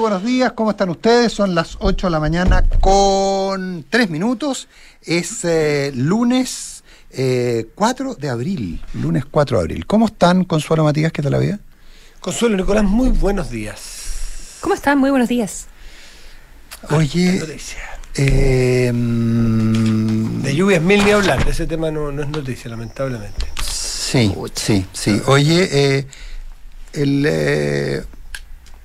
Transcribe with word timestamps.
buenos 0.00 0.24
días, 0.24 0.52
¿cómo 0.52 0.70
están 0.70 0.88
ustedes? 0.88 1.32
Son 1.32 1.54
las 1.54 1.76
8 1.78 2.06
de 2.06 2.10
la 2.10 2.20
mañana 2.20 2.64
con 2.80 3.84
3 3.88 4.08
minutos. 4.08 4.66
Es 5.02 5.44
eh, 5.44 5.92
lunes 5.94 6.82
4 7.74 8.12
eh, 8.12 8.16
de 8.18 8.28
abril. 8.30 8.80
Lunes 8.94 9.26
4 9.30 9.58
de 9.58 9.62
abril. 9.62 9.86
¿Cómo 9.86 10.06
están, 10.06 10.44
Consuelo 10.44 10.84
Matías? 10.84 11.12
¿Qué 11.12 11.20
tal 11.20 11.32
la 11.32 11.38
vida? 11.38 11.60
Consuelo 12.20 12.56
Nicolás, 12.56 12.84
muy 12.84 13.10
buenos 13.10 13.50
días. 13.50 14.56
¿Cómo 14.60 14.74
están? 14.74 14.98
Muy 14.98 15.10
buenos 15.10 15.28
días. 15.28 15.66
Oye. 16.90 17.42
Eh, 18.16 18.90
de 18.92 20.54
lluvias 20.56 20.82
mil 20.82 21.04
ni 21.04 21.10
hablar, 21.10 21.46
ese 21.46 21.66
tema 21.66 21.90
no, 21.90 22.10
no 22.10 22.22
es 22.22 22.28
noticia, 22.28 22.70
lamentablemente. 22.70 23.46
Sí, 23.62 24.34
sí, 24.54 24.86
sí. 24.92 25.20
Oye, 25.26 25.68
eh, 25.70 26.06
el, 26.94 27.24
eh, 27.28 28.02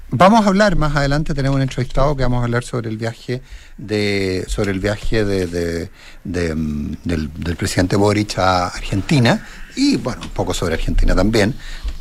vamos 0.09 0.45
a 0.45 0.47
hablar 0.47 0.75
más 0.75 0.95
adelante, 0.95 1.33
tenemos 1.33 1.55
un 1.55 1.61
entrevistado 1.61 2.15
que 2.15 2.23
vamos 2.23 2.41
a 2.41 2.45
hablar 2.45 2.63
sobre 2.63 2.89
el 2.89 2.97
viaje 2.97 3.41
de 3.77 4.45
sobre 4.47 4.71
el 4.71 4.79
viaje 4.79 5.25
de, 5.25 5.89
mm, 6.23 6.91
del, 7.03 7.29
presidente 7.57 7.95
Boric 7.95 8.37
a 8.37 8.67
Argentina 8.67 9.45
y 9.75 9.97
bueno, 9.97 10.21
un 10.23 10.29
poco 10.29 10.53
sobre 10.53 10.75
Argentina 10.75 11.15
también, 11.15 11.55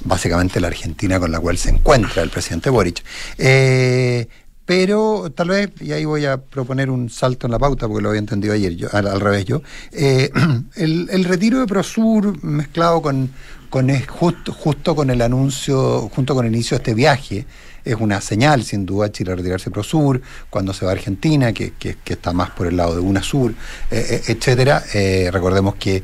básicamente 0.05 0.61
la 0.61 0.69
Argentina 0.69 1.19
con 1.19 1.33
la 1.33 1.41
cual 1.41 1.59
se 1.59 1.71
encuentra 1.71 2.23
el 2.23 2.30
presidente 2.30 2.71
Boric. 2.71 3.03
Eh, 3.39 4.29
pero 4.66 5.30
tal 5.35 5.49
vez, 5.49 5.71
y 5.80 5.93
ahí 5.93 6.07
voy 6.07 6.25
a 6.25 6.39
proponer 6.39 6.89
un 6.89 7.11
salto 7.11 7.47
en 7.47 7.51
la 7.51 7.59
pauta, 7.59 7.87
porque 7.87 8.02
lo 8.02 8.09
había 8.09 8.21
entendido 8.21 8.55
ayer, 8.55 8.75
yo, 8.75 8.89
al, 8.93 9.21
revés 9.21 9.45
yo, 9.45 9.61
eh, 9.93 10.30
el, 10.77 11.25
retiro 11.25 11.59
de 11.59 11.66
Prosur 11.66 12.43
mezclado 12.43 13.02
con, 13.02 13.30
con 13.69 13.91
justo, 14.07 14.52
justo 14.52 14.97
con 14.97 15.11
el 15.11 15.21
anuncio, 15.21 16.09
junto 16.09 16.35
con 16.35 16.47
el 16.47 16.55
inicio 16.55 16.79
de 16.79 16.83
este 16.83 16.95
viaje, 16.95 17.47
es 17.84 17.95
una 17.95 18.20
señal, 18.20 18.65
sin 18.65 18.87
duda, 18.87 19.13
Chile 19.13 19.35
retirarse 19.35 19.66
de 19.66 19.71
Prosur, 19.73 20.21
cuando 20.51 20.73
se 20.73 20.85
va 20.85 20.93
a 20.93 20.95
Argentina, 20.95 21.52
que, 21.52 21.73
que, 21.73 21.96
está 22.04 22.32
más 22.32 22.51
por 22.51 22.66
el 22.66 22.77
lado 22.77 22.95
de 22.95 23.01
UNASUR, 23.01 23.52
eh, 23.90 24.07
eh 24.10 24.23
etcétera. 24.29 24.82
Eh, 24.95 25.30
recordemos 25.32 25.74
que 25.77 26.02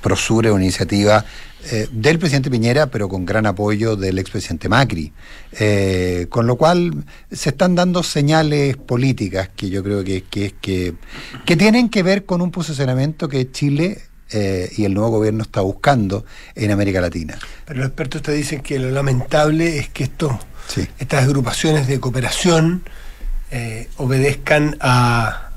Prosur 0.00 0.46
es 0.46 0.52
una 0.52 0.62
iniciativa 0.64 1.24
eh, 1.70 1.88
del 1.92 2.18
presidente 2.18 2.50
Piñera, 2.50 2.88
pero 2.88 3.08
con 3.08 3.24
gran 3.24 3.46
apoyo 3.46 3.94
del 3.94 4.18
expresidente 4.18 4.68
Macri. 4.68 5.12
Eh, 5.52 6.26
con 6.28 6.46
lo 6.46 6.56
cual 6.56 7.04
se 7.30 7.50
están 7.50 7.76
dando 7.76 8.02
señales 8.02 8.76
políticas 8.76 9.48
que 9.54 9.70
yo 9.70 9.84
creo 9.84 10.02
que, 10.02 10.24
que, 10.24 10.54
que, 10.60 10.94
que 11.46 11.56
tienen 11.56 11.88
que 11.88 12.02
ver 12.02 12.24
con 12.24 12.42
un 12.42 12.50
posicionamiento 12.50 13.28
que 13.28 13.52
Chile 13.52 13.98
eh, 14.32 14.70
y 14.76 14.84
el 14.84 14.94
nuevo 14.94 15.10
gobierno 15.10 15.42
está 15.42 15.60
buscando 15.60 16.24
en 16.54 16.70
América 16.70 17.00
Latina. 17.00 17.38
Pero 17.64 17.80
los 17.80 17.88
expertos 17.88 18.22
te 18.22 18.32
dicen 18.32 18.60
que 18.60 18.78
lo 18.78 18.90
lamentable 18.90 19.78
es 19.78 19.88
que 19.88 20.04
esto, 20.04 20.38
estas 20.98 21.24
agrupaciones 21.24 21.86
de 21.86 22.00
cooperación 22.00 22.82
obedezcan 23.98 24.78
a, 24.80 25.50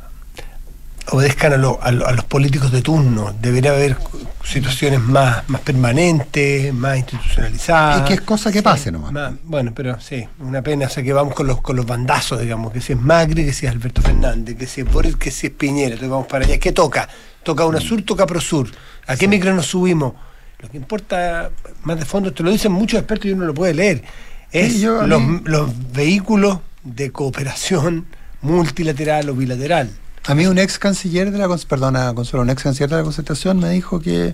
obedezcan 1.11 1.53
a, 1.53 1.91
los 1.91 2.25
políticos 2.25 2.71
de 2.71 2.81
turno. 2.81 3.33
Debería 3.39 3.71
haber 3.71 3.97
situaciones 4.43 4.99
más, 4.99 5.47
más 5.49 5.61
permanentes, 5.61 6.73
más 6.73 6.97
institucionalizadas. 6.97 8.01
Y 8.01 8.03
que 8.05 8.13
es 8.15 8.21
cosa 8.21 8.51
que 8.51 8.61
pase 8.61 8.91
nomás. 8.91 9.33
bueno, 9.43 9.71
pero 9.75 9.99
sí, 9.99 10.27
una 10.39 10.61
pena. 10.61 10.87
O 10.87 10.89
sea, 10.89 11.03
que 11.03 11.13
vamos 11.13 11.33
con 11.33 11.47
los, 11.47 11.61
con 11.61 11.75
los 11.75 11.85
bandazos, 11.85 12.39
digamos, 12.39 12.71
que 12.71 12.81
si 12.81 12.93
es 12.93 12.99
Macri, 12.99 13.45
que 13.45 13.53
si 13.53 13.65
es 13.65 13.71
Alberto 13.71 14.01
Fernández, 14.01 14.57
que 14.57 14.67
si 14.67 14.81
es 14.81 14.91
Boris, 14.91 15.15
que 15.15 15.31
si 15.31 15.47
es 15.47 15.53
Piñera. 15.53 15.93
Entonces 15.93 16.09
vamos 16.09 16.27
para 16.27 16.45
allá. 16.45 16.57
¿Qué 16.57 16.71
toca? 16.71 17.07
Toca 17.45 17.63
UNASUR, 17.65 18.01
toca 18.01 18.25
PROSUR. 18.25 18.71
¿A 19.05 19.15
qué 19.15 19.27
micro 19.27 19.53
nos 19.53 19.67
subimos? 19.67 20.13
Lo 20.59 20.69
que 20.69 20.77
importa 20.77 21.51
más 21.83 21.99
de 21.99 22.05
fondo, 22.05 22.33
te 22.33 22.41
lo 22.41 22.49
dicen 22.49 22.71
muchos 22.71 22.99
expertos 22.99 23.27
y 23.27 23.33
uno 23.33 23.45
lo 23.45 23.53
puede 23.53 23.75
leer, 23.75 24.03
es 24.51 24.81
los, 24.81 25.21
los 25.43 25.91
vehículos 25.93 26.57
de 26.83 27.11
cooperación 27.11 28.07
multilateral 28.41 29.29
o 29.29 29.35
bilateral. 29.35 29.91
A 30.27 30.33
mí 30.33 30.47
un 30.47 30.57
ex 30.57 30.79
canciller 30.79 31.29
de 31.29 31.37
la 31.37 31.47
perdona, 31.69 32.11
Consuelo, 32.15 32.41
un 32.41 32.49
ex 32.49 32.63
canciller 32.63 32.89
de 32.89 32.95
la 32.95 33.03
concertación 33.03 33.59
me 33.59 33.69
dijo 33.69 33.99
que 33.99 34.33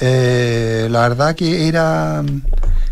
eh, 0.00 0.86
la 0.88 1.00
verdad 1.00 1.34
que 1.34 1.66
era, 1.66 2.22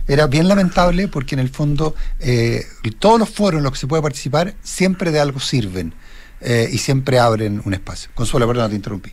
era 0.09 0.27
bien 0.27 0.49
lamentable 0.49 1.07
porque 1.07 1.37
en 1.37 1.39
el 1.39 1.49
fondo 1.49 1.95
eh, 2.19 2.65
todos 2.99 3.21
los 3.21 3.31
foros 3.31 3.59
en 3.59 3.63
los 3.63 3.73
que 3.73 3.79
se 3.79 3.87
puede 3.87 4.03
participar 4.03 4.55
siempre 4.65 5.13
de 5.13 5.21
algo 5.21 5.39
sirven 5.39 5.95
eh, 6.41 6.69
y 6.73 6.79
siempre 6.79 7.21
abren 7.21 7.63
un 7.65 7.73
espacio. 7.73 8.11
Consuelo, 8.17 8.49
perdona, 8.49 8.69
te 8.69 8.75
interrumpí. 8.75 9.13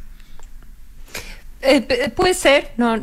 Puede 2.16 2.34
ser, 2.34 2.72
no, 2.78 2.98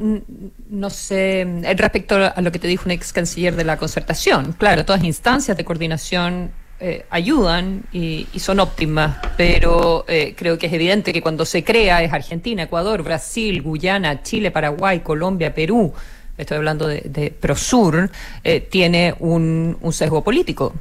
no 0.71 0.91
sé, 0.91 1.47
respecto 1.77 2.17
a 2.17 2.41
lo 2.41 2.53
que 2.53 2.59
te 2.59 2.69
dijo 2.69 2.85
un 2.87 2.93
ex 2.93 3.13
canciller 3.13 3.57
de 3.57 3.65
la 3.65 3.77
concertación. 3.77 4.55
Claro, 4.59 4.85
todas 4.85 5.05
instancias 5.05 5.57
de 5.57 5.65
coordinación 5.65 6.51
eh, 6.81 7.07
ayudan 7.09 7.85
y, 7.93 8.27
son 8.37 8.59
óptimas, 8.59 9.17
pero 9.37 10.05
eh, 10.09 10.35
creo 10.37 10.59
que 10.59 10.67
es 10.67 10.73
evidente 10.73 11.13
que 11.13 11.23
cuando 11.23 11.45
se 11.45 11.63
crea 11.63 12.03
es 12.03 12.13
Argentina, 12.13 12.65
Ecuador, 12.65 13.03
Brasil, 13.05 13.63
Guyana, 13.63 14.23
Chile, 14.23 14.51
Paraguay, 14.51 15.01
Colombia, 15.01 15.55
Perú, 15.55 15.95
estoy 16.37 16.57
hablando 16.57 16.89
de, 16.89 17.35
Prosur, 17.41 18.11
eh, 18.43 18.61
tiene 18.61 19.15
un, 19.21 19.79
sesgo 19.93 20.25
político. 20.25 20.75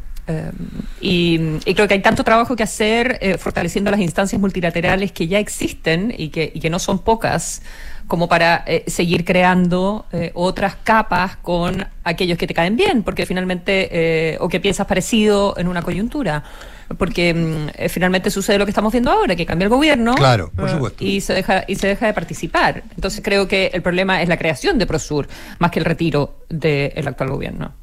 Y, 1.01 1.38
creo 1.73 1.88
que 1.88 1.95
hay 1.95 2.01
tanto 2.01 2.23
trabajo 2.23 2.56
que 2.56 2.63
hacer 2.63 3.38
fortaleciendo 3.39 3.91
las 3.91 4.00
instancias 4.00 4.39
multilaterales 4.39 5.11
que 5.11 5.28
ya 5.28 5.39
existen 5.39 6.13
y 6.17 6.29
que, 6.29 6.51
y 6.53 6.59
que 6.59 6.69
no 6.69 6.79
son 6.79 7.00
pocas 7.00 7.61
como 8.07 8.28
para 8.28 8.63
eh, 8.67 8.84
seguir 8.88 9.25
creando 9.25 10.06
eh, 10.11 10.31
otras 10.34 10.75
capas 10.84 11.38
con 11.38 11.85
aquellos 12.03 12.38
que 12.38 12.47
te 12.47 12.53
caen 12.53 12.75
bien, 12.75 13.03
porque 13.03 13.25
finalmente, 13.25 13.89
eh, 13.91 14.38
o 14.39 14.50
que 14.50 14.59
piensas 14.59 14.88
parecido 14.88 15.56
en 15.57 15.67
una 15.67 15.81
coyuntura. 15.81 16.44
Porque 16.97 17.34
mm, 17.34 17.90
finalmente 17.90 18.29
sucede 18.29 18.57
lo 18.57 18.66
que 18.66 18.72
estamos 18.72 18.91
viendo 18.91 19.09
ahora, 19.09 19.35
que 19.35 19.45
cambia 19.45 19.66
el 19.66 19.69
gobierno 19.69 20.16
claro, 20.16 20.51
por 20.55 20.69
supuesto. 20.69 21.03
y 21.03 21.22
se 21.22 21.34
deja 21.34 21.63
y 21.67 21.75
se 21.75 21.88
deja 21.88 22.05
de 22.05 22.13
participar. 22.13 22.84
Entonces 22.95 23.22
creo 23.23 23.47
que 23.47 23.72
el 23.73 23.81
problema 23.81 24.22
es 24.22 24.29
la 24.29 24.38
creación 24.38 24.78
de 24.78 24.85
Prosur 24.85 25.28
más 25.59 25.72
que 25.72 25.79
el 25.79 25.85
retiro 25.85 26.45
del 26.50 27.07
actual 27.07 27.31
gobierno. 27.31 27.73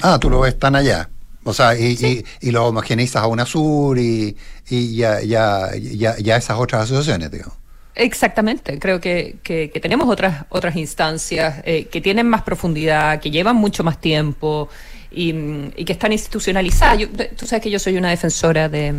Ah, 0.00 0.18
tú 0.18 0.30
lo 0.30 0.40
ves 0.40 0.58
tan 0.58 0.76
allá. 0.76 1.08
O 1.44 1.52
sea, 1.52 1.78
y, 1.78 2.24
y, 2.40 2.50
lo 2.50 2.66
homogeneizas 2.66 3.22
a 3.22 3.26
UNASUR 3.26 3.98
y, 3.98 4.36
y 4.68 4.96
ya, 4.96 5.20
ya, 5.20 5.70
ya, 5.76 6.16
ya 6.16 6.36
esas 6.36 6.58
otras 6.58 6.84
asociaciones, 6.84 7.30
digamos. 7.30 7.54
Exactamente, 7.96 8.78
creo 8.80 9.00
que, 9.00 9.36
que, 9.42 9.68
tenemos 9.80 10.08
otras, 10.08 10.46
otras 10.48 10.74
instancias 10.74 11.62
eh, 11.64 11.86
que 11.86 12.00
tienen 12.00 12.28
más 12.28 12.42
profundidad, 12.42 13.20
que 13.20 13.30
llevan 13.30 13.54
mucho 13.54 13.84
más 13.84 14.00
tiempo 14.00 14.68
y, 15.12 15.32
y 15.76 15.84
que 15.84 15.92
están 15.92 16.12
institucionalizadas. 16.12 16.98
tú 17.36 17.46
sabes 17.46 17.62
que 17.62 17.70
yo 17.70 17.78
soy 17.78 17.96
una 17.96 18.10
defensora 18.10 18.68
de 18.68 18.94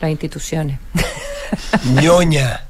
las 0.00 0.10
instituciones. 0.10 0.80
ñoña. 2.02 2.62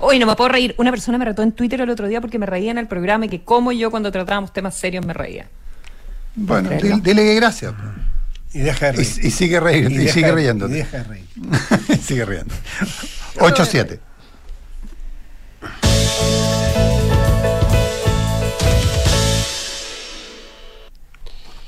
Hoy 0.00 0.18
no 0.18 0.26
me 0.26 0.34
puedo 0.34 0.48
reír. 0.48 0.74
Una 0.78 0.90
persona 0.90 1.18
me 1.18 1.24
retó 1.24 1.42
en 1.42 1.52
Twitter 1.52 1.80
el 1.80 1.90
otro 1.90 2.08
día 2.08 2.20
porque 2.20 2.38
me 2.38 2.46
reía 2.46 2.70
en 2.70 2.78
el 2.78 2.86
programa 2.86 3.26
y 3.26 3.28
que 3.28 3.42
como 3.42 3.72
yo 3.72 3.90
cuando 3.90 4.10
tratábamos 4.12 4.52
temas 4.52 4.76
serios 4.76 5.04
me 5.04 5.12
reía. 5.12 5.48
Bueno, 6.40 6.70
dile, 6.70 7.24
que 7.24 7.34
gracias. 7.34 7.74
Y 8.52 8.60
deja 8.60 8.86
de 8.86 8.92
reír. 8.92 9.08
Y, 9.22 9.30
sigue 9.30 9.60
reír, 9.60 9.90
y, 9.90 10.08
sigue 10.08 10.32
riendo. 10.32 10.68
Y 10.68 10.72
deja 10.72 10.98
de 10.98 11.04
reír. 11.04 11.26
sigue 12.02 12.24
riendo. 12.24 12.54
8-7. 13.36 13.98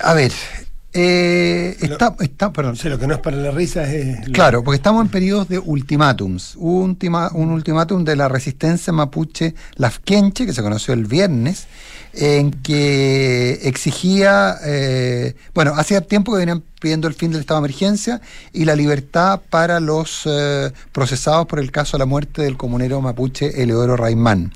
A 0.03 0.15
ver, 0.15 0.33
eh, 0.93 1.77
está, 1.81 2.17
está, 2.19 2.53
perdón. 2.53 2.77
lo 2.83 2.99
que 2.99 3.07
no 3.07 3.15
es 3.15 3.21
para 3.21 3.37
la 3.37 3.53
risa 3.53 3.85
es. 3.93 4.29
Claro, 4.31 4.65
porque 4.65 4.77
estamos 4.77 5.05
en 5.05 5.11
periodos 5.11 5.49
de 5.49 5.59
ultimátums. 5.59 6.57
Hubo 6.57 6.83
un, 6.83 7.51
ultimátum 7.51 8.05
de 8.05 8.17
la 8.17 8.29
resistencia 8.29 8.93
mapuche 8.93 9.55
Lafkenche, 9.77 10.47
que 10.47 10.53
se 10.53 10.63
conoció 10.63 10.93
el 10.95 11.07
viernes, 11.07 11.69
en 12.13 12.51
que 12.51 13.61
exigía, 13.63 14.57
eh, 14.65 15.35
bueno, 15.55 15.75
hacía 15.77 16.01
tiempo 16.01 16.33
que 16.33 16.39
venían 16.39 16.65
pidiendo 16.81 17.07
el 17.07 17.15
fin 17.15 17.31
del 17.31 17.43
estado 17.43 17.61
de 17.61 17.67
emergencia 17.67 18.21
y 18.53 18.65
la 18.65 18.75
libertad 18.75 19.41
para 19.51 19.79
los 19.79 20.23
eh, 20.25 20.73
procesados 20.93 21.47
por 21.47 21.61
el 21.61 21.71
caso 21.71 21.97
de 21.97 22.01
la 22.01 22.07
muerte 22.07 22.43
del 22.43 22.57
comunero 22.57 23.01
mapuche 23.01 23.63
Eleodoro 23.63 23.97
Raimán. 23.97 24.53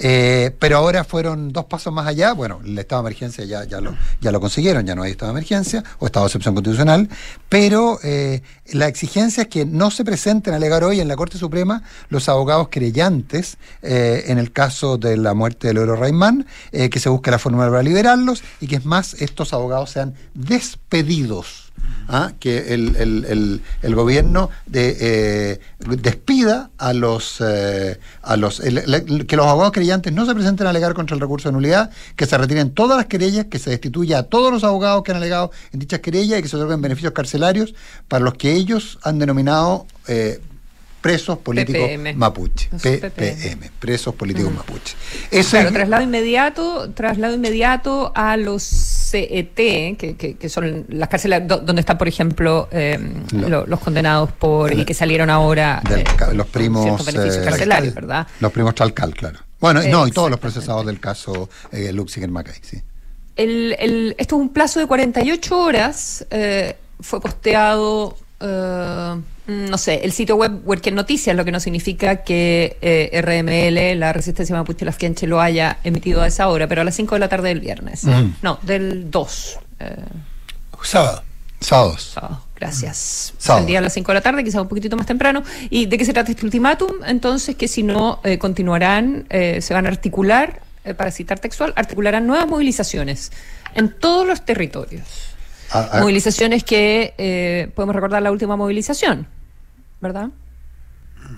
Eh, 0.00 0.54
pero 0.60 0.76
ahora 0.76 1.02
fueron 1.02 1.52
dos 1.52 1.64
pasos 1.64 1.92
más 1.92 2.06
allá. 2.06 2.32
Bueno, 2.32 2.60
el 2.64 2.78
estado 2.78 3.02
de 3.02 3.08
emergencia 3.08 3.44
ya, 3.44 3.64
ya, 3.64 3.80
lo, 3.80 3.96
ya 4.20 4.30
lo 4.30 4.40
consiguieron, 4.40 4.86
ya 4.86 4.94
no 4.94 5.02
hay 5.02 5.10
estado 5.10 5.32
de 5.32 5.38
emergencia 5.38 5.82
o 5.98 6.06
estado 6.06 6.24
de 6.24 6.28
excepción 6.28 6.54
constitucional. 6.54 7.08
Pero 7.48 7.98
eh, 8.04 8.42
la 8.72 8.86
exigencia 8.86 9.42
es 9.42 9.48
que 9.48 9.66
no 9.66 9.90
se 9.90 10.04
presenten 10.04 10.54
a 10.54 10.56
alegar 10.56 10.84
hoy 10.84 11.00
en 11.00 11.08
la 11.08 11.16
Corte 11.16 11.36
Suprema 11.36 11.82
los 12.10 12.28
abogados 12.28 12.68
creyentes 12.70 13.58
en 13.82 14.38
el 14.38 14.52
caso 14.52 14.98
de 14.98 15.16
la 15.16 15.34
muerte 15.34 15.72
de 15.72 15.80
Oro 15.80 15.96
Raimán, 15.96 16.46
que 16.70 17.00
se 17.00 17.08
busque 17.08 17.30
la 17.30 17.38
fórmula 17.38 17.68
para 17.68 17.82
liberarlos 17.82 18.42
y 18.60 18.68
que 18.68 18.76
es 18.76 18.84
más, 18.84 19.14
estos 19.14 19.52
abogados 19.52 19.90
sean 19.90 20.14
despedidos 20.34 21.57
¿ah? 22.08 22.32
que 22.40 22.74
el, 22.74 22.96
el- 22.96 23.24
el- 23.28 23.62
el 23.82 23.94
gobierno 23.94 24.50
de, 24.66 24.96
eh, 25.00 25.60
despida 25.80 26.70
a 26.78 26.92
los, 26.92 27.36
eh, 27.40 27.98
a 28.22 28.36
los 28.36 28.60
que 28.60 29.36
los 29.36 29.46
abogados 29.46 29.72
creyentes 29.72 30.12
no 30.12 30.26
se 30.26 30.34
presenten 30.34 30.66
a 30.66 30.70
alegar 30.70 30.94
contra 30.94 31.14
el 31.14 31.20
recurso 31.20 31.48
de 31.48 31.52
nulidad, 31.52 31.90
que 32.16 32.26
se 32.26 32.36
retiren 32.38 32.70
todas 32.72 32.96
las 32.96 33.06
querellas, 33.06 33.46
que 33.46 33.58
se 33.58 33.70
destituya 33.70 34.18
a 34.18 34.22
todos 34.24 34.52
los 34.52 34.64
abogados 34.64 35.02
que 35.02 35.10
han 35.12 35.18
alegado 35.18 35.50
en 35.72 35.80
dichas 35.80 36.00
querellas 36.00 36.38
y 36.38 36.42
que 36.42 36.48
se 36.48 36.56
otorguen 36.56 36.80
beneficios 36.82 37.12
carcelarios 37.12 37.74
para 38.08 38.24
los 38.24 38.34
que 38.34 38.52
ellos 38.52 38.98
han 39.02 39.18
denominado 39.18 39.86
eh, 40.08 40.40
presos 41.00 41.38
políticos 41.38 41.82
PPM. 41.88 42.14
mapuche. 42.16 42.68
PPM, 42.70 43.10
PPM. 43.10 43.70
presos 43.78 44.14
políticos 44.16 44.52
mapuche. 44.52 44.96
Claro, 45.30 45.68
es- 45.68 45.72
traslado 45.72 46.02
inmediato, 46.02 46.90
traslado 46.90 47.34
inmediato 47.34 48.10
a 48.16 48.36
los 48.36 48.62
CET, 49.10 49.54
que, 49.96 50.16
que- 50.18 50.34
que 50.36 50.48
son 50.48 50.84
las 50.88 51.08
cárceles 51.08 51.46
do- 51.48 51.58
donde 51.58 51.80
están, 51.80 51.96
por 51.98 52.08
ejemplo, 52.08 52.68
eh, 52.70 52.98
Lo- 53.32 53.48
lo- 53.48 53.66
los 53.66 53.80
condenados 53.80 54.32
por 54.32 54.72
y 54.72 54.84
que 54.84 54.94
salieron 54.94 55.30
ahora 55.30 55.80
del 55.88 56.00
eh, 56.00 56.04
los 56.34 56.46
primos 56.46 57.08
eh, 57.08 57.40
carcelarios, 57.44 57.94
¿verdad? 57.94 58.26
Los 58.40 58.52
primos 58.52 58.74
Chalcal, 58.74 59.14
claro. 59.14 59.38
Bueno, 59.60 59.82
no, 59.82 60.06
y 60.06 60.10
todos 60.12 60.30
los 60.30 60.38
procesados 60.40 60.86
del 60.86 61.00
caso 61.00 61.48
eh, 61.72 61.92
Luxiger 61.92 62.30
Macay, 62.30 62.54
sí. 62.62 62.80
El, 63.36 63.74
el- 63.78 64.14
esto 64.18 64.36
es 64.36 64.42
un 64.42 64.48
plazo 64.50 64.80
de 64.80 64.86
48 64.86 65.58
horas. 65.58 66.26
fue 67.00 67.20
posteado, 67.20 68.16
no 69.48 69.78
sé, 69.78 70.00
el 70.04 70.12
sitio 70.12 70.36
web 70.36 70.60
Huerquén 70.64 70.94
Noticias, 70.94 71.34
lo 71.34 71.44
que 71.44 71.50
no 71.52 71.58
significa 71.58 72.16
que 72.22 72.76
eh, 72.82 73.20
RML, 73.22 73.98
la 73.98 74.12
Resistencia 74.12 74.54
Mapuche 74.54 74.84
Lafkenche, 74.84 75.26
lo 75.26 75.40
haya 75.40 75.78
emitido 75.84 76.20
a 76.22 76.26
esa 76.26 76.48
hora, 76.48 76.66
pero 76.68 76.82
a 76.82 76.84
las 76.84 76.94
5 76.94 77.14
de 77.14 77.18
la 77.18 77.28
tarde 77.28 77.48
del 77.48 77.60
viernes. 77.60 78.04
No, 78.42 78.58
del 78.62 79.10
2. 79.10 79.58
eh, 79.80 79.96
Sábado. 80.82 81.22
Sábados. 81.60 82.02
sábado. 82.14 82.42
Gracias. 82.54 83.34
Sábado. 83.38 83.62
El 83.62 83.66
día 83.66 83.78
a 83.80 83.82
las 83.82 83.92
5 83.94 84.12
de 84.12 84.14
la 84.14 84.20
tarde, 84.20 84.44
quizás 84.44 84.60
un 84.62 84.68
poquitito 84.68 84.96
más 84.96 85.06
temprano. 85.06 85.42
¿Y 85.70 85.86
de 85.86 85.98
qué 85.98 86.04
se 86.04 86.12
trata 86.12 86.30
este 86.30 86.44
ultimátum? 86.44 86.90
Entonces, 87.06 87.56
que 87.56 87.66
si 87.68 87.82
no 87.82 88.20
eh, 88.24 88.38
continuarán, 88.38 89.26
eh, 89.30 89.60
se 89.60 89.74
van 89.74 89.86
a 89.86 89.88
articular, 89.88 90.60
eh, 90.84 90.94
para 90.94 91.10
citar 91.10 91.38
textual, 91.40 91.72
articularán 91.74 92.26
nuevas 92.26 92.46
movilizaciones 92.46 93.32
en 93.74 93.88
todos 93.90 94.26
los 94.26 94.44
territorios. 94.44 95.02
A- 95.70 95.98
a- 95.98 96.00
Movilizaciones 96.00 96.62
que 96.64 97.14
eh, 97.18 97.70
podemos 97.74 97.94
recordar 97.94 98.22
la 98.22 98.30
última 98.30 98.56
movilización, 98.56 99.26
¿verdad? 100.00 100.28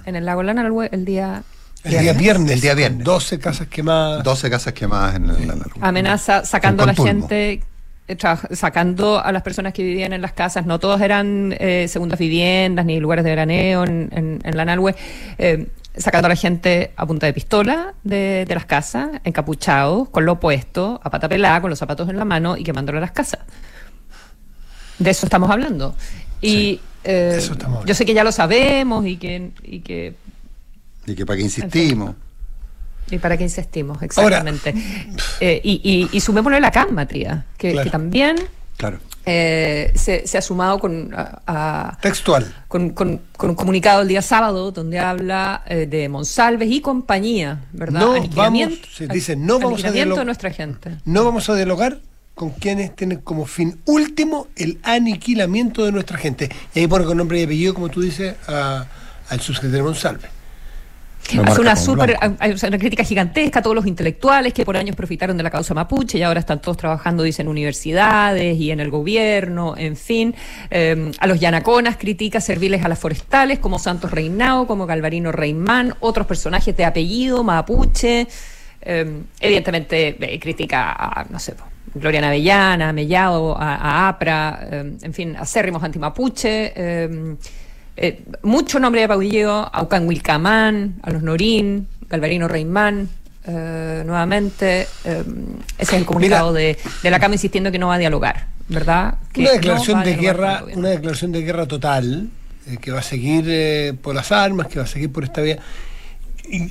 En 0.04 0.16
el 0.16 0.24
lago 0.26 0.42
Lanalhue 0.42 0.88
el 0.92 1.04
día 1.04 1.42
El 1.84 1.98
día 1.98 2.12
viernes. 2.12 2.52
El 2.52 2.60
día 2.60 2.74
viernes. 2.74 2.98
con 2.98 3.14
12 3.14 3.38
casas 3.38 3.66
quemadas. 3.68 4.22
12 4.24 4.50
casas 4.50 4.72
quemadas 4.72 5.16
en 5.16 5.24
el, 5.30 5.36
el- 5.50 5.62
amenaza 5.80 6.44
sacando 6.44 6.82
a 6.82 6.86
la 6.86 6.94
gente 6.94 7.62
eh, 8.08 8.16
sacando 8.52 9.22
a 9.24 9.30
las 9.32 9.42
personas 9.42 9.72
que 9.72 9.82
vivían 9.82 10.12
en 10.12 10.20
las 10.20 10.32
casas. 10.32 10.66
No 10.66 10.78
todos 10.78 11.00
eran 11.00 11.54
eh, 11.58 11.86
segundas 11.88 12.18
viviendas 12.18 12.84
ni 12.84 13.00
lugares 13.00 13.24
de 13.24 13.30
veraneo 13.30 13.84
en, 13.84 14.08
en, 14.12 14.40
en 14.44 14.56
la 14.56 14.64
Nalhue, 14.64 14.94
eh, 15.38 15.68
sacando 15.96 16.26
a 16.26 16.28
la 16.30 16.36
gente 16.36 16.92
a 16.96 17.06
punta 17.06 17.26
de 17.26 17.32
pistola 17.32 17.94
de, 18.04 18.44
de 18.46 18.54
las 18.54 18.64
casas 18.66 19.08
encapuchados 19.24 20.08
con 20.10 20.24
lo 20.24 20.32
opuesto 20.32 21.00
a 21.02 21.10
pata 21.10 21.28
pelada 21.28 21.60
con 21.60 21.70
los 21.70 21.78
zapatos 21.78 22.08
en 22.08 22.16
la 22.16 22.24
mano 22.24 22.56
y 22.56 22.64
quemándolo 22.64 22.98
a 22.98 23.00
las 23.00 23.12
casas. 23.12 23.40
De 24.98 25.10
eso 25.10 25.24
estamos 25.26 25.50
hablando. 25.50 25.94
Y 26.42 26.80
eh, 27.04 27.34
eso 27.36 27.52
estamos 27.52 27.76
hablando. 27.78 27.86
yo 27.86 27.94
sé 27.94 28.04
que 28.04 28.14
ya 28.14 28.24
lo 28.24 28.32
sabemos 28.32 29.06
y 29.06 29.16
que 29.16 29.50
y 29.62 29.80
que 29.80 30.14
Y 31.06 31.14
que 31.14 31.24
para 31.26 31.36
qué 31.38 31.42
insistimos. 31.44 32.14
y 33.10 33.18
para 33.18 33.36
qué 33.36 33.44
insistimos, 33.44 34.00
exactamente. 34.02 34.74
Eh, 35.40 35.60
y, 35.64 35.80
y, 35.82 36.16
y 36.16 36.20
sumémosle 36.20 36.60
la 36.60 36.70
CAM, 36.70 36.92
Matías, 36.92 37.44
que, 37.58 37.72
Claro. 37.72 37.84
que 37.84 37.90
también 37.90 38.36
Claro. 38.76 38.98
eh, 39.26 39.92
se, 39.96 40.26
se 40.26 40.38
ha 40.38 40.42
sumado 40.42 40.78
con, 40.78 41.12
a- 41.14 41.42
a- 41.46 41.98
Textual. 42.00 42.46
con, 42.68 42.90
con- 42.90 43.20
con 43.36 43.50
un 43.50 43.56
comunicado 43.56 44.02
el 44.02 44.08
día 44.08 44.22
sábado 44.22 44.70
donde 44.70 44.98
habla 44.98 45.62
eh, 45.66 45.86
de 45.86 46.08
Monsalves 46.08 46.70
y 46.70 46.80
compañía, 46.80 47.60
¿verdad? 47.72 48.00
No 48.00 48.12
vamos- 48.34 48.78
se 48.94 49.08
dice, 49.08 49.34
no 49.36 49.54
vamos 49.58 49.82
a 49.84 49.88
aniquilamiento 49.88 50.14
dialog- 50.14 50.18
de 50.20 50.24
nuestra 50.26 50.50
gente. 50.50 50.96
No 51.04 51.24
vamos 51.24 51.48
a 51.50 51.54
dialogar 51.56 51.98
con 52.34 52.50
quienes 52.50 52.94
tienen 52.96 53.18
como 53.18 53.44
fin 53.46 53.78
último 53.84 54.48
el 54.56 54.78
aniquilamiento 54.82 55.84
de 55.84 55.92
nuestra 55.92 56.16
gente. 56.16 56.48
Y 56.74 56.80
ahí 56.80 56.86
pone 56.86 57.04
con 57.04 57.16
nombre 57.18 57.40
y 57.40 57.44
apellido, 57.44 57.74
como 57.74 57.88
tú 57.88 58.00
dices, 58.00 58.34
a- 58.48 58.86
al 59.28 59.40
subsecretario 59.40 59.84
Monsalve. 59.84 60.28
Lo 61.34 61.44
Hace 61.44 61.60
una 61.60 61.76
super, 61.76 62.16
hay 62.40 62.56
una 62.66 62.78
crítica 62.78 63.04
gigantesca 63.04 63.60
a 63.60 63.62
todos 63.62 63.76
los 63.76 63.86
intelectuales 63.86 64.52
que 64.52 64.64
por 64.64 64.76
años 64.76 64.96
profitaron 64.96 65.36
de 65.36 65.42
la 65.44 65.50
causa 65.50 65.74
mapuche 65.74 66.18
y 66.18 66.22
ahora 66.22 66.40
están 66.40 66.60
todos 66.60 66.78
trabajando, 66.78 67.22
dicen, 67.22 67.46
en 67.46 67.50
universidades 67.50 68.56
y 68.58 68.70
en 68.72 68.80
el 68.80 68.90
gobierno, 68.90 69.76
en 69.76 69.96
fin. 69.96 70.34
Eh, 70.70 71.12
a 71.20 71.26
los 71.28 71.38
yanaconas 71.38 71.98
critica 71.98 72.40
serviles 72.40 72.84
a 72.84 72.88
las 72.88 72.98
forestales 72.98 73.58
como 73.60 73.78
Santos 73.78 74.10
Reinao, 74.10 74.66
como 74.66 74.86
Galvarino 74.86 75.30
Reimán, 75.30 75.94
otros 76.00 76.26
personajes 76.26 76.76
de 76.76 76.84
apellido, 76.86 77.44
mapuche. 77.44 78.26
Eh, 78.80 79.20
evidentemente 79.38 80.16
eh, 80.18 80.40
critica 80.40 80.90
a, 80.92 81.26
no 81.28 81.38
sé, 81.38 81.54
Gloria 81.94 82.20
Navellana, 82.20 82.90
a 82.90 82.92
Mellado, 82.92 83.56
a, 83.58 83.74
a 83.76 84.08
APRA, 84.08 84.60
eh, 84.70 84.92
en 85.02 85.12
fin, 85.14 85.36
acérrimos 85.36 85.82
antimapuche. 85.82 86.72
eh, 86.76 87.36
eh, 87.96 88.22
mucho 88.44 88.78
nombre 88.78 89.00
de 89.00 89.12
apellido, 89.12 89.68
Aucan 89.74 90.06
Wilcamán, 90.06 90.94
a 91.02 91.10
los 91.10 91.22
Norín, 91.22 91.86
Galvarino 92.08 92.48
Reimán, 92.48 93.08
eh, 93.46 94.02
nuevamente. 94.06 94.86
eh, 95.04 95.24
ese 95.78 95.96
es 95.96 96.00
el 96.00 96.06
comunicado 96.06 96.52
de, 96.52 96.78
de 97.02 97.10
la 97.10 97.18
CAM 97.18 97.32
insistiendo 97.32 97.70
que 97.72 97.78
no 97.78 97.88
va 97.88 97.94
a 97.94 97.98
dialogar, 97.98 98.46
¿verdad? 98.68 99.14
Que 99.32 99.40
Una 99.42 99.50
declaración 99.52 100.02
de 100.04 100.14
guerra, 100.16 100.64
una 100.74 100.88
declaración 100.90 101.32
de 101.32 101.42
guerra 101.42 101.66
total, 101.66 102.28
eh, 102.68 102.76
que 102.80 102.90
va 102.92 103.00
a 103.00 103.02
seguir 103.02 103.44
eh, 103.48 103.94
por 104.00 104.14
las 104.14 104.30
armas, 104.32 104.68
que 104.68 104.78
va 104.78 104.84
a 104.84 104.88
seguir 104.88 105.10
por 105.12 105.24
esta 105.24 105.40
vía. 105.42 105.58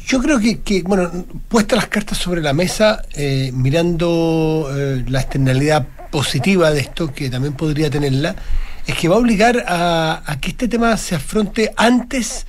Yo 0.06 0.22
creo 0.22 0.40
que, 0.40 0.60
que, 0.62 0.82
bueno, 0.82 1.10
puestas 1.48 1.78
las 1.78 1.88
cartas 1.88 2.18
sobre 2.18 2.42
la 2.42 2.54
mesa, 2.54 3.02
eh, 3.14 3.52
mirando 3.54 4.70
eh, 4.74 5.06
la 5.08 5.22
externalidad 5.22 5.88
positiva 6.12 6.72
de 6.72 6.82
esto, 6.82 7.14
que 7.14 7.30
también 7.30 7.54
podría 7.54 7.90
tenerla, 7.90 8.36
es 8.86 8.96
que 8.96 9.08
va 9.08 9.16
a 9.16 9.20
obligar 9.20 9.64
a, 9.68 10.24
a 10.26 10.40
que 10.40 10.50
este 10.50 10.68
tema 10.68 10.98
se 10.98 11.16
afronte 11.16 11.72
antes 11.78 12.46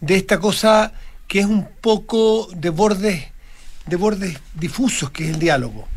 de 0.00 0.16
esta 0.16 0.38
cosa 0.38 0.92
que 1.26 1.40
es 1.40 1.46
un 1.46 1.66
poco 1.80 2.48
de 2.54 2.70
bordes, 2.70 3.24
de 3.86 3.96
bordes 3.96 4.38
difusos, 4.54 5.10
que 5.10 5.24
es 5.24 5.30
el 5.30 5.38
diálogo 5.38 5.88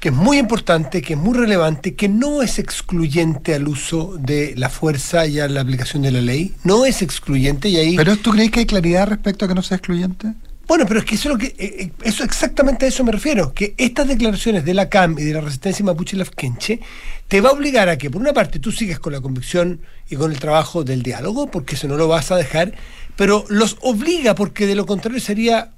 que 0.00 0.08
es 0.08 0.14
muy 0.14 0.38
importante, 0.38 1.02
que 1.02 1.12
es 1.12 1.18
muy 1.18 1.36
relevante, 1.36 1.94
que 1.94 2.08
no 2.08 2.42
es 2.42 2.58
excluyente 2.58 3.54
al 3.54 3.68
uso 3.68 4.16
de 4.18 4.54
la 4.56 4.70
fuerza 4.70 5.26
y 5.26 5.38
a 5.38 5.48
la 5.48 5.60
aplicación 5.60 6.02
de 6.02 6.10
la 6.10 6.22
ley, 6.22 6.54
no 6.64 6.86
es 6.86 7.02
excluyente 7.02 7.68
y 7.68 7.76
ahí... 7.76 7.96
¿Pero 7.96 8.16
tú 8.16 8.30
crees 8.30 8.50
que 8.50 8.60
hay 8.60 8.66
claridad 8.66 9.06
respecto 9.06 9.44
a 9.44 9.48
que 9.48 9.54
no 9.54 9.62
sea 9.62 9.76
excluyente? 9.76 10.34
bueno, 10.70 10.86
pero 10.86 11.00
es 11.00 11.04
que 11.04 11.16
eso 11.16 11.28
es 11.28 11.32
lo 11.32 11.38
que 11.38 11.48
eh, 11.48 11.56
eh, 11.58 11.92
eso 12.04 12.22
exactamente 12.22 12.84
a 12.84 12.88
eso 12.88 13.02
me 13.02 13.10
refiero, 13.10 13.52
que 13.52 13.74
estas 13.76 14.06
declaraciones 14.06 14.64
de 14.64 14.72
la 14.72 14.88
CAM 14.88 15.18
y 15.18 15.24
de 15.24 15.34
la 15.34 15.40
resistencia 15.40 15.84
mapuche 15.84 16.16
lafkenche 16.16 16.78
te 17.26 17.40
va 17.40 17.48
a 17.48 17.52
obligar 17.54 17.88
a 17.88 17.98
que 17.98 18.08
por 18.08 18.22
una 18.22 18.32
parte 18.32 18.60
tú 18.60 18.70
sigas 18.70 19.00
con 19.00 19.12
la 19.12 19.20
convicción 19.20 19.80
y 20.08 20.14
con 20.14 20.30
el 20.30 20.38
trabajo 20.38 20.84
del 20.84 21.02
diálogo, 21.02 21.50
porque 21.50 21.74
eso 21.74 21.88
no 21.88 21.96
lo 21.96 22.06
vas 22.06 22.30
a 22.30 22.36
dejar, 22.36 22.72
pero 23.16 23.44
los 23.48 23.78
obliga 23.80 24.36
porque 24.36 24.68
de 24.68 24.76
lo 24.76 24.86
contrario 24.86 25.18
sería 25.18 25.72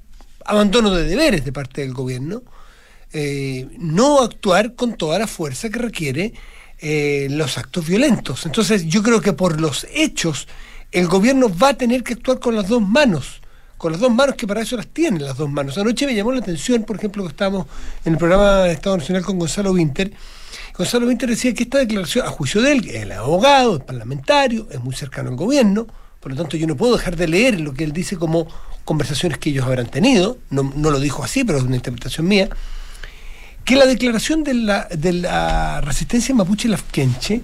abandono 0.45 0.91
de 0.91 1.05
deberes 1.05 1.43
de 1.43 1.51
parte 1.51 1.81
del 1.81 1.93
gobierno 1.93 2.43
eh, 3.13 3.67
no 3.77 4.21
actuar 4.21 4.73
con 4.73 4.95
toda 4.95 5.19
la 5.19 5.27
fuerza 5.27 5.69
que 5.69 5.79
requiere 5.79 6.33
eh, 6.79 7.27
los 7.29 7.57
actos 7.57 7.87
violentos. 7.87 8.45
Entonces 8.45 8.85
yo 8.87 9.03
creo 9.03 9.21
que 9.21 9.33
por 9.33 9.61
los 9.61 9.87
hechos 9.93 10.47
el 10.91 11.07
gobierno 11.07 11.49
va 11.55 11.69
a 11.69 11.77
tener 11.77 12.03
que 12.03 12.13
actuar 12.13 12.39
con 12.39 12.55
las 12.55 12.67
dos 12.67 12.81
manos, 12.81 13.41
con 13.77 13.91
las 13.91 14.01
dos 14.01 14.11
manos 14.11 14.35
que 14.35 14.47
para 14.47 14.61
eso 14.61 14.75
las 14.75 14.87
tienen 14.87 15.23
las 15.23 15.37
dos 15.37 15.49
manos. 15.49 15.77
Anoche 15.77 16.05
me 16.05 16.15
llamó 16.15 16.31
la 16.31 16.39
atención, 16.39 16.83
por 16.83 16.97
ejemplo, 16.97 17.23
que 17.23 17.29
estábamos 17.29 17.67
en 18.03 18.13
el 18.13 18.19
programa 18.19 18.63
de 18.63 18.73
Estado 18.73 18.97
Nacional 18.97 19.23
con 19.23 19.39
Gonzalo 19.39 19.71
Winter. 19.71 20.11
Gonzalo 20.75 21.07
Winter 21.07 21.29
decía 21.29 21.53
que 21.53 21.63
esta 21.63 21.77
declaración, 21.77 22.25
a 22.25 22.29
juicio 22.29 22.61
de 22.61 22.71
él, 22.73 22.89
el 22.89 23.11
abogado, 23.11 23.75
el 23.75 23.81
parlamentario, 23.81 24.67
es 24.71 24.79
muy 24.79 24.95
cercano 24.95 25.29
al 25.29 25.35
gobierno, 25.35 25.87
por 26.19 26.31
lo 26.31 26.37
tanto 26.37 26.57
yo 26.57 26.67
no 26.67 26.75
puedo 26.75 26.97
dejar 26.97 27.15
de 27.15 27.27
leer 27.27 27.59
lo 27.61 27.73
que 27.73 27.83
él 27.83 27.91
dice 27.91 28.17
como 28.17 28.47
conversaciones 28.83 29.37
que 29.37 29.51
ellos 29.51 29.65
habrán 29.65 29.87
tenido, 29.87 30.37
no, 30.49 30.73
no 30.75 30.89
lo 30.89 30.99
dijo 30.99 31.23
así, 31.23 31.43
pero 31.43 31.59
es 31.59 31.63
una 31.63 31.75
interpretación 31.75 32.27
mía, 32.27 32.49
que 33.65 33.75
la 33.75 33.85
declaración 33.85 34.43
de 34.43 34.53
la, 34.53 34.87
de 34.89 35.13
la 35.13 35.81
resistencia 35.81 36.33
mapuche 36.35 36.67
lafkenche 36.67 37.41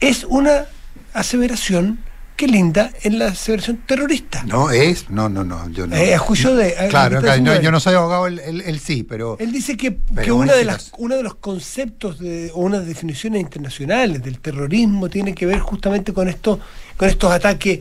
es 0.00 0.24
una 0.24 0.66
aseveración 1.12 2.00
que 2.36 2.48
linda 2.48 2.90
en 3.02 3.20
la 3.20 3.26
aseveración 3.28 3.76
terrorista. 3.86 4.42
No 4.44 4.70
es, 4.70 5.08
no, 5.08 5.28
no, 5.28 5.44
no. 5.44 5.68
Yo 5.70 5.86
no. 5.86 5.94
Eh, 5.94 6.14
a 6.14 6.18
juicio 6.18 6.56
de- 6.56 6.76
a- 6.76 6.88
Claro, 6.88 7.20
claro, 7.20 7.40
no, 7.42 7.60
yo 7.60 7.70
no 7.70 7.78
soy 7.78 7.94
abogado, 7.94 8.26
él, 8.26 8.40
él- 8.40 8.62
él 8.66 8.80
sí, 8.80 9.04
pero. 9.04 9.36
Él 9.38 9.52
dice 9.52 9.76
que, 9.76 9.98
que 10.22 10.32
una, 10.32 10.54
de 10.54 10.64
las, 10.64 10.90
uno 10.98 11.14
de 11.16 11.22
los 11.22 11.36
conceptos 11.36 12.18
de, 12.18 12.50
o 12.52 12.60
unas 12.62 12.86
definiciones 12.86 13.40
internacionales 13.40 14.20
del 14.22 14.40
terrorismo 14.40 15.08
tiene 15.08 15.32
que 15.32 15.46
ver 15.46 15.60
justamente 15.60 16.12
con, 16.12 16.28
esto, 16.28 16.58
con 16.96 17.08
estos 17.08 17.30
ataques 17.30 17.80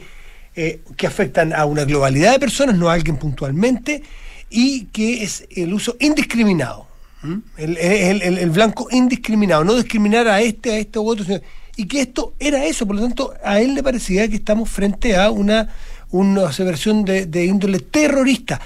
eh, 0.56 0.82
que 0.98 1.08
afectan 1.08 1.52
a 1.54 1.66
una 1.66 1.84
globalidad 1.86 2.34
de 2.34 2.40
personas, 2.40 2.76
no 2.78 2.90
a 2.90 2.94
alguien 2.94 3.18
puntualmente, 3.18 4.04
y 4.52 4.86
que 4.86 5.24
es 5.24 5.48
el 5.56 5.74
uso 5.74 5.96
indiscriminado. 6.00 6.88
El, 7.58 7.78
el- 7.78 8.22
el- 8.22 8.38
el 8.38 8.50
blanco 8.50 8.88
indiscriminado, 8.92 9.64
no 9.64 9.76
discriminar 9.76 10.28
a 10.28 10.42
este, 10.42 10.72
a 10.74 10.78
este 10.78 11.00
u 11.00 11.08
otro, 11.08 11.24
sino 11.26 11.40
y 11.76 11.86
que 11.86 12.02
esto 12.02 12.34
era 12.40 12.66
eso. 12.66 12.86
Por 12.86 12.98
lo 12.98 13.02
tanto, 13.02 13.34
a 13.44 13.60
él 13.62 13.74
le 13.76 13.82
parecía 13.84 14.28
que 14.28 14.36
estamos 14.36 14.70
frente 14.70 15.16
a 15.16 15.32
una, 15.32 15.70
una 16.12 16.48
aseveración 16.50 17.04
de, 17.06 17.26
de 17.26 17.46
índole 17.46 17.80
terrorista. 17.80 18.60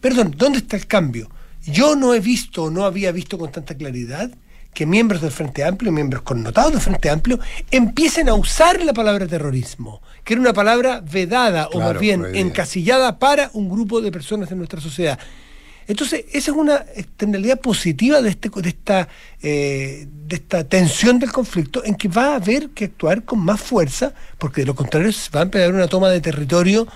Perdón, 0.00 0.34
¿dónde 0.36 0.58
está 0.58 0.76
el 0.76 0.86
cambio? 0.86 1.28
Yo 1.64 1.96
no 1.96 2.12
he 2.14 2.20
visto, 2.20 2.70
no 2.70 2.84
había 2.84 3.12
visto 3.12 3.38
con 3.38 3.50
tanta 3.50 3.74
claridad 3.76 4.30
que 4.74 4.86
miembros 4.86 5.20
del 5.20 5.30
Frente 5.30 5.64
Amplio, 5.64 5.92
miembros 5.92 6.22
connotados 6.22 6.72
del 6.72 6.80
Frente 6.80 7.10
Amplio, 7.10 7.38
empiecen 7.70 8.28
a 8.28 8.34
usar 8.34 8.82
la 8.82 8.92
palabra 8.94 9.26
terrorismo, 9.26 10.00
que 10.24 10.32
era 10.34 10.40
una 10.40 10.52
palabra 10.54 11.02
vedada 11.02 11.66
o 11.68 11.78
más 11.78 12.00
bien 12.00 12.20
encasillada 12.40 13.18
para 13.18 13.50
un 13.52 13.68
grupo 13.68 14.00
de 14.00 14.10
personas 14.10 14.50
en 14.50 14.58
nuestra 14.58 14.80
sociedad. 14.80 15.18
Entonces, 15.86 16.24
esa 16.32 16.50
es 16.50 16.56
una 16.56 16.84
externalidad 16.94 17.60
positiva 17.60 18.20
de, 18.22 18.30
este, 18.30 18.50
de, 18.54 18.68
esta, 18.68 19.08
eh, 19.42 20.06
de 20.26 20.36
esta 20.36 20.64
tensión 20.64 21.18
del 21.18 21.32
conflicto 21.32 21.84
en 21.84 21.94
que 21.94 22.08
va 22.08 22.32
a 22.32 22.36
haber 22.36 22.70
que 22.70 22.86
actuar 22.86 23.24
con 23.24 23.40
más 23.40 23.60
fuerza, 23.60 24.12
porque 24.38 24.62
de 24.62 24.66
lo 24.66 24.74
contrario 24.74 25.12
se 25.12 25.30
va 25.30 25.40
a 25.40 25.42
empezar 25.44 25.72
una 25.72 25.88
toma 25.88 26.08
de 26.10 26.20
territorio, 26.20 26.86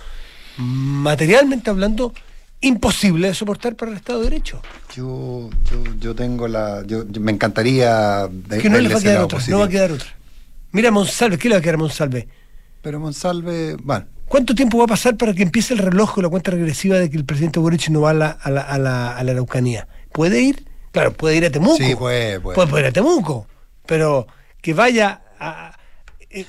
materialmente 0.59 1.71
hablando, 1.71 2.15
imposible 2.61 3.29
de 3.29 3.35
soportar 3.35 3.77
para 3.77 3.91
el 3.91 3.97
Estado 3.99 4.21
de 4.21 4.31
Derecho. 4.31 4.63
Yo, 4.95 5.51
yo, 6.01 6.15
tengo 6.15 6.49
la. 6.49 6.83
Yo, 6.87 7.05
me 7.21 7.33
encantaría. 7.33 8.29
Que 8.61 8.71
no 8.71 8.79
le 8.79 8.89
va 8.89 8.99
a 8.99 9.03
quedar 9.03 9.23
otra, 9.23 9.41
no 9.49 9.59
va 9.59 9.67
a 9.67 9.69
quedar 9.69 9.93
otra. 9.93 10.09
Mira 10.73 10.91
Monsalve, 10.91 11.39
¿qué 11.39 11.49
le 11.49 11.55
va 11.55 11.59
a 11.59 11.63
quedar 11.63 11.77
a 11.77 11.79
Monsalve? 11.79 12.29
Pero 12.87 13.01
Monsalve, 13.01 13.75
bueno. 13.83 14.07
¿Cuánto 14.29 14.55
tiempo 14.55 14.79
va 14.79 14.85
a 14.85 14.87
pasar 14.87 15.17
para 15.17 15.35
que 15.35 15.43
empiece 15.43 15.75
el 15.75 15.81
reloj 15.81 16.19
o 16.19 16.23
la 16.23 16.29
cuenta 16.29 16.53
regresiva 16.53 16.97
de 16.99 17.11
que 17.11 17.17
el 17.17 17.25
presidente 17.25 17.59
Boric 17.59 17.89
no 17.89 18.03
va 18.03 18.11
a 18.11 18.15
la, 18.15 18.31
a 18.31 18.49
la, 18.49 18.61
a 18.61 18.79
la, 18.79 19.17
a 19.17 19.25
la 19.25 19.33
Araucanía? 19.33 19.89
¿Puede 20.13 20.41
ir? 20.41 20.69
Claro, 20.93 21.13
puede 21.13 21.35
ir 21.35 21.45
a 21.47 21.51
Temuco. 21.51 21.79
Sí, 21.79 21.97
puede, 21.97 22.39
puede. 22.39 22.55
Puede, 22.55 22.83
ir 22.83 22.87
a 22.87 22.93
Temuco. 22.93 23.49
Pero 23.87 24.29
que 24.63 24.73
vaya 24.73 25.23
a, 25.41 25.76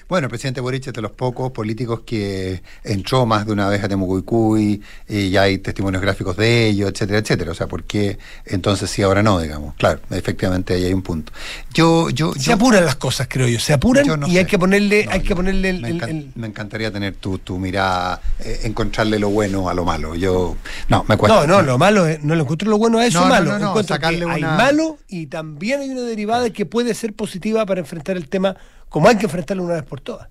bueno, 0.09 0.25
el 0.25 0.29
presidente 0.29 0.59
Boric 0.59 0.87
es 0.87 0.93
de 0.93 1.01
los 1.01 1.11
pocos 1.11 1.51
políticos 1.51 2.01
que 2.05 2.61
entró 2.83 3.25
más 3.25 3.45
de 3.45 3.53
una 3.53 3.69
vez 3.69 3.83
a 3.83 3.87
Temucuicuy 3.87 4.81
y 5.07 5.29
ya 5.29 5.43
hay 5.43 5.59
testimonios 5.59 6.01
gráficos 6.01 6.35
de 6.35 6.67
ello, 6.67 6.87
etcétera, 6.87 7.19
etcétera. 7.19 7.51
O 7.51 7.55
sea, 7.55 7.67
¿por 7.67 7.83
qué 7.83 8.17
entonces 8.45 8.89
sí, 8.89 9.01
ahora 9.01 9.23
no, 9.23 9.39
digamos? 9.39 9.75
Claro, 9.75 9.99
efectivamente 10.09 10.73
ahí 10.73 10.85
hay 10.85 10.93
un 10.93 11.03
punto. 11.03 11.31
Yo, 11.73 12.09
yo, 12.09 12.33
se 12.33 12.53
apuran 12.53 12.85
las 12.85 12.95
cosas, 12.95 13.27
creo 13.29 13.47
yo. 13.47 13.59
Se 13.59 13.73
apuran 13.73 14.05
y 14.27 14.37
hay 14.37 14.45
que 14.45 14.59
ponerle, 14.59 15.07
hay 15.09 15.21
que 15.21 15.35
ponerle 15.35 15.69
el, 15.69 16.31
me, 16.35 16.47
encantaría 16.47 16.91
tener 16.91 17.15
tu, 17.15 17.37
tu 17.39 17.57
mirada, 17.59 18.21
eh, 18.39 18.61
encontrarle 18.63 19.19
lo 19.19 19.29
bueno 19.29 19.69
a 19.69 19.73
lo 19.73 19.85
malo. 19.85 20.15
Yo, 20.15 20.57
no, 20.89 21.05
me 21.07 21.17
cuesta. 21.17 21.45
No, 21.45 21.57
no, 21.57 21.61
lo 21.61 21.77
malo, 21.77 22.05
no 22.21 22.35
le 22.35 22.41
encuentro 22.41 22.69
lo 22.69 22.77
bueno 22.77 22.99
a 22.99 23.05
eso 23.05 23.25
malo. 23.25 23.57
No, 23.59 23.83
sacarle 23.83 24.25
hay 24.29 24.41
malo 24.41 24.97
y 25.07 25.27
también 25.27 25.81
hay 25.81 25.89
una 25.89 26.01
derivada 26.01 26.49
que 26.49 26.65
puede 26.65 26.93
ser 26.93 27.13
positiva 27.13 27.65
para 27.65 27.79
enfrentar 27.79 28.17
el 28.17 28.27
tema 28.27 28.57
como 28.89 29.07
hay 29.07 29.17
que 29.17 29.25
enfrentarlo 29.25 29.63
una 29.63 29.75
vez 29.75 29.83
por 29.83 30.01
todas, 30.01 30.29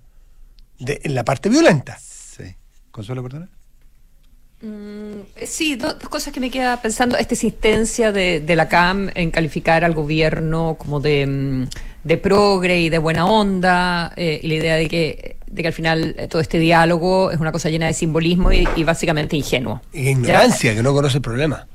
de, 0.79 1.01
en 1.03 1.15
la 1.15 1.23
parte 1.23 1.49
violenta. 1.49 1.97
Sí. 1.99 2.55
¿Consuelo, 2.91 3.23
perdona? 3.23 3.49
Mm, 4.61 5.21
sí, 5.45 5.75
dos, 5.75 5.95
cosas 6.09 6.33
que 6.33 6.39
me 6.39 6.49
queda 6.49 6.81
pensando. 6.81 7.17
Esta 7.17 7.35
insistencia 7.35 8.11
de, 8.11 8.43
la 8.55 8.67
CAM 8.67 9.09
en 9.13 9.29
calificar 9.29 9.83
al 9.83 9.93
gobierno 9.93 10.75
como 10.79 10.99
de, 10.99 11.27
mm, 11.27 11.67
de 12.03 12.17
progre 12.17 12.81
y 12.81 12.89
de 12.89 12.97
buena 12.97 13.25
onda, 13.25 14.13
eh, 14.15 14.39
y 14.41 14.47
la 14.47 14.53
idea 14.55 14.75
de 14.75 14.87
que, 14.87 15.37
de 15.45 15.61
que 15.61 15.67
al 15.67 15.73
final 15.73 16.15
eh, 16.17 16.27
todo 16.27 16.41
este 16.41 16.57
diálogo 16.57 17.29
es 17.31 17.39
una 17.39 17.51
cosa 17.51 17.69
llena 17.69 17.85
de 17.85 17.93
simbolismo 17.93 18.51
y, 18.51 18.65
básicamente 18.83 19.35
ingenuo. 19.35 19.81
Y 19.93 20.09
ignorancia, 20.09 20.73
que 20.73 20.81
no 20.81 20.93
conoce 20.93 21.17
el 21.17 21.21
problema. 21.21 21.67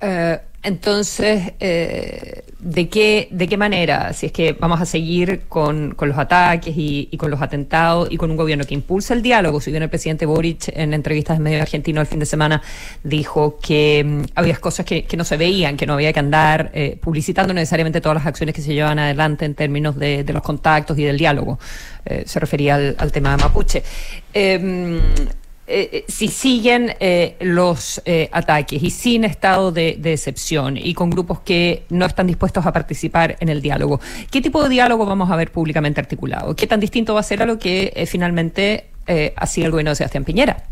Eh, 0.00 0.38
entonces, 0.64 1.52
eh, 1.60 2.42
¿de, 2.58 2.88
qué, 2.88 3.28
¿de 3.30 3.46
qué 3.46 3.56
manera? 3.56 4.12
Si 4.12 4.26
es 4.26 4.32
que 4.32 4.54
vamos 4.54 4.80
a 4.80 4.86
seguir 4.86 5.42
con, 5.48 5.96
los 6.00 6.18
ataques 6.18 6.74
y, 6.76 7.16
con 7.16 7.30
los 7.30 7.40
atentados 7.40 8.08
y 8.10 8.16
con 8.16 8.32
un 8.32 8.36
gobierno 8.36 8.64
que 8.64 8.74
impulsa 8.74 9.14
el 9.14 9.22
diálogo. 9.22 9.60
Si 9.60 9.70
bien 9.70 9.84
el 9.84 9.88
presidente 9.88 10.26
Boric 10.26 10.68
en 10.74 10.94
entrevistas 10.94 11.36
en 11.36 11.44
medio 11.44 11.62
argentino 11.62 12.00
el 12.00 12.08
fin 12.08 12.18
de 12.18 12.26
semana 12.26 12.60
dijo 13.04 13.58
que 13.60 14.04
mm, 14.04 14.22
había 14.34 14.56
cosas 14.56 14.84
que, 14.84 15.06
no 15.16 15.24
se 15.24 15.36
veían, 15.36 15.76
que 15.76 15.86
no 15.86 15.94
había 15.94 16.12
que 16.12 16.20
andar 16.20 16.70
eh, 16.74 16.98
publicitando 17.00 17.54
necesariamente 17.54 18.00
todas 18.00 18.16
las 18.16 18.26
acciones 18.26 18.54
que 18.54 18.62
se 18.62 18.74
llevan 18.74 18.98
adelante 18.98 19.44
en 19.44 19.54
términos 19.54 19.96
de, 19.96 20.24
los 20.28 20.42
contactos 20.42 20.98
y 20.98 21.04
del 21.04 21.18
diálogo. 21.18 21.58
se 22.26 22.40
refería 22.40 22.74
al, 22.74 22.96
al, 22.98 23.12
tema 23.12 23.36
de 23.36 23.42
Mapuche. 23.42 23.82
Eh, 25.70 25.90
eh, 25.92 26.04
si 26.08 26.28
siguen 26.28 26.94
eh, 26.98 27.36
los 27.40 28.00
ataques 28.32 28.82
y 28.82 28.90
sin 28.90 29.24
estado 29.24 29.70
de, 29.70 30.00
excepción 30.02 30.78
y 30.78 30.94
con 30.94 31.10
grupos 31.10 31.40
que 31.40 31.84
no 31.90 32.06
están 32.06 32.26
dispuestos 32.26 32.64
a 32.64 32.72
participar 32.72 33.36
en 33.40 33.50
el 33.50 33.60
diálogo, 33.60 34.00
¿qué 34.30 34.40
tipo 34.40 34.62
de 34.62 34.70
diálogo 34.70 35.04
vamos 35.04 35.30
a 35.30 35.36
ver 35.36 35.52
públicamente 35.52 36.00
articulado? 36.00 36.56
¿Qué 36.56 36.66
tan 36.66 36.80
distinto 36.80 37.12
va 37.12 37.20
a 37.20 37.22
ser 37.22 37.42
a 37.42 37.46
lo 37.46 37.58
que 37.58 38.06
finalmente 38.10 38.88
hacía 39.36 39.66
el 39.66 39.70
gobierno 39.70 39.90
de 39.90 39.96
Sebastián 39.96 40.24
Piñera? 40.24 40.64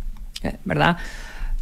¿Verdad? 0.65 0.97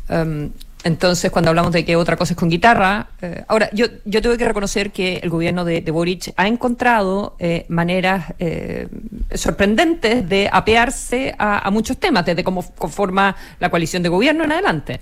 Em, 0.08 0.50
entonces, 0.84 1.30
cuando 1.30 1.48
hablamos 1.48 1.72
de 1.72 1.82
que 1.82 1.96
otra 1.96 2.16
cosa 2.16 2.34
es 2.34 2.38
con 2.38 2.50
guitarra, 2.50 3.08
eh, 3.22 3.42
ahora, 3.48 3.70
yo, 3.72 3.86
yo 4.04 4.20
tengo 4.20 4.36
que 4.36 4.44
reconocer 4.44 4.92
que 4.92 5.16
el 5.16 5.30
gobierno 5.30 5.64
de, 5.64 5.80
Boric 5.90 6.34
ha 6.36 6.46
encontrado 6.46 7.36
eh, 7.38 7.64
maneras 7.70 8.34
eh, 8.38 8.88
sorprendentes 9.34 10.28
de 10.28 10.50
apearse 10.52 11.34
a, 11.38 11.66
a, 11.66 11.70
muchos 11.70 11.96
temas, 11.96 12.26
desde 12.26 12.44
cómo 12.44 12.62
conforma 12.76 13.34
la 13.60 13.70
coalición 13.70 14.02
de 14.02 14.10
gobierno 14.10 14.44
en 14.44 14.52
adelante. 14.52 15.00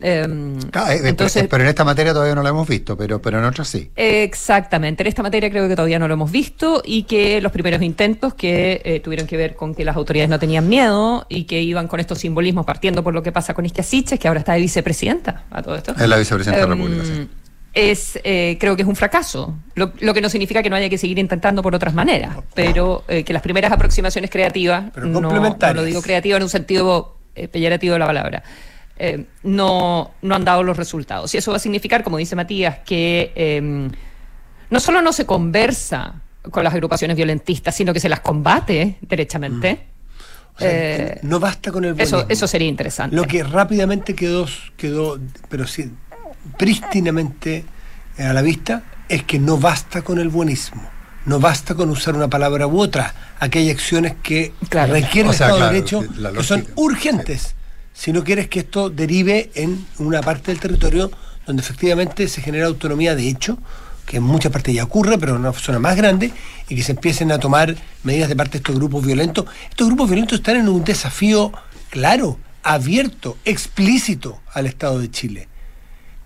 Em, 0.00 0.58
eh, 0.58 1.00
entonces, 1.04 1.46
pero, 1.48 1.62
en 1.62 1.68
esta 1.68 1.84
materia 1.84 2.12
todavía 2.12 2.34
no 2.34 2.42
lo 2.42 2.48
hemos 2.48 2.68
visto, 2.68 2.96
pero, 2.96 3.22
pero 3.22 3.38
en 3.38 3.44
otras 3.44 3.68
sí. 3.68 3.90
Exactamente, 3.94 5.02
en 5.02 5.06
esta 5.06 5.22
materia 5.22 5.50
creo 5.50 5.68
que 5.68 5.76
todavía 5.76 5.98
no 5.98 6.08
lo 6.08 6.14
hemos 6.14 6.32
visto 6.32 6.82
y 6.84 7.04
que 7.04 7.40
los 7.40 7.52
primeros 7.52 7.80
intentos 7.80 8.34
que 8.34 8.82
eh, 8.84 9.00
tuvieron 9.00 9.26
que 9.26 9.36
ver 9.36 9.54
con 9.54 9.74
que 9.74 9.84
las 9.84 9.96
autoridades 9.96 10.30
no 10.30 10.38
tenían 10.38 10.68
miedo 10.68 11.26
y 11.28 11.44
que 11.44 11.62
iban 11.62 11.86
con 11.86 12.00
estos 12.00 12.18
simbolismos 12.18 12.66
partiendo 12.66 13.04
por 13.04 13.14
lo 13.14 13.22
que 13.22 13.32
pasa 13.32 13.54
con 13.54 13.64
Isquia 13.66 13.84
que 14.18 14.28
ahora 14.28 14.40
está 14.40 14.54
de 14.54 14.60
vicepresidenta 14.60 15.44
a 15.50 15.62
todo 15.62 15.76
esto. 15.76 15.92
Es 15.92 16.08
la 16.08 16.16
vicepresidenta 16.16 16.60
de 16.60 16.68
la 16.68 16.74
República, 16.74 17.04
em, 17.04 17.28
Es, 17.72 18.18
eh, 18.24 18.56
creo 18.58 18.76
que 18.76 18.82
es 18.82 18.88
un 18.88 18.96
fracaso, 18.96 19.56
lo, 19.74 19.92
que 19.92 20.20
no 20.20 20.28
significa 20.28 20.62
que 20.62 20.70
no 20.70 20.76
haya 20.76 20.88
que 20.88 20.98
seguir 20.98 21.18
intentando 21.18 21.62
por 21.62 21.74
otras 21.74 21.94
maneras, 21.94 22.36
pero 22.54 23.04
que 23.06 23.32
las 23.32 23.42
primeras 23.42 23.72
aproximaciones 23.72 24.30
creativas, 24.30 24.96
no, 24.96 25.20
no, 25.20 25.56
lo 25.74 25.84
digo 25.84 26.02
creativa 26.02 26.36
en 26.36 26.42
un 26.42 26.48
sentido 26.48 27.18
peyorativo 27.50 27.94
de 27.94 27.98
la 27.98 28.06
palabra, 28.06 28.42
eh, 28.96 29.26
no, 29.42 30.12
no 30.22 30.34
han 30.34 30.44
dado 30.44 30.62
los 30.62 30.76
resultados. 30.76 31.34
Y 31.34 31.38
eso 31.38 31.50
va 31.50 31.56
a 31.56 31.60
significar, 31.60 32.04
como 32.04 32.18
dice 32.18 32.36
Matías, 32.36 32.78
que 32.84 33.32
em, 33.34 33.90
no 34.70 34.80
solo 34.80 35.02
no 35.02 35.12
se 35.12 35.26
conversa 35.26 36.14
con 36.50 36.62
las 36.62 36.72
agrupaciones 36.72 37.16
violentistas, 37.16 37.74
sino 37.74 37.92
que 37.92 38.00
se 38.00 38.08
las 38.08 38.20
combate 38.20 38.98
derechamente. 39.00 39.74
Mm. 39.74 40.60
Eh, 40.60 41.18
no 41.22 41.40
basta 41.40 41.72
con 41.72 41.84
el 41.84 42.00
eso, 42.00 42.26
eso 42.28 42.46
sería 42.46 42.68
interesante. 42.68 43.16
Lo 43.16 43.24
que 43.24 43.42
rápidamente 43.42 44.14
quedó, 44.14 44.46
quedó 44.76 45.18
pero 45.48 45.66
sí, 45.66 45.90
prístinamente 46.56 47.64
a 48.18 48.32
la 48.32 48.42
vista, 48.42 48.84
es 49.08 49.24
que 49.24 49.40
no 49.40 49.58
basta 49.58 50.02
con 50.02 50.20
el 50.20 50.28
buenismo. 50.28 50.88
No 51.26 51.40
basta 51.40 51.74
con 51.74 51.88
usar 51.88 52.14
una 52.14 52.28
palabra 52.28 52.66
u 52.66 52.78
otra. 52.78 53.14
Aquí 53.40 53.58
hay 53.58 53.70
acciones 53.70 54.14
que 54.22 54.52
requieren 54.70 55.26
el 55.26 55.30
Estado 55.30 55.58
de 55.58 55.66
Derecho, 55.66 56.04
que 56.34 56.42
son 56.44 56.66
urgentes 56.76 57.56
si 57.94 58.12
no 58.12 58.24
quieres 58.24 58.48
que 58.48 58.60
esto 58.60 58.90
derive 58.90 59.50
en 59.54 59.86
una 59.98 60.20
parte 60.20 60.50
del 60.50 60.60
territorio 60.60 61.10
donde 61.46 61.62
efectivamente 61.62 62.28
se 62.28 62.42
genera 62.42 62.66
autonomía 62.66 63.14
de 63.14 63.28
hecho, 63.28 63.56
que 64.04 64.18
en 64.18 64.24
muchas 64.24 64.52
partes 64.52 64.74
ya 64.74 64.84
ocurre, 64.84 65.16
pero 65.16 65.32
en 65.34 65.40
una 65.40 65.52
zona 65.52 65.78
más 65.78 65.96
grande, 65.96 66.32
y 66.68 66.76
que 66.76 66.82
se 66.82 66.92
empiecen 66.92 67.32
a 67.32 67.38
tomar 67.38 67.74
medidas 68.02 68.28
de 68.28 68.36
parte 68.36 68.52
de 68.52 68.58
estos 68.58 68.74
grupos 68.74 69.06
violentos. 69.06 69.46
Estos 69.70 69.86
grupos 69.86 70.08
violentos 70.08 70.38
están 70.38 70.56
en 70.56 70.68
un 70.68 70.84
desafío 70.84 71.52
claro, 71.88 72.38
abierto, 72.62 73.38
explícito 73.44 74.40
al 74.52 74.66
Estado 74.66 74.98
de 74.98 75.10
Chile. 75.10 75.48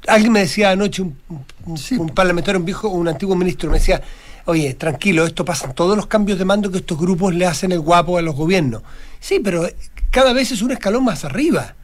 Alguien 0.07 0.33
me 0.33 0.41
decía 0.41 0.71
anoche, 0.71 1.03
un, 1.03 1.19
un 1.67 2.09
parlamentario, 2.11 2.59
un 2.59 2.65
viejo, 2.65 2.89
un 2.89 3.09
antiguo 3.09 3.37
ministro, 3.37 3.71
me 3.71 3.79
decía, 3.79 4.01
oye, 4.49 4.73
tranquilo, 4.73 5.26
esto 5.26 5.45
pasa 5.45 5.75
todos 5.75 5.95
los 5.95 6.07
cambios 6.07 6.38
de 6.38 6.47
mando 6.47 6.71
que 6.71 6.78
estos 6.78 6.99
grupos 6.99 7.35
le 7.35 7.45
hacen 7.45 7.71
el 7.71 7.81
guapo 7.81 8.17
a 8.17 8.23
los 8.23 8.35
gobiernos. 8.35 8.83
Sí, 9.21 9.40
pero 9.45 9.69
cada 10.11 10.33
vez 10.33 10.50
es 10.52 10.62
un 10.62 10.71
escalón 10.71 11.05
más 11.05 11.26
arriba. 11.26 11.75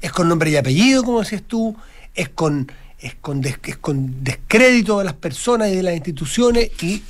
Es 0.00 0.12
con 0.12 0.28
nombre 0.28 0.48
y 0.48 0.56
apellido, 0.56 1.02
como 1.02 1.18
decías 1.18 1.42
tú, 1.42 1.76
es 2.14 2.28
con 2.28 2.70
es 3.02 3.16
con, 3.16 3.42
con 3.80 4.22
descrédito 4.22 4.98
de 4.98 5.04
las 5.04 5.14
personas 5.14 5.68
y 5.68 5.76
de 5.76 5.82
las 5.82 5.94
instituciones 5.94 6.70
y, 6.80 7.02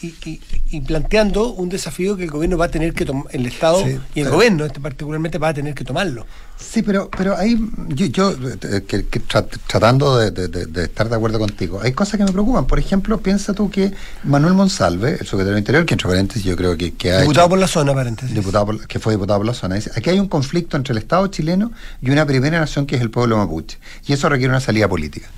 y, 0.71 0.81
planteando 0.81 1.53
un 1.53 1.69
desafío 1.69 2.17
que 2.17 2.25
el 2.25 2.31
gobierno 2.31 2.57
va 2.57 2.65
a 2.65 2.71
tener 2.71 2.95
que 2.95 3.05
tomar, 3.05 3.27
el 3.31 3.45
Estado 3.47 3.85
y 4.15 4.21
el 4.21 4.31
gobierno 4.31 4.65
este 4.65 4.81
particularmente 4.81 5.37
va 5.37 5.49
a 5.49 5.55
tener 5.55 5.75
que 5.75 5.85
tomarlo. 5.85 6.27
Sí, 6.57 6.83
pero, 6.83 7.11
pero 7.11 7.37
ahí 7.37 7.59
yo, 7.89 8.31
eh, 8.31 8.85
que, 8.87 9.21
tratando 9.67 10.17
de, 10.17 10.83
estar 10.83 11.09
de 11.09 11.17
acuerdo 11.17 11.39
contigo, 11.39 11.81
hay 11.83 11.93
cosas 11.93 12.19
que 12.19 12.25
me 12.25 12.33
preocupan. 12.33 12.67
Por 12.67 12.79
ejemplo, 12.79 13.21
piensa 13.21 13.53
tú 13.53 13.69
que 13.69 13.93
Manuel 14.25 14.55
Monsalve, 14.55 15.11
el 15.11 15.19
secretario 15.19 15.51
del 15.51 15.59
Interior, 15.59 15.85
que 15.85 15.95
entre 15.95 16.09
paréntesis 16.09 16.45
yo 16.45 16.57
creo 16.57 16.77
que, 16.77 16.95
que 16.95 17.13
ha 17.13 17.21
Diputado 17.21 17.51
por 17.51 17.59
la 17.59 17.69
zona, 17.69 17.93
paréntesis. 17.93 18.35
Diputado 18.35 18.79
que 18.89 18.99
fue 18.99 19.13
diputado 19.15 19.41
por 19.41 19.47
la 19.47 19.55
zona. 19.55 19.75
Dice, 19.75 19.91
aquí 19.95 20.11
hay 20.11 20.21
un 20.21 20.29
conflicto 20.29 20.77
entre 20.77 20.93
el 20.93 20.99
Estado 20.99 21.27
chileno 21.27 21.73
y 22.01 22.11
una 22.11 22.25
primera 22.25 22.61
nación 22.61 22.87
que 22.87 22.97
es 22.97 23.03
el 23.03 23.11
pueblo 23.11 23.37
mapuche. 23.37 23.79
Y 24.07 24.13
eso 24.13 24.29
requiere 24.29 24.51
una 24.51 24.61
salida 24.61 24.89
política. 24.89 25.29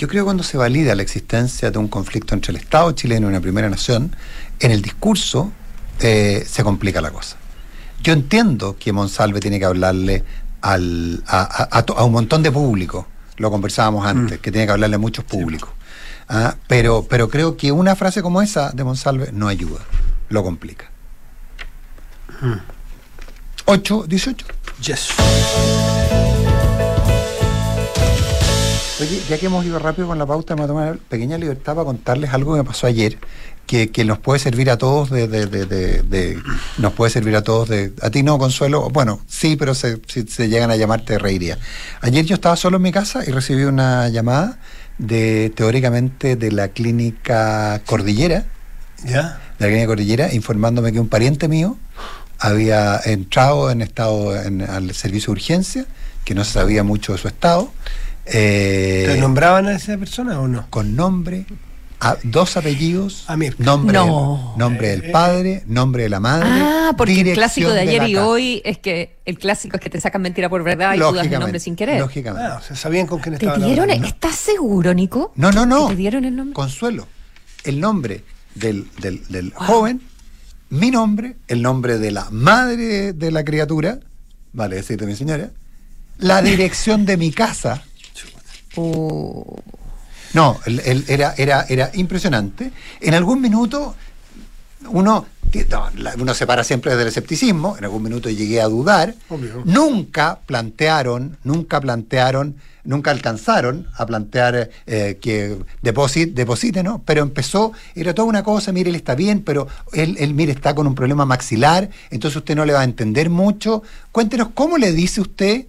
Yo 0.00 0.08
creo 0.08 0.22
que 0.22 0.28
cuando 0.28 0.42
se 0.42 0.56
valida 0.56 0.94
la 0.94 1.02
existencia 1.02 1.70
de 1.70 1.76
un 1.76 1.86
conflicto 1.86 2.34
entre 2.34 2.52
el 2.52 2.56
Estado 2.56 2.90
chileno 2.92 3.26
y 3.26 3.28
una 3.28 3.40
primera 3.42 3.68
nación, 3.68 4.16
en 4.58 4.70
el 4.70 4.80
discurso 4.80 5.52
eh, 6.00 6.42
se 6.48 6.64
complica 6.64 7.02
la 7.02 7.10
cosa. 7.10 7.36
Yo 8.02 8.14
entiendo 8.14 8.78
que 8.78 8.94
Monsalve 8.94 9.40
tiene 9.40 9.58
que 9.58 9.66
hablarle 9.66 10.24
al, 10.62 11.22
a, 11.26 11.84
un 12.02 12.12
montón 12.12 12.42
de 12.42 12.50
público, 12.50 13.08
lo 13.36 13.50
conversábamos 13.50 14.06
antes, 14.06 14.38
mm. 14.38 14.40
que 14.40 14.50
tiene 14.50 14.66
que 14.66 14.72
hablarle 14.72 14.96
a 14.96 14.98
muchos 14.98 15.22
públicos. 15.26 15.68
Ah, 16.30 16.56
pero, 16.66 17.06
pero 17.06 17.28
creo 17.28 17.58
que 17.58 17.70
una 17.70 17.94
frase 17.94 18.22
como 18.22 18.40
esa 18.40 18.70
de 18.70 18.84
Monsalve 18.84 19.32
no 19.32 19.48
ayuda, 19.48 19.80
lo 20.30 20.42
complica. 20.42 20.90
8, 23.66 24.04
18. 24.08 24.46
Yes. 24.80 25.08
Oye, 29.00 29.22
ya 29.30 29.38
que 29.38 29.46
hemos 29.46 29.64
ido 29.64 29.78
rápido 29.78 30.08
con 30.08 30.18
la 30.18 30.26
pauta, 30.26 30.54
me 30.54 30.60
voy 30.60 30.64
a 30.64 30.68
tomar 30.68 30.92
una 30.92 31.00
pequeña 31.08 31.38
libertad 31.38 31.74
para 31.74 31.86
contarles 31.86 32.34
algo 32.34 32.52
que 32.52 32.58
me 32.58 32.64
pasó 32.64 32.86
ayer, 32.86 33.16
que, 33.66 34.04
nos 34.04 34.18
puede 34.18 34.40
servir 34.40 34.68
a 34.68 34.76
todos 34.76 35.08
de, 35.08 35.26
de, 35.26 35.46
de, 35.46 36.38
nos 36.76 36.92
puede 36.92 37.10
servir 37.10 37.34
a 37.36 37.42
todos 37.42 37.68
de, 37.70 37.94
a 38.02 38.10
ti 38.10 38.22
no, 38.22 38.36
Consuelo, 38.38 38.90
bueno, 38.90 39.20
sí, 39.26 39.56
pero 39.56 39.74
si 39.74 39.96
se 40.28 40.48
llegan 40.48 40.70
a 40.70 40.76
llamarte 40.76 41.18
reiría. 41.18 41.56
Ayer 42.02 42.26
yo 42.26 42.34
estaba 42.34 42.56
solo 42.56 42.76
en 42.76 42.82
mi 42.82 42.92
casa 42.92 43.22
y 43.26 43.30
recibí 43.30 43.62
una 43.62 44.08
llamada 44.10 44.58
de, 44.98 45.50
teóricamente, 45.54 46.36
de 46.36 46.52
la 46.52 46.68
clínica 46.68 47.80
Cordillera, 47.86 48.44
¿Ya? 49.04 49.40
de 49.58 49.64
la 49.64 49.66
clínica 49.68 49.86
Cordillera, 49.86 50.34
informándome 50.34 50.92
que 50.92 51.00
un 51.00 51.08
pariente 51.08 51.48
mío 51.48 51.78
había 52.38 53.00
entrado 53.04 53.70
en 53.70 53.80
estado 53.80 54.36
en, 54.36 54.60
al 54.60 54.92
servicio 54.94 55.28
de 55.28 55.32
urgencia, 55.40 55.86
que 56.24 56.34
no 56.34 56.44
se 56.44 56.52
sabía 56.52 56.82
mucho 56.82 57.12
de 57.12 57.18
su 57.18 57.28
estado, 57.28 57.72
eh, 58.32 59.04
¿Te 59.06 59.20
nombraban 59.20 59.66
a 59.66 59.72
esa 59.72 59.96
persona 59.98 60.40
o 60.40 60.48
no? 60.48 60.66
Con 60.70 60.96
nombre, 60.96 61.46
dos 62.22 62.56
apellidos, 62.56 63.24
a 63.28 63.36
mí. 63.36 63.50
nombre, 63.58 63.98
nombre 64.56 64.88
del 64.88 65.04
eh, 65.04 65.10
padre, 65.10 65.62
nombre 65.66 66.04
de 66.04 66.08
la 66.08 66.20
madre. 66.20 66.48
Ah, 66.48 66.94
porque 66.96 67.20
el 67.20 67.32
clásico 67.32 67.70
de 67.70 67.80
ayer 67.80 68.08
y 68.08 68.16
hoy 68.16 68.62
es 68.64 68.78
que 68.78 69.18
el 69.24 69.38
clásico 69.38 69.76
es 69.76 69.82
que 69.82 69.90
te 69.90 70.00
sacan 70.00 70.22
mentira 70.22 70.48
por 70.48 70.62
verdad 70.62 70.94
y 70.94 70.98
tú 70.98 71.12
das 71.12 71.26
el 71.26 71.38
nombre 71.38 71.60
sin 71.60 71.76
querer. 71.76 72.00
Lógicamente. 72.00 72.48
Ah, 72.48 72.58
o 72.60 72.62
sea, 72.62 72.76
sabían 72.76 73.06
con 73.06 73.20
quién 73.20 73.34
estaban. 73.34 73.60
¿Te 73.60 73.66
dieron, 73.66 73.90
¿Estás 73.90 74.36
seguro, 74.36 74.94
Nico? 74.94 75.32
No, 75.36 75.52
no, 75.52 75.66
no. 75.66 75.88
¿Te 75.88 75.96
dieron 75.96 76.24
el 76.24 76.36
nombre? 76.36 76.54
Consuelo. 76.54 77.06
El 77.64 77.80
nombre 77.80 78.24
del, 78.54 78.88
del, 79.00 79.52
joven, 79.54 80.00
mi 80.70 80.90
nombre, 80.90 81.36
el 81.48 81.62
nombre 81.62 81.98
de 81.98 82.10
la 82.10 82.28
madre 82.30 83.12
de 83.12 83.30
la 83.30 83.44
criatura, 83.44 84.00
vale 84.52 84.76
decirte 84.76 85.04
mi 85.04 85.14
señora, 85.14 85.50
la 86.18 86.40
dirección 86.42 87.04
de 87.04 87.16
mi 87.16 87.30
casa 87.30 87.82
no, 90.32 90.60
era, 91.08 91.34
era, 91.36 91.66
era 91.68 91.90
impresionante. 91.94 92.70
En 93.00 93.14
algún 93.14 93.40
minuto 93.40 93.94
uno, 94.88 95.26
uno 96.18 96.34
se 96.34 96.46
para 96.46 96.64
siempre 96.64 96.92
desde 96.92 97.02
el 97.02 97.08
escepticismo, 97.08 97.76
en 97.76 97.84
algún 97.84 98.02
minuto 98.02 98.30
llegué 98.30 98.60
a 98.60 98.68
dudar. 98.68 99.14
Nunca 99.64 100.40
plantearon, 100.46 101.36
nunca 101.44 101.80
plantearon, 101.80 102.56
nunca 102.84 103.10
alcanzaron 103.10 103.86
a 103.96 104.06
plantear 104.06 104.70
eh, 104.86 105.18
que 105.20 105.58
deposite, 105.82 106.82
¿no? 106.82 107.02
Pero 107.04 107.22
empezó, 107.22 107.72
era 107.94 108.14
toda 108.14 108.28
una 108.28 108.42
cosa, 108.42 108.72
mire, 108.72 108.90
él 108.90 108.96
está 108.96 109.14
bien, 109.14 109.42
pero 109.42 109.68
él, 109.92 110.16
él, 110.18 110.34
mire, 110.34 110.52
está 110.52 110.74
con 110.74 110.86
un 110.86 110.94
problema 110.94 111.24
maxilar, 111.24 111.90
entonces 112.10 112.36
usted 112.36 112.56
no 112.56 112.64
le 112.64 112.72
va 112.72 112.80
a 112.80 112.84
entender 112.84 113.28
mucho. 113.30 113.82
Cuéntenos 114.12 114.48
cómo 114.54 114.78
le 114.78 114.92
dice 114.92 115.20
usted 115.20 115.66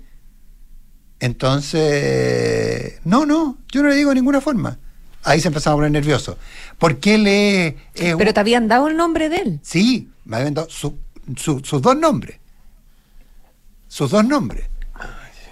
entonces, 1.22 3.00
no, 3.06 3.28
no, 3.28 3.58
yo 3.72 3.84
no 3.84 3.90
le 3.90 3.96
digo 3.96 4.10
de 4.10 4.16
ninguna 4.16 4.42
forma. 4.42 4.80
Ahí 5.24 5.40
se 5.40 5.50
empezaba 5.50 5.76
a 5.76 5.78
poner 5.78 5.92
nervioso. 5.92 6.36
¿Por 6.80 6.98
qué 6.98 7.20
le... 7.20 7.78
Pero 7.94 8.34
te 8.34 8.40
habían 8.40 8.68
dado 8.68 8.88
el 8.88 8.98
nombre 8.98 9.30
de 9.30 9.38
él. 9.38 9.60
Sí, 9.62 10.10
me 10.26 10.38
habían 10.38 10.56
dado 10.56 10.68
sus 10.70 10.94
dos 11.82 11.96
nombres. 11.96 12.40
Sus 13.88 14.10
dos 14.10 14.26
nombres. 14.26 14.66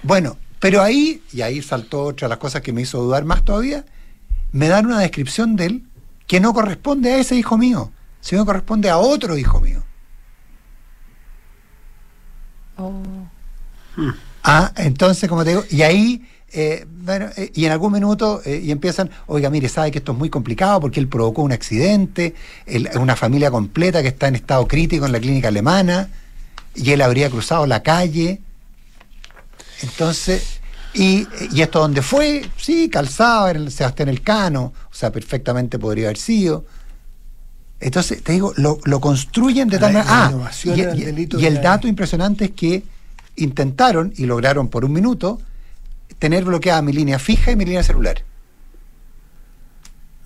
Bueno, 0.02 0.38
pero 0.60 0.82
ahí, 0.82 1.22
y 1.32 1.42
ahí 1.42 1.62
saltó 1.62 2.06
otra 2.06 2.28
de 2.28 2.30
las 2.30 2.40
cosas 2.40 2.64
que 2.64 2.74
me 2.74 2.82
hizo 2.82 3.00
dudar 3.04 3.24
más 3.24 3.46
todavía, 3.46 3.86
me 4.52 4.70
dan 4.70 4.88
una 4.88 5.00
descripción 5.00 5.56
de 5.56 5.66
él 5.68 5.84
que 6.26 6.40
no 6.40 6.52
corresponde 6.52 7.12
a 7.12 7.20
ese 7.20 7.36
hijo 7.36 7.60
mío, 7.60 7.92
sino 8.22 8.44
corresponde 8.44 8.90
a 8.90 8.98
otro 8.98 9.38
hijo 9.38 9.62
mío. 9.62 9.84
Oh. 12.78 13.04
Hmm. 13.96 14.29
Ah, 14.52 14.74
entonces, 14.78 15.30
como 15.30 15.44
te 15.44 15.52
digo, 15.52 15.64
y 15.70 15.84
ahí, 15.84 16.28
eh, 16.52 16.84
bueno, 16.90 17.28
eh, 17.38 17.52
y 17.54 17.66
en 17.66 17.72
algún 17.72 17.94
minuto, 17.94 18.42
eh, 18.44 18.60
y 18.64 18.72
empiezan, 18.72 19.12
oiga, 19.28 19.52
mire, 19.52 19.70
sabe 19.70 19.92
que 19.92 20.00
esto 20.00 20.14
es 20.14 20.18
muy 20.18 20.32
complicado 20.32 20.80
porque 20.80 21.00
él 21.00 21.08
provocó 21.08 21.44
un 21.44 21.52
accidente, 21.52 22.34
una 23.00 23.16
familia 23.16 23.52
completa 23.52 24.02
que 24.02 24.08
está 24.08 24.28
en 24.28 24.34
estado 24.34 24.68
crítico 24.68 25.06
en 25.06 25.12
la 25.12 25.20
clínica 25.20 25.50
alemana, 25.50 26.10
y 26.74 26.90
él 26.90 27.02
habría 27.04 27.30
cruzado 27.30 27.68
la 27.68 27.84
calle. 27.84 28.42
Entonces, 29.84 30.62
y, 30.96 31.28
y 31.52 31.62
esto 31.62 31.78
donde 31.78 32.02
fue, 32.02 32.50
sí, 32.58 32.90
calzado, 32.90 33.50
era 33.50 33.60
el 33.60 33.72
Sebastián 33.72 34.10
Elcano, 34.10 34.74
o 34.92 34.94
sea, 34.96 35.12
perfectamente 35.12 35.78
podría 35.78 36.06
haber 36.06 36.18
sido. 36.18 36.66
Entonces, 37.80 38.24
te 38.24 38.32
digo, 38.32 38.52
lo, 38.56 39.00
construyen 39.00 39.70
de 39.70 39.78
tal 39.78 39.94
manera. 39.94 40.32
Ah, 40.44 40.52
y 40.66 41.46
el 41.46 41.62
dato 41.62 41.88
impresionante 41.88 42.46
es 42.46 42.52
que 42.52 42.84
intentaron 43.40 44.14
y 44.16 44.26
lograron 44.26 44.68
por 44.68 44.86
un 44.86 44.94
minuto 44.94 45.40
tener 46.20 46.46
bloqueada 46.46 46.82
mi 46.82 46.94
línea 46.94 47.20
fija 47.20 47.52
y 47.52 47.56
mi 47.56 47.66
línea 47.66 47.84
celular. 47.84 48.24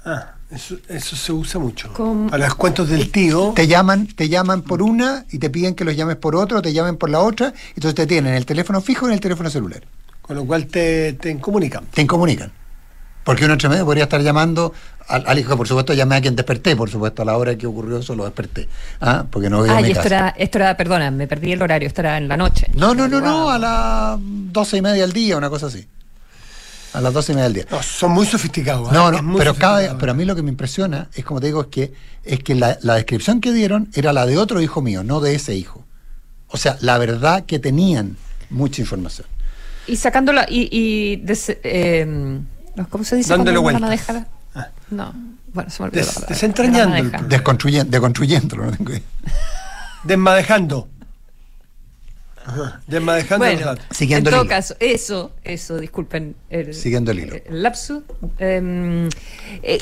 Ah, 0.06 0.34
eso, 0.52 0.78
eso 0.90 1.16
se 1.16 1.32
usa 1.32 1.60
mucho. 1.60 1.92
A 2.32 2.38
las 2.38 2.56
cuentos 2.56 2.90
del 2.90 3.12
tío. 3.12 3.54
Te 3.56 3.68
llaman, 3.68 4.08
te 4.08 4.30
llaman 4.30 4.62
por 4.62 4.82
una 4.82 5.26
y 5.32 5.40
te 5.40 5.50
piden 5.50 5.76
que 5.76 5.86
los 5.86 5.96
llames 5.96 6.18
por 6.18 6.36
otro, 6.36 6.62
te 6.62 6.74
llamen 6.74 6.98
por 6.98 7.10
la 7.10 7.20
otra, 7.20 7.54
y 7.70 7.80
entonces 7.80 7.96
te 7.96 8.06
tienen 8.06 8.34
el 8.34 8.46
teléfono 8.46 8.82
fijo 8.82 9.06
y 9.06 9.10
en 9.10 9.14
el 9.14 9.20
teléfono 9.20 9.50
celular. 9.50 9.84
Con 10.22 10.36
lo 10.36 10.46
cual 10.46 10.68
te, 10.68 11.14
te 11.14 11.32
incomunican. 11.32 11.86
Te 11.86 12.02
incomunican. 12.02 12.52
Porque 13.24 13.46
uno 13.46 13.54
entre 13.54 13.70
medio 13.70 13.86
podría 13.86 14.04
estar 14.04 14.22
llamando 14.22 14.74
al, 15.08 15.38
hijo, 15.38 15.58
por 15.58 15.68
supuesto, 15.68 15.94
llamé 15.94 16.16
a 16.16 16.22
quien 16.22 16.36
desperté, 16.36 16.76
por 16.76 16.90
supuesto, 16.90 17.22
a 17.22 17.26
la 17.26 17.38
hora 17.38 17.58
que 17.58 17.68
ocurrió 17.68 17.98
eso 17.98 18.16
lo 18.16 18.24
desperté. 18.24 18.68
¿ah? 19.02 19.26
Porque 19.30 19.50
no 19.50 19.64
Ah, 19.64 19.82
y 19.82 19.92
esto 19.92 20.08
era, 20.08 20.30
esto 20.38 20.58
era, 20.60 20.78
perdona, 20.78 21.12
me 21.12 21.28
perdí 21.28 21.52
el 21.52 21.62
horario, 21.62 21.88
esto 21.88 22.02
era 22.02 22.18
en 22.18 22.28
la 22.28 22.38
noche. 22.38 22.68
No, 22.74 22.94
no, 22.94 23.08
no, 23.08 23.20
no, 23.20 23.50
a 23.50 23.60
las 23.60 24.20
doce 24.22 24.78
y 24.78 24.82
media 24.82 25.02
del 25.02 25.14
día, 25.14 25.38
una 25.38 25.50
cosa 25.50 25.68
así. 25.68 25.86
A 26.94 27.02
las 27.02 27.14
doce 27.14 27.32
y 27.34 27.36
media 27.36 27.50
del 27.50 27.54
día. 27.54 27.82
son 27.82 28.12
muy 28.12 28.26
sofisticados. 28.26 28.90
¿eh? 28.90 28.94
No, 28.94 29.12
no, 29.12 29.38
pero, 29.38 29.56
cada, 29.56 29.98
pero 29.98 30.12
a 30.12 30.16
mí 30.16 30.26
lo 30.26 30.36
que 30.36 30.42
me 30.42 30.50
impresiona 30.50 31.10
es, 31.14 31.26
como 31.26 31.42
te 31.42 31.48
digo, 31.48 31.62
es 31.62 31.68
que, 31.68 31.94
es 32.24 32.40
que 32.40 32.56
la, 32.56 32.78
descripción 32.82 33.42
que 33.42 33.52
dieron 33.52 33.90
era 33.94 34.14
la 34.14 34.26
de 34.26 34.38
otro 34.38 34.62
hijo 34.62 34.82
mío, 34.82 35.04
no 35.04 35.20
de 35.20 35.36
ese 35.36 35.56
hijo. 35.56 35.84
O 36.48 36.58
sea, 36.58 36.78
la 36.82 36.98
verdad 36.98 37.46
que 37.46 37.60
tenían 37.60 38.16
mucha 38.50 38.82
información. 38.82 39.28
Y 39.88 39.98
sacándola, 39.98 40.46
y, 40.48 40.70
y 40.72 41.24
eh, 41.64 42.40
¿Cómo 42.90 43.04
se 43.04 43.18
dice? 43.18 43.30
Dándole 43.30 43.58
vuelta. 43.58 44.28
Ah. 44.56 44.70
No, 44.90 45.14
bueno, 45.54 45.70
se 45.70 45.82
me 45.82 45.90
olvidó 45.90 46.06
Des, 46.06 46.28
Desentrañando. 46.28 47.20
Desconstruyendo, 47.28 47.92
deconstruyéndolo. 47.92 48.66
¿no? 48.66 48.78
Desmadejando. 50.04 50.88
Desmadejando 52.88 53.46
bueno, 53.46 53.76
Siguiendo 53.92 54.30
en 54.30 54.36
todo 54.36 54.48
caso, 54.48 54.76
eso, 54.80 55.32
eso, 55.44 55.78
disculpen. 55.78 56.36
El, 56.50 56.74
Siguiendo 56.74 57.12
el 57.12 57.20
hilo. 57.20 57.36
El 57.46 57.64
lapsus. 57.64 58.04
Eh, 58.40 59.10
eh, 59.62 59.80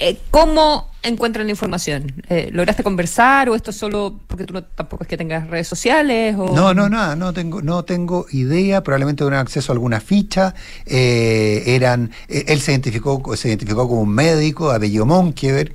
eh, 0.00 0.18
¿Cómo 0.30 0.90
encuentran 1.02 1.46
la 1.46 1.50
información? 1.50 2.12
Eh, 2.28 2.48
¿Lograste 2.52 2.82
conversar 2.82 3.48
o 3.48 3.54
esto 3.54 3.70
solo 3.70 4.18
porque 4.26 4.44
tú 4.44 4.54
no, 4.54 4.64
tampoco 4.64 5.04
es 5.04 5.08
que 5.08 5.16
tengas 5.16 5.48
redes 5.48 5.68
sociales? 5.68 6.34
O... 6.38 6.54
No, 6.54 6.74
no, 6.74 6.88
nada, 6.88 7.14
no 7.16 7.32
tengo, 7.32 7.62
no 7.62 7.84
tengo 7.84 8.26
idea. 8.32 8.82
Probablemente 8.82 9.20
tuvieron 9.20 9.38
acceso 9.38 9.72
a 9.72 9.74
alguna 9.74 10.00
ficha. 10.00 10.54
Eh, 10.86 11.62
eran, 11.66 12.10
él 12.28 12.60
se 12.60 12.72
identificó, 12.72 13.36
se 13.36 13.48
identificó 13.48 13.86
como 13.88 14.00
un 14.02 14.10
médico, 14.14 14.70
apellido 14.70 15.06
Monkever. 15.06 15.72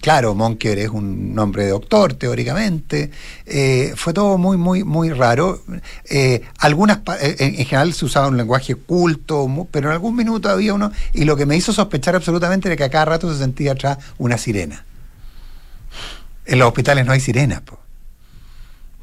Claro, 0.00 0.34
Monker 0.34 0.78
es 0.78 0.90
un 0.90 1.34
nombre 1.34 1.64
de 1.64 1.70
doctor, 1.70 2.14
teóricamente. 2.14 3.10
Eh, 3.46 3.92
fue 3.96 4.12
todo 4.12 4.38
muy, 4.38 4.56
muy, 4.56 4.84
muy 4.84 5.10
raro. 5.10 5.62
Eh, 6.08 6.42
algunas, 6.58 7.00
eh, 7.20 7.36
en, 7.38 7.54
general 7.66 7.92
se 7.92 8.04
usaba 8.04 8.28
un 8.28 8.36
lenguaje 8.36 8.76
culto, 8.76 9.48
pero 9.70 9.88
en 9.88 9.94
algún 9.94 10.14
minuto 10.14 10.48
había 10.48 10.74
uno, 10.74 10.92
y 11.12 11.24
lo 11.24 11.36
que 11.36 11.46
me 11.46 11.56
hizo 11.56 11.72
sospechar 11.72 12.14
absolutamente 12.14 12.68
era 12.68 12.76
que 12.76 12.84
a 12.84 12.90
cada 12.90 13.06
rato 13.06 13.32
se 13.32 13.38
sentía 13.38 13.72
atrás 13.72 13.98
una 14.18 14.38
sirena. 14.38 14.84
En 16.46 16.58
los 16.58 16.68
hospitales 16.68 17.04
no 17.04 17.12
hay 17.12 17.20
sirenas. 17.20 17.62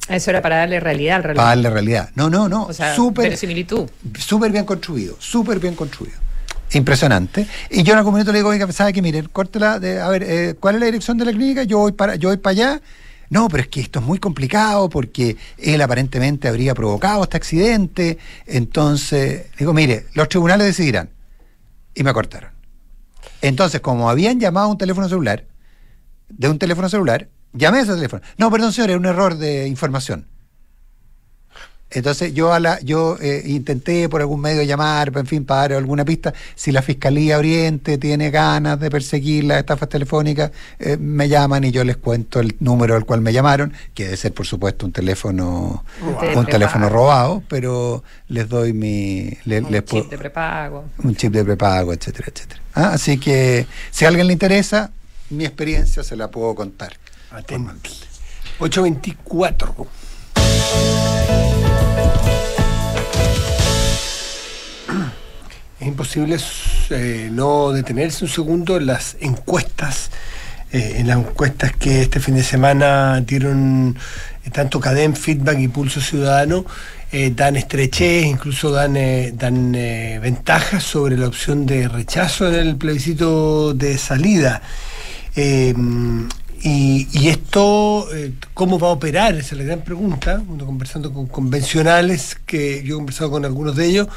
Eso 0.08 0.30
era 0.30 0.42
para 0.42 0.58
darle 0.58 0.80
realidad 0.80 1.18
al 1.18 1.24
reloj. 1.24 1.38
Para 1.38 1.50
darle 1.50 1.70
realidad. 1.72 2.10
No, 2.16 2.30
no, 2.30 2.48
no. 2.48 2.66
O 2.66 2.74
sea, 2.74 2.96
súper, 2.96 3.38
súper 3.38 4.52
bien 4.52 4.66
construido, 4.66 5.16
súper 5.20 5.60
bien 5.60 5.76
construido 5.76 6.25
impresionante. 6.74 7.48
Y 7.70 7.84
yo 7.84 7.94
en 7.94 8.00
algún 8.00 8.14
momento 8.14 8.32
le 8.32 8.40
digo, 8.40 8.50
oiga, 8.50 8.72
sabe 8.72 8.94
que 8.94 9.02
miren, 9.02 9.28
córtela, 9.32 9.80
de, 9.80 10.00
a 10.00 10.10
ver, 10.10 10.24
eh, 10.24 10.56
¿cuál 10.60 10.76
es 10.76 10.82
la 10.82 10.86
dirección 10.88 11.18
de 11.18 11.26
la 11.26 11.32
clínica? 11.32 11.64
Yo 11.64 11.80
voy 11.80 11.92
para, 11.92 12.16
yo 12.16 12.30
voy 12.30 12.38
para 12.38 12.52
allá. 12.52 12.82
No, 13.30 13.48
pero 13.50 13.64
es 13.64 13.70
que 13.70 13.82
esto 13.82 14.00
es 14.00 14.06
muy 14.06 14.20
complicado 14.20 14.88
porque 14.90 15.36
él 15.58 15.82
aparentemente 15.82 16.48
habría 16.48 16.76
provocado 16.76 17.24
este 17.24 17.38
accidente. 17.38 18.18
Entonces, 18.46 19.48
digo, 19.58 19.74
mire, 19.74 20.06
los 20.14 20.30
tribunales 20.30 20.68
decidirán. 20.68 21.10
Y 21.94 22.04
me 22.04 22.14
cortaron. 22.14 22.52
Entonces, 23.42 23.82
como 23.82 24.10
habían 24.10 24.40
llamado 24.40 24.68
a 24.68 24.72
un 24.72 24.78
teléfono 24.78 25.08
celular, 25.08 25.46
de 26.30 26.50
un 26.50 26.60
teléfono 26.60 26.90
celular, 26.90 27.30
Llamé 27.56 27.80
a 27.80 27.82
ese 27.84 27.94
teléfono. 27.94 28.22
No, 28.38 28.52
perdón, 28.52 28.74
señor, 28.74 28.92
es 28.92 28.98
un 28.98 29.06
error 29.06 29.38
de 29.38 29.68
información. 29.68 30.28
Entonces 31.92 32.34
yo 32.34 32.52
a 32.52 32.60
la, 32.60 32.80
yo 32.82 33.16
eh, 33.22 33.44
intenté 33.46 34.10
por 34.10 34.20
algún 34.20 34.42
medio 34.42 34.64
llamar, 34.64 35.12
en 35.16 35.26
fin, 35.28 35.46
para 35.46 35.62
dar 35.62 35.74
alguna 35.74 36.04
pista. 36.04 36.34
Si 36.56 36.72
la 36.72 36.82
Fiscalía 36.82 37.38
Oriente 37.38 37.98
tiene 37.98 38.32
ganas 38.32 38.80
de 38.80 38.90
perseguir 38.90 39.46
las 39.46 39.60
estafas 39.60 39.88
telefónicas, 39.88 40.52
eh, 40.80 40.98
me 41.00 41.30
llaman 41.30 41.64
y 41.64 41.72
yo 41.72 41.84
les 41.86 41.96
cuento 41.98 42.40
el 42.42 42.58
número 42.60 42.96
al 42.96 43.06
cual 43.06 43.22
me 43.22 43.32
llamaron, 43.32 43.72
que 43.94 44.06
debe 44.06 44.18
ser 44.18 44.34
por 44.34 44.46
supuesto 44.46 44.86
un 44.86 44.92
teléfono, 44.92 45.86
un 46.36 46.46
teléfono 46.48 46.90
robado, 46.90 47.44
pero 47.48 48.04
les 48.28 48.50
doy 48.50 48.74
mi, 48.74 49.30
le- 49.46 49.62
Un 49.62 49.72
les 49.72 49.82
chip 49.86 49.90
puedo- 49.92 50.10
de 50.10 50.18
prepago. 50.18 50.86
un 51.04 51.16
chip 51.16 51.32
de 51.32 51.46
prepago, 51.46 51.94
etcétera, 51.94 52.28
etcétera. 52.34 52.62
Ah, 52.74 52.90
Así 52.94 53.18
que 53.20 53.68
si 53.92 54.04
a 54.04 54.10
alguien 54.10 54.28
le 54.28 54.34
interesa, 54.34 54.92
mi 55.30 55.46
experiencia 55.46 56.04
se 56.04 56.16
la 56.18 56.30
puedo 56.30 56.54
contar. 56.56 56.94
Atento. 57.32 57.72
824. 58.60 59.88
Es 65.80 65.88
imposible 65.88 66.38
eh, 66.90 67.30
no 67.32 67.72
detenerse 67.72 68.26
un 68.26 68.32
segundo 68.32 68.78
en 68.78 68.88
las 68.88 69.18
encuestas, 69.20 70.10
eh, 70.72 70.96
en 70.98 71.08
las 71.08 71.18
encuestas 71.18 71.76
que 71.76 72.02
este 72.02 72.20
fin 72.20 72.36
de 72.36 72.44
semana 72.44 73.22
dieron 73.22 73.96
eh, 74.44 74.50
tanto 74.52 74.80
Cadem, 74.80 75.14
Feedback 75.14 75.60
y 75.60 75.68
Pulso 75.68 76.02
Ciudadano, 76.02 76.66
dan 77.36 77.56
estrechez, 77.56 78.26
incluso 78.26 78.72
dan, 78.72 78.96
dan 79.38 79.72
ventajas 79.72 80.84
sobre 80.84 81.18
la 81.18 81.28
opción 81.28 81.66
de 81.66 81.88
rechazo 81.88 82.50
en 82.50 82.56
el 82.56 82.76
plebiscito 82.76 83.74
de 83.74 83.98
salida. 83.98 84.62
Eh, 86.68 87.06
y, 87.12 87.28
esto, 87.28 88.08
eh, 88.12 88.34
¿cómo 88.56 88.80
va 88.80 88.88
a 88.88 88.92
operar? 88.92 89.36
Esa 89.36 89.54
es 89.54 89.60
la 89.60 89.66
gran 89.66 89.82
pregunta. 89.82 90.42
Uno 90.48 90.66
conversando 90.66 91.14
con 91.14 91.28
convencionales, 91.28 92.40
que 92.44 92.82
yo 92.84 92.96
he 92.96 92.98
conversado 92.98 93.30
con 93.30 93.46
algunos 93.46 93.76
de 93.76 93.86
ellos, 93.86 94.08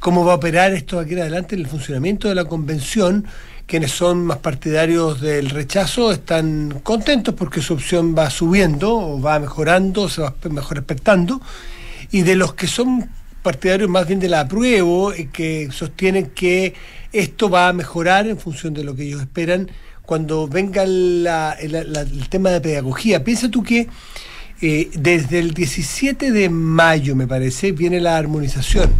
¿cómo 0.00 0.24
va 0.24 0.32
a 0.32 0.36
operar 0.36 0.72
esto 0.72 0.98
aquí 0.98 1.12
en 1.12 1.20
adelante 1.20 1.54
en 1.54 1.60
el 1.60 1.68
funcionamiento 1.68 2.28
de 2.28 2.34
la 2.34 2.46
convención? 2.46 3.24
Quienes 3.66 3.92
son 3.92 4.26
más 4.26 4.38
partidarios 4.38 5.20
del 5.20 5.48
rechazo 5.50 6.10
están 6.10 6.80
contentos 6.82 7.36
porque 7.36 7.62
su 7.62 7.74
opción 7.74 8.16
va 8.18 8.30
subiendo 8.30 8.96
o 8.96 9.20
va 9.20 9.38
mejorando, 9.38 10.08
se 10.08 10.22
va 10.22 10.34
mejor 10.50 10.78
expectando. 10.78 11.40
Y 12.10 12.22
de 12.22 12.34
los 12.34 12.54
que 12.54 12.66
son 12.66 13.10
partidarios 13.44 13.88
más 13.88 14.08
bien 14.08 14.18
de 14.18 14.28
la 14.28 14.40
apruebo 14.40 15.14
y 15.14 15.26
que 15.26 15.68
sostienen 15.70 16.30
que 16.30 16.74
esto 17.12 17.48
va 17.48 17.68
a 17.68 17.72
mejorar 17.72 18.26
en 18.26 18.38
función 18.38 18.74
de 18.74 18.82
lo 18.82 18.96
que 18.96 19.04
ellos 19.04 19.20
esperan 19.20 19.70
cuando 20.04 20.48
venga 20.48 20.84
la- 20.86 21.56
la- 21.68 21.84
la- 21.84 22.00
el 22.02 22.28
tema 22.28 22.50
de 22.50 22.60
pedagogía. 22.60 23.22
Piensa 23.24 23.48
tú 23.50 23.62
que 23.62 23.88
eh, 24.64 24.90
desde 24.94 25.40
el 25.40 25.54
17 25.54 26.30
de 26.30 26.48
mayo, 26.48 27.16
me 27.16 27.26
parece, 27.26 27.72
viene 27.72 28.00
la 28.00 28.16
armonización. 28.16 28.92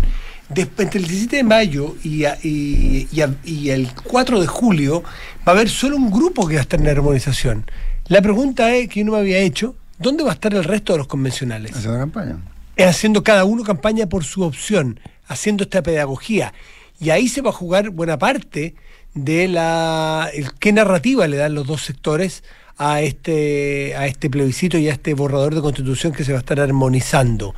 Después, 0.48 0.86
entre 0.86 0.98
el 1.00 1.06
17 1.06 1.36
de 1.36 1.44
mayo 1.44 1.94
y, 2.02 2.24
a- 2.24 2.36
y- 2.42 3.06
y 3.12 3.20
a- 3.20 3.34
y 3.44 3.70
el 3.70 3.88
4 4.04 4.40
de 4.40 4.46
julio 4.48 5.02
va 5.46 5.52
a 5.52 5.54
haber 5.54 5.68
solo 5.68 5.96
un 5.96 6.10
grupo 6.10 6.48
que 6.48 6.54
va 6.54 6.60
a 6.60 6.62
estar 6.62 6.80
en 6.80 6.86
la 6.86 6.92
armonización. 6.92 7.64
La 8.08 8.20
pregunta 8.20 8.74
es, 8.74 8.88
que 8.88 9.00
yo 9.00 9.06
no 9.06 9.12
me 9.12 9.18
había 9.18 9.38
hecho, 9.38 9.76
¿dónde 10.00 10.24
va 10.24 10.30
a 10.30 10.34
estar 10.34 10.52
el 10.52 10.64
resto 10.64 10.92
de 10.94 10.98
los 10.98 11.06
convencionales? 11.06 11.76
Haciendo 11.76 11.98
campaña. 11.98 12.36
es 12.74 12.86
haciendo 12.86 13.22
cada 13.22 13.44
uno 13.44 13.62
campaña 13.62 14.08
por 14.08 14.24
su 14.24 14.42
opción, 14.42 14.98
haciendo 15.28 15.62
esta 15.62 15.82
pedagogía. 15.82 16.52
Y 16.98 17.10
ahí 17.10 17.28
se 17.28 17.40
va 17.40 17.50
a 17.50 17.52
jugar 17.52 17.90
buena 17.90 18.18
parte 18.18 18.74
de 19.14 19.48
la 19.48 20.30
qué 20.58 20.72
narrativa 20.72 21.26
le 21.28 21.36
dan 21.36 21.54
los 21.54 21.66
dos 21.66 21.82
sectores 21.82 22.42
a 22.78 23.02
este 23.02 23.94
a 23.96 24.06
este 24.06 24.30
plebiscito 24.30 24.78
y 24.78 24.88
a 24.88 24.92
este 24.92 25.14
borrador 25.14 25.54
de 25.54 25.60
constitución 25.60 26.12
que 26.12 26.24
se 26.24 26.32
va 26.32 26.38
a 26.38 26.40
estar 26.40 26.60
armonizando. 26.60 27.54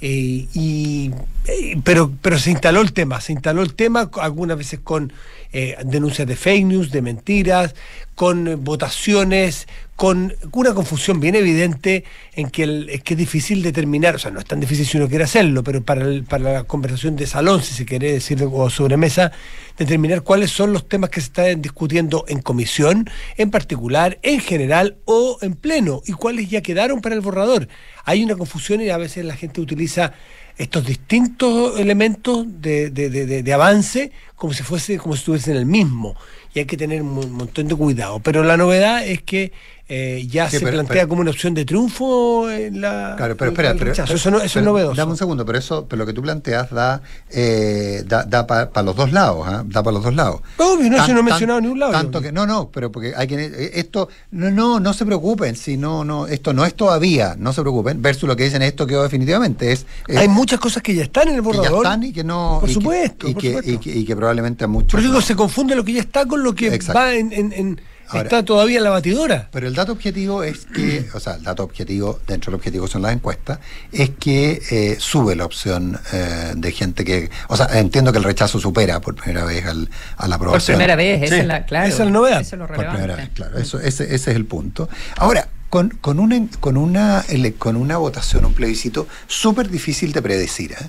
Eh, 0.00 0.46
y, 0.52 1.10
eh, 1.46 1.80
pero, 1.82 2.12
pero 2.20 2.38
se 2.38 2.50
instaló 2.50 2.82
el 2.82 2.92
tema, 2.92 3.20
se 3.20 3.32
instaló 3.32 3.62
el 3.62 3.74
tema 3.74 4.10
algunas 4.20 4.58
veces 4.58 4.80
con 4.80 5.12
eh, 5.58 5.76
denuncias 5.84 6.28
de 6.28 6.36
fake 6.36 6.66
news, 6.66 6.90
de 6.90 7.00
mentiras, 7.00 7.74
con 8.14 8.62
votaciones, 8.62 9.66
con 9.94 10.34
una 10.52 10.74
confusión 10.74 11.18
bien 11.20 11.34
evidente 11.34 12.04
en 12.34 12.50
que, 12.50 12.86
es 12.90 13.02
que 13.02 13.14
es 13.14 13.18
difícil 13.18 13.62
determinar, 13.62 14.14
o 14.16 14.18
sea, 14.18 14.30
no 14.30 14.38
es 14.38 14.44
tan 14.44 14.60
difícil 14.60 14.84
si 14.86 14.98
uno 14.98 15.08
quiere 15.08 15.24
hacerlo, 15.24 15.62
pero 15.64 15.82
para, 15.82 16.02
el- 16.04 16.24
para 16.24 16.52
la 16.52 16.64
conversación 16.64 17.16
de 17.16 17.26
salón, 17.26 17.62
si 17.62 17.72
se 17.74 17.86
quiere 17.86 18.12
decir, 18.12 18.42
o 18.50 18.68
sobremesa, 18.68 19.32
determinar 19.78 20.22
cuáles 20.22 20.50
son 20.50 20.72
los 20.74 20.86
temas 20.88 21.08
que 21.08 21.20
se 21.22 21.28
están 21.28 21.62
discutiendo 21.62 22.26
en 22.28 22.40
comisión, 22.42 23.08
en 23.38 23.50
particular, 23.50 24.18
en 24.22 24.40
general 24.40 24.96
o 25.06 25.38
en 25.40 25.54
pleno, 25.54 26.02
y 26.06 26.12
cuáles 26.12 26.50
ya 26.50 26.60
quedaron 26.60 27.00
para 27.00 27.14
el 27.14 27.22
borrador. 27.22 27.68
Hay 28.04 28.22
una 28.22 28.36
confusión 28.36 28.82
y 28.82 28.90
a 28.90 28.98
veces 28.98 29.24
la 29.24 29.36
gente 29.36 29.60
utiliza 29.62 30.12
estos 30.58 30.86
distintos 30.86 31.78
elementos 31.78 32.46
de, 32.60 32.90
de- 32.90 33.10
de- 33.10 33.42
de- 33.42 33.52
avance 33.52 34.12
como 34.34 34.52
si 34.52 34.62
fuese 34.62 34.98
como 34.98 35.14
si 35.14 35.20
estuviesen 35.20 35.54
en 35.54 35.58
el 35.60 35.66
mismo. 35.66 36.16
Y 36.54 36.60
hay 36.60 36.64
que 36.64 36.76
tener 36.76 37.02
un 37.02 37.12
mon- 37.14 37.32
montón 37.32 37.68
de 37.68 37.74
cuidado. 37.74 38.20
Pero 38.20 38.42
la 38.42 38.56
novedad 38.56 39.06
es 39.06 39.20
que 39.22 39.52
eh, 39.88 40.26
ya 40.28 40.50
Sí, 40.50 40.56
se 40.58 40.64
pero- 40.64 40.72
plantea 40.78 40.94
pero- 41.02 41.08
como 41.08 41.20
una 41.20 41.30
opción 41.30 41.54
de 41.54 41.64
triunfo 41.64 42.50
en 42.50 42.80
la 42.80 43.14
Claro, 43.16 43.36
pero 43.36 43.52
espera, 43.52 43.72
pero, 43.78 43.92
pero- 43.94 44.14
eso, 44.14 44.30
no, 44.32 44.38
eso 44.38 44.54
pero 44.54 44.60
es 44.60 44.64
novedoso 44.64 44.94
Dame 44.96 45.12
un 45.12 45.16
segundo, 45.16 45.46
pero 45.46 45.58
eso, 45.58 45.86
pero 45.88 46.00
lo 46.00 46.06
que 46.06 46.12
tú 46.12 46.22
planteas 46.22 46.70
da, 46.70 47.02
eh, 47.30 48.02
da, 48.06 48.24
da 48.24 48.46
para 48.46 48.82
los 48.82 48.96
dos 48.96 49.12
lados, 49.12 49.46
¿ah? 49.46 49.62
da 49.64 49.82
para 49.84 49.94
los 49.94 50.02
dos 50.02 50.14
lados. 50.14 50.40
Obvio, 50.58 50.90
no, 50.90 50.96
Tan- 50.96 51.06
si 51.06 51.12
no 51.12 51.20
he 51.20 51.22
mencionado 51.22 51.60
ni 51.60 51.68
un 51.68 51.78
lado. 51.78 51.92
Tanto 51.92 52.18
yo. 52.18 52.22
que, 52.24 52.32
no, 52.32 52.46
no, 52.46 52.68
pero 52.70 52.90
porque 52.90 53.12
hay 53.16 53.26
que, 53.28 53.36
eh, 53.44 53.70
esto, 53.74 54.08
no, 54.32 54.50
no, 54.50 54.80
no 54.80 54.92
se 54.92 55.06
preocupen, 55.06 55.54
si 55.54 55.76
no, 55.76 56.04
no, 56.04 56.26
esto 56.26 56.52
no 56.52 56.64
es 56.64 56.74
todavía, 56.74 57.36
no 57.38 57.52
se 57.52 57.60
preocupen, 57.60 58.02
versus 58.02 58.28
lo 58.28 58.34
que 58.34 58.42
dicen 58.44 58.62
esto 58.62 58.86
quedó 58.88 59.02
definitivamente, 59.04 59.70
es, 59.70 59.86
es- 60.08 60.16
hay 60.16 60.26
muchas 60.28 60.58
cosas 60.58 60.82
que 60.82 60.94
ya 60.96 61.04
están 61.04 61.28
en 61.28 61.34
el 61.36 61.42
que 61.42 61.52
ya 61.52 61.58
borrador 61.58 61.84
están 61.84 62.02
y 62.02 62.12
que 62.12 62.24
no, 62.24 62.58
Por 62.60 62.68
y 62.70 62.74
que- 62.74 62.80
supuesto, 62.80 63.28
y, 63.28 63.34
que, 63.34 63.60
y 63.64 63.78
que- 63.78 63.96
y 63.98 64.04
que 64.04 64.16
probablemente 64.16 64.64
a 64.64 64.66
muchos. 64.66 64.90
por 64.90 65.00
eso 65.00 65.08
digo, 65.10 65.20
no. 65.20 65.24
se 65.26 65.36
confunde 65.36 65.76
lo 65.76 65.84
que 65.84 65.92
ya 65.92 66.00
está 66.00 66.26
con 66.26 66.42
lo 66.42 66.54
que 66.56 66.74
Exacto. 66.74 66.98
va 66.98 67.14
en, 67.14 67.32
en- 67.32 67.52
en- 67.52 67.80
Ahora- 68.08 68.22
está 68.22 68.44
todavía 68.44 68.78
en 68.78 68.84
la 68.84 68.90
batidora 68.90 69.48
Pero 69.52 69.66
el 69.66 69.74
dato 69.74 69.92
objetivo 69.92 70.42
es 70.44 70.66
que, 70.66 71.08
o 71.14 71.20
sea, 71.20 71.34
el 71.34 71.42
dato 71.42 71.62
objetivo, 71.64 72.20
dentro 72.26 72.50
del 72.50 72.56
objetivo 72.58 72.86
son 72.88 73.02
las 73.02 73.12
encuestas, 73.12 73.58
es 73.92 74.10
que 74.10 74.62
eh, 74.70 74.96
sube 75.00 75.34
la 75.36 75.44
opción 75.44 75.98
eh, 76.12 76.52
de 76.56 76.72
gente 76.72 77.04
que, 77.04 77.30
o 77.48 77.56
sea, 77.56 77.66
entiendo 77.78 78.12
que 78.12 78.18
el 78.18 78.24
rechazo 78.24 78.58
supera 78.60 79.00
por 79.00 79.14
primera 79.16 79.44
vez 79.44 79.64
al, 79.66 79.88
a 80.16 80.28
la 80.28 80.38
Por 80.38 80.46
aprobación. 80.48 80.76
primera 80.76 80.96
vez, 80.96 81.22
esa 81.22 81.34
Sí, 81.34 81.40
es 81.40 81.46
la, 81.46 81.64
claro, 81.66 81.86
esa 81.86 82.02
es 82.02 82.06
la 82.06 82.10
novedad. 82.12 82.40
Eso 82.40 82.56
es 82.56 82.60
lo 82.60 82.66
Por 82.66 82.76
primera 82.76 82.92
relevante. 82.96 83.22
vez, 83.24 83.32
claro. 83.34 83.58
Eso, 83.58 83.80
ese, 83.80 84.04
ese 84.14 84.30
es 84.30 84.36
el 84.36 84.44
punto. 84.46 84.88
Ahora, 85.16 85.48
con, 85.68 85.90
con, 86.00 86.20
una, 86.20 86.46
con, 86.60 86.76
una, 86.76 87.24
con 87.58 87.76
una 87.76 87.96
votación, 87.96 88.44
un 88.44 88.54
plebiscito, 88.54 89.08
súper 89.26 89.68
difícil 89.68 90.12
de 90.12 90.22
predecir. 90.22 90.72
¿eh? 90.72 90.86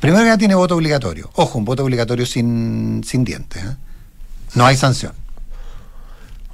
Primero 0.00 0.20
que 0.22 0.26
nada 0.26 0.38
tiene 0.38 0.54
voto 0.54 0.76
obligatorio. 0.76 1.30
Ojo, 1.34 1.58
un 1.58 1.64
voto 1.64 1.84
obligatorio 1.84 2.24
sin, 2.24 3.02
sin 3.06 3.24
dientes. 3.24 3.62
¿eh? 3.62 3.76
No 4.54 4.64
hay 4.64 4.76
sanción. 4.76 5.12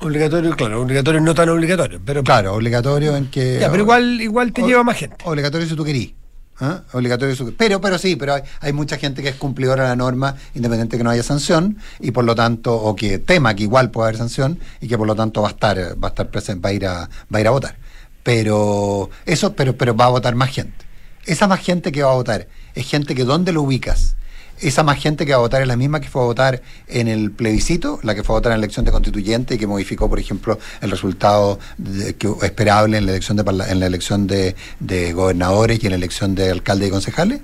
Obligatorio 0.04 0.54
claro 0.56 0.82
obligatorio 0.82 1.20
no 1.20 1.34
tan 1.34 1.48
obligatorio 1.48 2.00
pero 2.04 2.22
Claro, 2.22 2.54
obligatorio 2.54 3.16
en 3.16 3.26
que... 3.30 3.58
ya, 3.60 3.70
pero 3.70 3.82
igual 3.82 4.20
igual 4.20 4.52
te 4.52 4.62
O- 4.62 4.66
lleva 4.66 4.82
más 4.84 4.96
gente 4.96 5.16
Obligatorio 5.24 5.66
si 5.66 5.74
tú 5.74 5.84
querís. 5.84 6.12
¿ah? 6.60 6.82
Obligatorio 6.92 7.34
si 7.34 7.44
Pero, 7.52 7.80
pero 7.80 7.98
sí, 7.98 8.14
pero 8.16 8.34
hay, 8.34 8.42
hay 8.60 8.72
mucha 8.72 8.96
gente 8.98 9.22
que 9.22 9.30
es 9.30 9.34
cumplidora 9.36 9.82
de 9.84 9.88
la 9.90 9.96
norma, 9.96 10.36
independiente 10.54 10.96
que 10.96 11.02
no 11.04 11.10
haya 11.10 11.22
sanción, 11.22 11.78
y 11.98 12.10
por 12.12 12.24
lo 12.24 12.34
tanto, 12.34 12.74
o 12.74 12.94
que 12.94 13.18
tema 13.18 13.54
que 13.54 13.64
igual 13.64 13.90
puede 13.90 14.08
haber 14.08 14.18
sanción, 14.18 14.58
y 14.80 14.86
que 14.88 14.96
por 14.96 15.06
lo 15.08 15.16
tanto 15.16 15.42
va 15.42 15.48
a 15.48 15.50
estar, 15.50 15.76
va 16.02 16.08
a 16.08 16.10
estar 16.10 16.28
presente, 16.30 16.62
va 16.62 16.68
a 16.70 16.72
ir 16.72 16.86
a, 16.86 17.08
va 17.32 17.38
a 17.38 17.40
ir 17.40 17.46
a 17.48 17.50
votar. 17.50 17.76
Pero 18.22 19.10
eso, 19.26 19.54
pero, 19.54 19.76
pero 19.76 19.94
va 19.96 20.06
a 20.06 20.08
votar 20.10 20.34
más 20.34 20.50
gente. 20.50 20.84
Esa 21.26 21.46
más 21.46 21.60
gente 21.60 21.90
que 21.92 22.02
va 22.02 22.12
a 22.12 22.14
votar 22.14 22.46
es 22.74 22.86
gente 22.86 23.14
que 23.14 23.24
dónde 23.24 23.52
lo 23.52 23.62
ubicas. 23.62 24.16
Esa 24.60 24.82
más 24.82 24.98
gente 24.98 25.26
que 25.26 25.32
va 25.32 25.38
a 25.38 25.40
votar 25.40 25.62
es 25.62 25.68
la 25.68 25.76
misma 25.76 26.00
que 26.00 26.08
fue 26.08 26.22
a 26.22 26.26
votar 26.26 26.62
en 26.88 27.08
el 27.08 27.30
plebiscito, 27.32 27.98
la 28.02 28.14
que 28.14 28.22
fue 28.22 28.34
a 28.34 28.38
votar 28.38 28.52
en 28.52 28.60
la 28.60 28.64
elección 28.64 28.84
de 28.84 28.92
constituyente 28.92 29.54
y 29.56 29.58
que 29.58 29.66
modificó, 29.66 30.08
por 30.08 30.18
ejemplo, 30.18 30.58
el 30.80 30.90
resultado 30.90 31.58
esperable 32.42 32.98
en 32.98 33.06
la 33.06 33.12
elección 33.12 33.36
de 33.36 33.44
en 33.68 33.80
la 33.80 33.86
elección 33.86 34.26
de, 34.26 34.54
gobernadores 35.12 35.82
y 35.82 35.86
en 35.86 35.90
la 35.90 35.96
elección 35.96 36.34
de 36.34 36.50
alcaldes 36.50 36.88
y 36.88 36.90
concejales. 36.90 37.40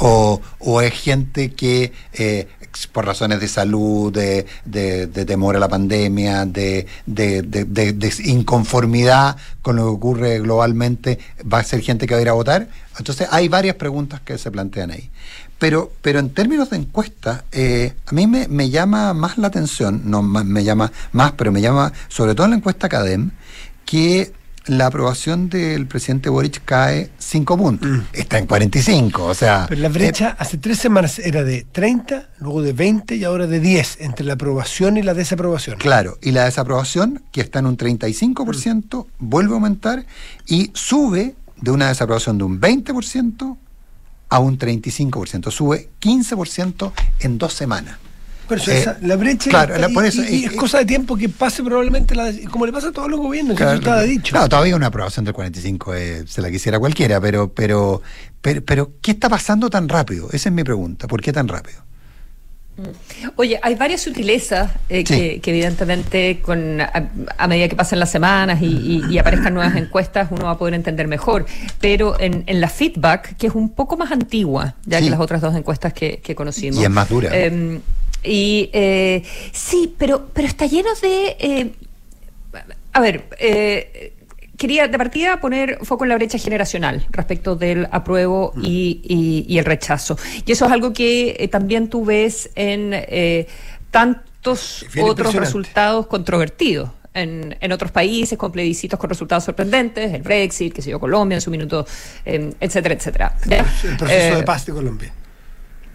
O, 0.00 0.40
o 0.60 0.80
es 0.80 0.92
gente 0.94 1.52
que 1.54 1.92
eh, 2.12 2.46
por 2.92 3.04
razones 3.04 3.40
de 3.40 3.48
salud, 3.48 4.12
de, 4.12 4.46
de- 4.64 5.08
de 5.08 5.24
temor 5.24 5.56
a 5.56 5.58
la 5.58 5.68
pandemia, 5.68 6.44
de, 6.46 6.86
de- 7.06 7.42
de- 7.42 7.64
de- 7.64 7.92
de 7.94 8.12
inconformidad 8.26 9.36
con 9.62 9.74
lo 9.76 9.82
que 9.84 9.88
ocurre 9.90 10.38
globalmente, 10.38 11.18
va 11.52 11.58
a 11.58 11.64
ser 11.64 11.80
gente 11.80 12.06
que 12.06 12.14
va 12.14 12.18
a 12.18 12.22
ir 12.22 12.28
a 12.28 12.32
votar. 12.34 12.68
Entonces 12.96 13.26
hay 13.32 13.48
varias 13.48 13.74
preguntas 13.76 14.20
que 14.20 14.38
se 14.38 14.50
plantean 14.52 14.92
ahí. 14.92 15.10
Pero, 15.58 15.90
pero 16.02 16.18
en 16.20 16.30
términos 16.30 16.70
de 16.70 16.76
encuesta, 16.76 17.44
eh, 17.52 17.94
a 18.06 18.12
mí 18.12 18.26
me, 18.26 18.46
me 18.48 18.70
llama 18.70 19.12
más 19.14 19.38
la 19.38 19.48
atención, 19.48 20.02
no 20.04 20.22
más- 20.22 20.44
me 20.44 20.62
llama 20.62 20.92
más, 21.12 21.32
pero 21.32 21.50
me 21.50 21.60
llama 21.60 21.92
sobre 22.08 22.34
todo 22.34 22.44
en 22.46 22.50
la 22.52 22.56
encuesta 22.58 22.88
CADEM, 22.88 23.32
que 23.84 24.32
la 24.66 24.86
aprobación 24.86 25.48
del 25.48 25.86
presidente 25.86 26.28
Boric 26.28 26.62
cae 26.64 27.10
5 27.18 27.56
puntos. 27.56 27.88
Mm. 27.88 28.00
Está 28.12 28.36
en 28.38 28.46
45, 28.46 29.24
o 29.24 29.34
sea... 29.34 29.64
Pero 29.66 29.80
la 29.80 29.88
brecha 29.88 30.36
hace 30.38 30.58
tres 30.58 30.78
semanas 30.78 31.18
era 31.18 31.42
de 31.42 31.64
30, 31.72 32.28
luego 32.38 32.60
de 32.60 32.74
20 32.74 33.16
y 33.16 33.24
ahora 33.24 33.46
de 33.46 33.60
10 33.60 33.96
entre 34.00 34.26
la 34.26 34.34
aprobación 34.34 34.98
y 34.98 35.02
la 35.02 35.14
desaprobación. 35.14 35.78
Claro, 35.78 36.18
y 36.20 36.32
la 36.32 36.44
desaprobación, 36.44 37.22
que 37.32 37.40
está 37.40 37.60
en 37.60 37.66
un 37.66 37.78
35%, 37.78 39.06
vuelve 39.18 39.52
a 39.52 39.54
aumentar 39.54 40.04
y 40.46 40.70
sube 40.74 41.34
de 41.60 41.70
una 41.70 41.88
desaprobación 41.88 42.36
de 42.36 42.44
un 42.44 42.60
20% 42.60 43.56
a 44.28 44.38
un 44.40 44.58
35%. 44.58 45.50
Sube 45.50 45.88
15% 46.00 46.92
en 47.20 47.38
dos 47.38 47.54
semanas. 47.54 47.98
Por 48.46 48.56
eso, 48.58 48.70
Eh, 48.70 48.78
esa- 48.78 48.96
la 49.02 49.16
brecha 49.16 49.50
claro, 49.50 49.74
está- 49.74 49.88
la- 49.88 49.92
por 49.94 50.04
y- 50.04 50.08
eso, 50.08 50.22
y, 50.24 50.26
y 50.36 50.44
es 50.46 50.52
cosa 50.52 50.78
de 50.78 50.86
tiempo 50.86 51.16
que 51.18 51.28
pase 51.28 51.62
probablemente, 51.62 52.14
la, 52.14 52.32
como 52.50 52.64
le 52.64 52.72
pasa 52.72 52.88
a 52.88 52.92
todos 52.92 53.10
los 53.10 53.20
gobiernos, 53.20 53.56
que 53.58 53.62
eso 53.62 53.74
estaba 53.74 54.02
dicho. 54.02 54.30
Claro, 54.32 54.48
todavía 54.48 54.74
una 54.74 54.86
aprobación 54.86 55.26
del 55.26 55.34
45 55.34 55.94
eh, 55.94 56.24
se 56.26 56.40
la 56.40 56.50
quisiera 56.50 56.78
cualquiera, 56.78 57.20
pero, 57.20 57.52
pero, 57.52 58.00
pero, 58.40 58.62
pero, 58.64 58.92
¿qué 59.02 59.10
está 59.10 59.28
pasando 59.28 59.68
tan 59.68 59.86
rápido? 59.88 60.28
Esa 60.32 60.48
es 60.48 60.54
mi 60.54 60.64
pregunta. 60.64 61.06
¿Por 61.08 61.20
qué 61.20 61.30
tan 61.30 61.46
rápido? 61.46 61.82
Oye, 63.36 63.58
hay 63.62 63.74
varias 63.74 64.00
sutilezas 64.02 64.70
eh, 64.88 65.04
Sí. 65.06 65.14
que, 65.14 65.40
que 65.40 65.50
evidentemente 65.50 66.40
con 66.40 66.80
a, 66.80 67.10
a 67.36 67.48
medida 67.48 67.68
que 67.68 67.74
pasan 67.76 67.98
las 67.98 68.10
semanas 68.10 68.62
y, 68.62 68.66
y- 68.66 69.02
y 69.10 69.18
aparezcan 69.18 69.54
nuevas 69.54 69.74
encuestas 69.76 70.28
uno 70.30 70.44
va 70.44 70.52
a 70.52 70.58
poder 70.58 70.74
entender 70.74 71.08
mejor. 71.08 71.46
Pero 71.80 72.18
en, 72.20 72.44
en 72.46 72.60
la 72.60 72.68
feedback, 72.68 73.36
que 73.36 73.48
es 73.48 73.54
un 73.54 73.70
poco 73.70 73.96
más 73.96 74.12
antigua 74.12 74.74
ya 74.84 74.98
Sí. 74.98 75.04
que 75.04 75.10
las 75.10 75.20
otras 75.20 75.40
dos 75.40 75.54
encuestas 75.56 75.92
que, 75.92 76.18
que 76.18 76.34
conocimos. 76.34 76.80
Y 76.80 76.84
es 76.84 76.90
más 76.90 77.08
dura. 77.08 77.30
Eh, 77.32 77.80
y 78.22 78.70
eh, 78.72 79.22
sí, 79.52 79.94
pero, 79.98 80.28
pero 80.32 80.46
está 80.46 80.66
lleno 80.66 80.90
de... 81.02 81.36
eh, 81.38 81.72
a 82.92 83.00
ver, 83.00 83.24
eh, 83.38 84.12
quería 84.58 84.86
de 84.88 84.98
partida 84.98 85.40
poner 85.40 85.78
foco 85.84 86.04
en 86.04 86.10
la 86.10 86.16
brecha 86.16 86.36
generacional 86.36 87.06
respecto 87.10 87.56
del 87.56 87.88
apruebo 87.90 88.52
y, 88.62 89.00
y- 89.04 89.46
y 89.48 89.58
el 89.58 89.64
rechazo. 89.64 90.18
Y 90.44 90.52
eso 90.52 90.66
es 90.66 90.72
algo 90.72 90.92
que 90.92 91.36
eh, 91.38 91.48
también 91.48 91.88
tú 91.88 92.04
ves 92.04 92.50
en 92.56 92.90
eh, 92.92 93.46
tantos 93.90 94.84
otros 95.00 95.34
resultados 95.34 96.06
controvertidos. 96.06 96.90
En, 97.14 97.56
en 97.60 97.72
otros 97.72 97.90
países 97.90 98.38
con 98.38 98.52
plebiscitos 98.52 99.00
con 99.00 99.08
resultados 99.10 99.42
sorprendentes, 99.42 100.12
el 100.12 100.22
Brexit, 100.22 100.72
que 100.72 100.82
se 100.82 100.90
dio 100.90 101.00
Colombia 101.00 101.34
en 101.36 101.40
su 101.40 101.50
minuto, 101.50 101.84
eh, 102.24 102.52
etcétera, 102.60 102.94
etcétera. 102.94 103.34
El 103.50 103.96
proceso 103.96 104.34
Eh, 104.34 104.36
de 104.36 104.42
paz 104.44 104.66
de 104.66 104.72
Colombia. 104.72 105.12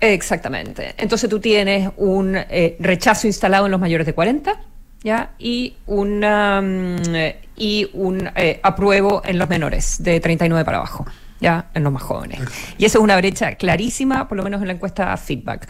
Exactamente. 0.01 0.95
Entonces 0.97 1.29
tú 1.29 1.39
tienes 1.39 1.89
un 1.97 2.35
eh, 2.35 2.75
rechazo 2.79 3.27
instalado 3.27 3.65
en 3.67 3.71
los 3.71 3.79
mayores 3.79 4.05
de 4.05 4.13
40, 4.13 4.59
¿ya? 5.03 5.31
Y, 5.37 5.75
una, 5.85 6.61
mm, 6.61 7.15
y 7.57 7.89
un 7.93 8.29
eh, 8.35 8.59
apruebo 8.63 9.21
en 9.25 9.37
los 9.37 9.49
menores, 9.49 10.01
de 10.01 10.19
39 10.19 10.65
para 10.65 10.77
abajo, 10.77 11.05
¿ya? 11.39 11.69
En 11.73 11.83
los 11.83 11.91
más 11.91 12.03
jóvenes. 12.03 12.39
Y 12.77 12.85
esa 12.85 12.97
es 12.97 13.03
una 13.03 13.17
brecha 13.17 13.55
clarísima, 13.55 14.27
por 14.27 14.37
lo 14.37 14.43
menos 14.43 14.61
en 14.61 14.67
la 14.67 14.73
encuesta 14.73 15.15
feedback. 15.17 15.67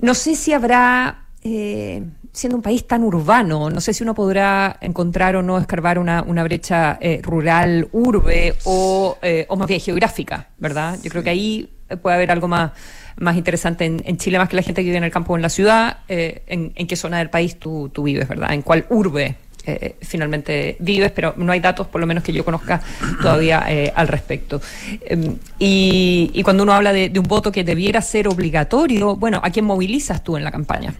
No 0.00 0.14
sé 0.14 0.36
si 0.36 0.52
habrá, 0.52 1.26
eh, 1.42 2.04
siendo 2.32 2.56
un 2.56 2.62
país 2.62 2.86
tan 2.86 3.02
urbano, 3.02 3.68
no 3.68 3.80
sé 3.80 3.92
si 3.92 4.04
uno 4.04 4.14
podrá 4.14 4.78
encontrar 4.80 5.34
o 5.34 5.42
no 5.42 5.58
escarbar 5.58 5.98
una, 5.98 6.22
una 6.22 6.44
brecha 6.44 6.98
eh, 7.00 7.20
rural, 7.22 7.88
urbe 7.90 8.54
o, 8.64 9.18
eh, 9.22 9.44
o 9.48 9.56
más 9.56 9.66
bien 9.66 9.80
geográfica, 9.80 10.50
¿verdad? 10.58 10.98
Yo 11.02 11.10
creo 11.10 11.24
que 11.24 11.30
ahí 11.30 11.74
puede 12.00 12.14
haber 12.14 12.30
algo 12.30 12.46
más, 12.46 12.72
más 13.20 13.36
interesante 13.36 13.84
en, 13.84 14.02
en 14.04 14.16
Chile, 14.16 14.38
más 14.38 14.48
que 14.48 14.56
la 14.56 14.62
gente 14.62 14.82
que 14.82 14.86
vive 14.86 14.96
en 14.98 15.04
el 15.04 15.10
campo 15.10 15.32
o 15.32 15.36
en 15.36 15.42
la 15.42 15.48
ciudad, 15.48 15.98
eh, 16.08 16.42
en, 16.46 16.72
en 16.74 16.86
qué 16.86 16.96
zona 16.96 17.18
del 17.18 17.30
país 17.30 17.58
tú, 17.58 17.90
tú 17.92 18.02
vives, 18.04 18.28
¿verdad? 18.28 18.52
En 18.52 18.62
cuál 18.62 18.86
urbe 18.90 19.36
eh, 19.66 19.96
finalmente 20.00 20.76
vives, 20.78 21.10
pero 21.12 21.34
no 21.36 21.52
hay 21.52 21.60
datos, 21.60 21.86
por 21.88 22.00
lo 22.00 22.06
menos 22.06 22.24
que 22.24 22.32
yo 22.32 22.44
conozca 22.44 22.80
todavía 23.20 23.64
eh, 23.68 23.92
al 23.94 24.08
respecto. 24.08 24.60
Eh, 25.02 25.34
y, 25.58 26.30
y 26.32 26.42
cuando 26.42 26.62
uno 26.62 26.72
habla 26.72 26.92
de, 26.92 27.08
de 27.10 27.18
un 27.20 27.26
voto 27.26 27.52
que 27.52 27.64
debiera 27.64 28.00
ser 28.00 28.28
obligatorio, 28.28 29.16
bueno, 29.16 29.40
¿a 29.42 29.50
quién 29.50 29.64
movilizas 29.66 30.24
tú 30.24 30.36
en 30.36 30.44
la 30.44 30.50
campaña? 30.50 30.94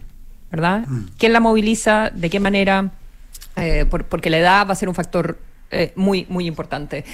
¿Verdad? 0.51 0.85
¿Quién 1.19 1.33
la 1.33 1.41
moviliza? 1.41 2.11
¿De 2.15 2.31
qué 2.31 2.41
manera? 2.41 2.91
Por- 3.91 4.05
porque 4.05 4.31
la 4.31 4.39
edad 4.39 4.67
va 4.67 4.73
a 4.73 4.77
ser 4.77 4.89
un 4.89 4.95
factor 4.95 5.39
eh, 5.71 5.93
muy, 5.97 6.27
muy 6.29 6.47
importante. 6.47 7.05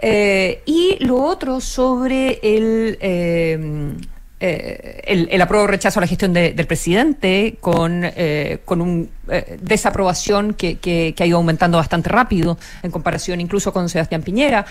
Eh, 0.00 0.62
y 0.66 0.96
lo 1.04 1.16
otro 1.22 1.60
sobre 1.60 2.40
el, 2.42 2.98
eh, 3.00 3.92
eh, 4.40 5.02
el, 5.04 5.28
el 5.30 5.40
apruebo 5.42 5.64
o 5.64 5.66
rechazo 5.66 5.98
a 5.98 6.02
la 6.02 6.06
gestión 6.06 6.32
de- 6.32 6.52
del 6.52 6.66
presidente 6.66 7.56
con, 7.60 8.02
eh, 8.04 8.60
con 8.64 8.80
un 8.80 9.10
eh, 9.28 9.58
desaprobación 9.60 10.54
que, 10.54 10.78
que- 10.78 11.14
ha 11.18 11.26
ido 11.26 11.36
aumentando 11.36 11.76
bastante 11.76 12.08
rápido 12.08 12.56
en 12.82 12.90
comparación 12.90 13.40
incluso 13.40 13.72
con 13.72 13.88
Sebastián 13.90 14.22
Piñera. 14.22 14.64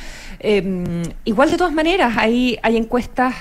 Igual 1.23 1.51
de 1.51 1.57
todas 1.57 1.73
maneras 1.73 2.15
hay, 2.17 2.57
hay 2.63 2.75
encuestas 2.77 3.35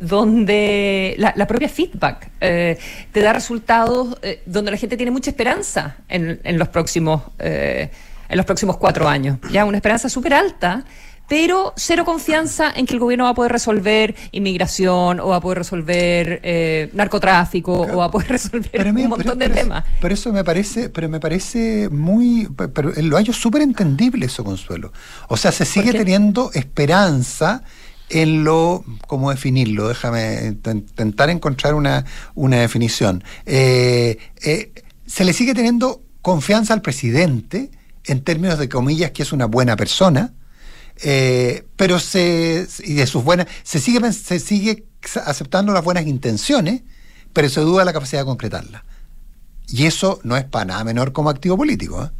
donde 0.00 1.14
la, 1.18 1.32
la 1.36 1.46
propia 1.46 1.68
feedback 1.68 2.30
te 2.38 3.20
da 3.20 3.32
resultados 3.32 4.18
donde 4.46 4.70
la 4.70 4.76
gente 4.76 4.96
tiene 4.96 5.10
mucha 5.12 5.30
esperanza 5.30 5.96
en, 6.08 6.40
en 6.44 6.58
los 6.58 6.68
próximos 6.68 7.22
en 8.26 8.38
los 8.38 8.46
próximos 8.46 8.78
cuatro 8.78 9.06
años. 9.06 9.38
Ya 9.52 9.66
una 9.66 9.76
esperanza 9.76 10.08
súper 10.08 10.32
alta, 10.32 10.82
pero 11.28 11.72
cero 11.76 12.04
confianza 12.04 12.70
en 12.74 12.86
que 12.86 12.94
el 12.94 13.00
gobierno 13.00 13.24
va 13.24 13.30
a 13.30 13.34
poder 13.34 13.52
resolver 13.52 14.14
inmigración 14.32 15.20
o 15.20 15.28
va 15.28 15.36
a 15.36 15.40
poder 15.40 15.58
resolver 15.58 16.40
eh, 16.42 16.90
narcotráfico 16.92 17.72
o 17.82 17.96
va 17.96 18.04
a 18.06 18.10
poder 18.10 18.28
resolver 18.28 18.92
mí- 18.92 19.02
un 19.04 19.08
montón 19.10 19.38
pero- 19.38 19.48
de 19.48 19.48
pero- 19.48 19.54
temas. 19.62 19.84
Pero 20.00 20.14
eso 20.14 20.32
me 20.32 20.44
parece, 20.44 20.90
pero 20.90 21.08
me 21.08 21.20
parece 21.20 21.88
muy, 21.90 22.46
pe- 22.56 22.68
pero 22.68 22.92
lo 22.96 23.16
hallo 23.16 23.32
súper 23.32 23.62
entendible 23.62 24.26
eso, 24.26 24.44
Consuelo. 24.44 24.92
O 25.28 25.36
sea, 25.36 25.50
se 25.52 25.64
sigue 25.64 25.92
teniendo 25.92 26.50
esperanza 26.52 27.62
en 28.10 28.44
lo, 28.44 28.84
¿cómo 29.06 29.30
definirlo? 29.30 29.88
Déjame 29.88 30.40
inten- 30.50 30.80
intentar 30.90 31.30
encontrar 31.30 31.74
una, 31.74 32.04
una 32.34 32.58
definición. 32.58 33.24
Eh, 33.46 34.18
eh, 34.42 34.72
se 35.06 35.24
le 35.24 35.32
sigue 35.32 35.54
teniendo 35.54 36.02
confianza 36.20 36.74
al 36.74 36.82
presidente 36.82 37.70
en 38.04 38.22
términos 38.22 38.58
de 38.58 38.68
comillas 38.68 39.10
que 39.12 39.22
es 39.22 39.32
una 39.32 39.46
buena 39.46 39.76
persona, 39.76 40.34
eh, 41.02 41.66
pero 41.76 41.98
se 41.98 42.66
y 42.84 42.94
de 42.94 43.06
sus 43.06 43.24
buenas 43.24 43.46
se 43.62 43.78
sigue 43.80 44.12
se 44.12 44.38
sigue 44.38 44.84
aceptando 45.26 45.72
las 45.72 45.84
buenas 45.84 46.06
intenciones, 46.06 46.82
pero 47.32 47.48
se 47.48 47.60
duda 47.60 47.84
la 47.84 47.92
capacidad 47.92 48.22
de 48.22 48.26
concretarlas. 48.26 48.82
Y 49.68 49.86
eso 49.86 50.20
no 50.24 50.36
es 50.36 50.44
para 50.44 50.66
nada 50.66 50.84
menor 50.84 51.12
como 51.12 51.30
activo 51.30 51.56
político. 51.56 52.04
¿eh? 52.04 52.10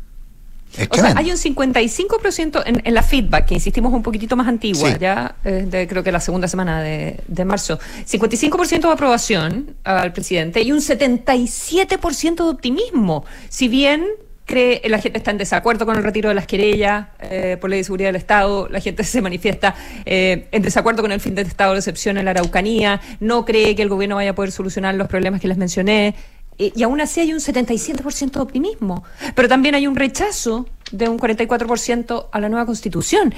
Es 0.76 0.88
O 0.90 0.94
sea, 0.96 1.14
hay 1.16 1.30
un 1.30 1.36
55% 1.36 2.62
en, 2.66 2.82
en 2.84 2.94
la 2.94 3.02
feedback, 3.02 3.46
que 3.46 3.54
insistimos 3.54 3.92
un 3.92 4.02
poquitito 4.02 4.34
más 4.34 4.48
antigua, 4.48 4.90
Sí. 4.90 4.96
ya 4.98 5.36
eh, 5.44 5.66
de- 5.70 5.86
creo 5.86 6.02
que 6.02 6.10
la 6.10 6.18
segunda 6.20 6.48
semana 6.48 6.82
de, 6.82 7.20
de 7.28 7.44
marzo. 7.44 7.78
55% 8.10 8.80
de 8.80 8.92
aprobación 8.92 9.76
al 9.84 10.12
presidente 10.12 10.62
y 10.62 10.72
un 10.72 10.80
77% 10.80 12.34
de 12.44 12.50
optimismo. 12.50 13.24
Si 13.48 13.68
bien 13.68 14.04
cree 14.44 14.82
la 14.88 14.98
gente 14.98 15.18
está 15.18 15.30
en 15.30 15.38
desacuerdo 15.38 15.86
con 15.86 15.96
el 15.96 16.02
retiro 16.02 16.28
de 16.28 16.34
las 16.34 16.46
querellas 16.46 17.08
eh, 17.20 17.56
por 17.60 17.70
ley 17.70 17.80
de 17.80 17.84
seguridad 17.84 18.08
del 18.08 18.16
Estado, 18.16 18.68
la 18.68 18.80
gente 18.80 19.04
se 19.04 19.22
manifiesta 19.22 19.74
eh, 20.04 20.48
en 20.52 20.62
desacuerdo 20.62 21.02
con 21.02 21.12
el 21.12 21.20
fin 21.20 21.34
de 21.34 21.42
estado 21.42 21.72
de 21.72 21.78
excepción 21.78 22.18
en 22.18 22.26
la 22.26 22.32
Araucanía, 22.32 23.00
no 23.20 23.44
cree 23.44 23.74
que 23.74 23.82
el 23.82 23.88
gobierno 23.88 24.16
vaya 24.16 24.30
a 24.30 24.34
poder 24.34 24.52
solucionar 24.52 24.94
los 24.94 25.08
problemas 25.08 25.40
que 25.40 25.48
les 25.48 25.56
mencioné. 25.56 26.14
Eh, 26.58 26.72
Y 26.74 26.82
aún 26.82 27.00
así 27.00 27.20
hay 27.20 27.32
un 27.32 27.40
77% 27.40 28.32
de 28.32 28.40
optimismo. 28.40 29.02
Pero 29.34 29.48
también 29.48 29.74
hay 29.74 29.86
un 29.86 29.96
rechazo 29.96 30.68
de 30.92 31.08
un 31.08 31.18
44% 31.18 32.28
a 32.30 32.40
la 32.40 32.48
nueva 32.48 32.66
constitución. 32.66 33.34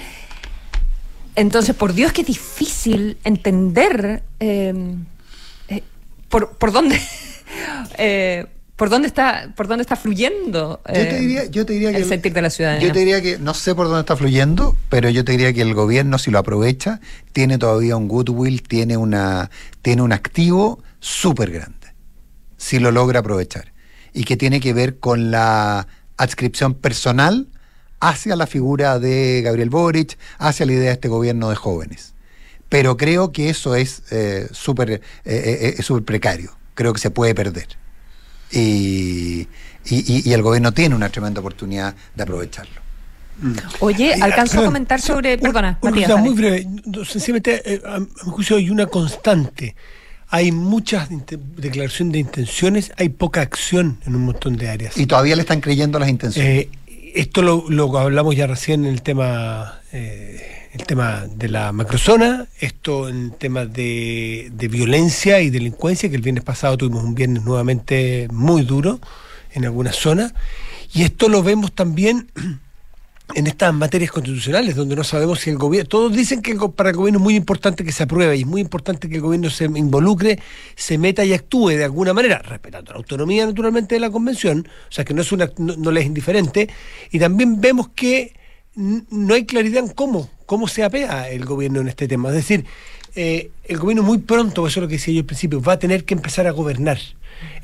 Entonces, 1.35 1.75
por 1.75 1.92
Dios 1.95 2.12
es 2.16 2.27
difícil 2.27 3.19
entender 3.25 4.23
por, 6.29 6.57
por 6.57 6.73
dónde 6.73 7.01
por 8.77 8.91
dónde 8.91 9.09
está 9.09 9.53
por 9.57 9.69
dónde 9.69 9.83
está 9.83 9.97
fluyendo 9.97 10.81
Yo 10.87 10.93
te 10.93 11.17
eh, 11.17 11.21
diría, 11.21 11.45
yo 11.47 11.67
te 11.67 11.73
diría 11.73 11.91
que 11.93 11.99
el 11.99 12.05
sentir 12.05 12.33
de 12.35 12.43
la 12.43 12.51
ciudadanía. 12.51 12.87
Yo 12.87 12.93
te 12.93 12.99
diría 13.01 13.23
que 13.23 13.39
no 13.39 13.55
sé 13.55 13.75
por 13.75 13.87
dónde 13.87 14.01
está 14.01 14.17
fluyendo, 14.17 14.77
pero 14.91 15.09
yo 15.09 15.25
te 15.25 15.33
diría 15.33 15.53
que 15.53 15.62
el 15.62 15.75
gobierno 15.75 16.19
si 16.19 16.31
lo 16.31 16.39
aprovecha 16.39 17.01
tiene 17.33 17.59
todavía 17.59 17.97
un 17.97 18.07
goodwill, 18.07 18.62
tiene 18.62 18.97
una 18.97 19.51
tiene 19.83 20.03
un 20.03 20.12
activo 20.12 20.83
súper 21.01 21.51
grande. 21.51 21.75
Si 22.59 22.79
lo 22.79 22.91
logra 22.91 23.21
aprovechar 23.21 23.73
y 24.12 24.25
que 24.25 24.37
tiene 24.37 24.61
que 24.61 24.73
ver 24.73 24.99
con 24.99 25.31
la 25.31 25.87
adscripción 26.17 26.75
personal 26.75 27.49
hacia 28.01 28.37
la 28.37 28.47
figura 28.47 28.99
de 28.99 29.43
Gabriel 29.43 29.71
Boric, 29.71 30.19
hacia 30.39 30.67
la 30.67 30.73
idea 30.73 30.87
de 30.87 30.93
este 30.93 31.09
gobierno 31.09 31.49
de 31.49 31.57
jóvenes. 31.57 32.15
Pero 32.69 32.97
creo 32.97 33.33
que 33.33 33.49
eso 33.49 33.75
es 33.75 34.03
eh, 34.11 34.49
súper 34.51 34.91
eh, 34.91 35.01
eh, 35.25 35.75
es 35.79 35.87
súper 35.87 36.05
precario. 36.05 36.57
Creo 36.75 36.93
que 36.93 37.01
se 37.01 37.11
puede 37.11 37.35
perder. 37.35 37.69
Y, 38.53 39.49
y- 39.89 40.33
el 40.33 40.43
gobierno 40.43 40.73
tiene 40.73 40.95
una 40.95 41.09
tremenda 41.09 41.41
oportunidad 41.41 41.95
de 42.15 42.23
aprovecharlo. 42.23 42.81
Oye, 43.81 44.15
Ay, 44.15 44.21
alcanzo 44.23 44.61
a 44.61 44.65
comentar 44.65 45.01
so- 45.01 45.15
sobre. 45.15 45.37
Perdona, 45.39 45.79
una 45.83 45.91
Matías. 45.91 46.11
cosa 46.11 46.23
muy 46.23 46.35
breve. 46.35 46.67
Sencillamente, 47.07 47.63
eh, 47.75 47.83
a, 47.87 47.99
mi 48.01 48.07
juicio, 48.17 48.57
hay 48.57 48.71
una 48.71 48.87
constante. 48.87 49.77
Hay 50.29 50.51
muchas 50.53 51.09
declaraciones 51.57 52.13
de 52.15 52.19
intenciones, 52.19 52.93
hay 52.97 53.11
poca 53.11 53.43
acción 53.43 53.99
en 54.07 54.17
un 54.17 54.25
montón 54.25 54.57
de 54.57 54.69
áreas. 54.71 54.97
Y 54.97 55.07
todavía 55.07 55.37
le 55.37 55.43
están 55.43 55.61
creyendo 55.61 55.99
las 55.99 56.09
intenciones. 56.09 56.51
Eh, 56.65 56.71
esto 57.15 57.43
lo, 57.43 57.65
lo 57.69 57.97
hablamos 57.99 58.35
ya 58.35 58.47
recién 58.47 58.85
en 58.87 58.93
el 58.93 59.03
tema, 59.03 59.81
eh, 59.93 60.56
el 60.77 60.85
tema 60.85 61.25
de 61.35 61.49
la 61.49 61.73
macrozona, 61.73 62.47
esto 62.61 63.09
en 63.09 63.31
temas 63.31 63.73
de, 63.73 64.51
de 64.53 64.69
violencia 64.69 65.41
y 65.41 65.49
delincuencia, 65.49 66.11
que 66.11 66.17
el 66.17 66.23
viernes 66.23 66.45
pasado 66.45 66.77
tuvimos 66.77 67.03
un 67.03 67.15
viernes 67.15 67.45
nuevamente 67.45 68.29
muy 68.31 68.62
duro 68.62 69.01
en 69.53 69.65
algunas 69.65 69.97
zonas, 69.97 70.35
y 70.93 71.03
esto 71.03 71.31
lo 71.31 71.43
vemos 71.43 71.73
también 71.73 72.31
en 73.35 73.47
estas 73.47 73.73
materias 73.73 74.11
constitucionales, 74.11 74.77
donde 74.77 74.97
no 74.97 75.03
sabemos 75.03 75.41
si 75.41 75.49
el 75.49 75.57
gobierno, 75.57 75.89
todos 75.89 76.15
dicen 76.15 76.43
que 76.43 76.55
para 76.77 76.91
el 76.91 76.97
gobierno 76.97 77.21
es 77.21 77.25
muy 77.25 77.37
importante 77.37 77.83
que 77.83 77.91
se 77.91 78.03
apruebe 78.03 78.37
y 78.37 78.41
es 78.41 78.47
muy 78.47 78.61
importante 78.61 79.09
que 79.09 79.15
el 79.15 79.23
gobierno 79.23 79.49
se 79.49 79.65
involucre, 79.65 80.39
se 80.75 80.99
meta 80.99 81.25
y 81.25 81.33
actúe 81.33 81.71
de 81.71 81.85
alguna 81.85 82.12
manera, 82.12 82.41
respetando 82.41 82.93
la 82.93 82.99
autonomía 82.99 83.47
naturalmente 83.47 83.95
de 83.95 84.01
la 84.01 84.11
convención, 84.11 84.69
o 84.91 84.93
sea 84.93 85.07
que 85.07 85.15
no 85.15 85.23
es 85.23 85.33
una, 85.33 85.51
no, 85.57 85.91
le 85.91 86.01
es 86.01 86.07
indiferente, 86.07 86.69
y 87.11 87.19
también 87.19 87.62
vemos 87.62 87.89
que 87.95 88.35
no 88.77 89.35
hay 89.35 89.47
claridad 89.47 89.85
en 89.85 89.89
cómo, 89.89 90.31
cómo 90.45 90.69
se 90.69 90.85
apea 90.85 91.29
el 91.31 91.45
gobierno 91.45 91.81
en 91.81 91.89
este 91.89 92.07
tema. 92.07 92.29
Es 92.29 92.37
decir, 92.37 92.65
eh, 93.17 93.51
el 93.65 93.79
gobierno 93.79 94.03
muy 94.03 94.19
pronto, 94.19 94.67
eso 94.67 94.81
es 94.81 94.83
lo 94.83 94.89
que 94.89 94.97
decía 94.97 95.15
yo 95.15 95.21
al 95.21 95.27
principio, 95.27 95.62
va 95.62 95.73
a 95.73 95.79
tener 95.79 96.05
que 96.05 96.12
empezar 96.15 96.47
a 96.47 96.51
gobernar. 96.51 96.99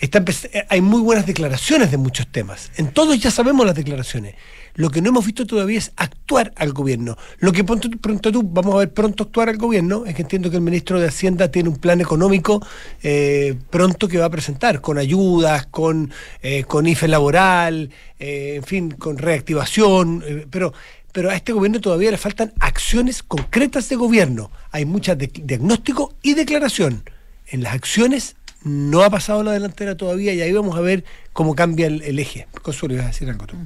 Está, 0.00 0.24
hay 0.68 0.80
muy 0.80 1.00
buenas 1.00 1.26
declaraciones 1.26 1.90
de 1.90 1.98
muchos 1.98 2.26
temas. 2.26 2.72
En 2.76 2.88
todos 2.88 3.18
ya 3.20 3.30
sabemos 3.30 3.64
las 3.64 3.74
declaraciones. 3.74 4.34
Lo 4.74 4.90
que 4.90 5.02
no 5.02 5.10
hemos 5.10 5.26
visto 5.26 5.46
todavía 5.46 5.78
es 5.78 5.92
actuar 5.96 6.52
al 6.56 6.72
gobierno. 6.72 7.18
Lo 7.38 7.52
que 7.52 7.62
pronto, 7.62 7.90
tú 8.32 8.42
vamos 8.42 8.74
a 8.74 8.78
ver 8.78 8.92
pronto 8.92 9.24
actuar 9.24 9.50
al 9.50 9.58
gobierno 9.58 10.06
es 10.06 10.14
que 10.14 10.22
entiendo 10.22 10.48
que 10.48 10.56
el 10.56 10.62
ministro 10.62 10.98
de 10.98 11.08
Hacienda 11.08 11.50
tiene 11.50 11.68
un 11.68 11.76
plan 11.76 12.00
económico 12.00 12.64
eh, 13.02 13.54
pronto 13.68 14.08
que 14.08 14.18
va 14.18 14.26
a 14.26 14.30
presentar, 14.30 14.80
con 14.80 14.96
ayudas, 14.96 15.66
con, 15.66 16.10
eh, 16.42 16.64
con 16.64 16.86
IFE 16.86 17.08
laboral, 17.08 17.90
en 18.18 18.62
fin, 18.62 18.92
con 18.92 19.18
reactivación, 19.18 20.46
pero 20.48 20.72
pero 21.12 21.30
a 21.30 21.34
este 21.36 21.52
gobierno 21.52 21.80
todavía 21.80 22.10
le 22.10 22.16
faltan 22.16 22.52
acciones 22.58 23.22
concretas 23.22 23.88
de 23.88 23.96
gobierno. 23.96 24.50
Hay 24.70 24.86
muchas 24.86 25.18
de 25.18 25.28
diagnóstico 25.32 26.14
y 26.22 26.34
declaración. 26.34 27.04
En 27.46 27.62
las 27.62 27.74
acciones 27.74 28.34
no 28.64 29.02
ha 29.02 29.10
pasado 29.10 29.42
la 29.42 29.52
delantera 29.52 29.96
todavía 29.96 30.32
y 30.32 30.40
ahí 30.40 30.52
vamos 30.52 30.76
a 30.76 30.80
ver 30.80 31.04
cómo 31.32 31.54
cambia 31.54 31.86
el, 31.86 32.18
eje. 32.18 32.46
Consuelo, 32.62 32.94
ibas 32.94 33.06
a 33.06 33.08
decir 33.08 33.28
algo 33.28 33.46
tú. 33.46 33.56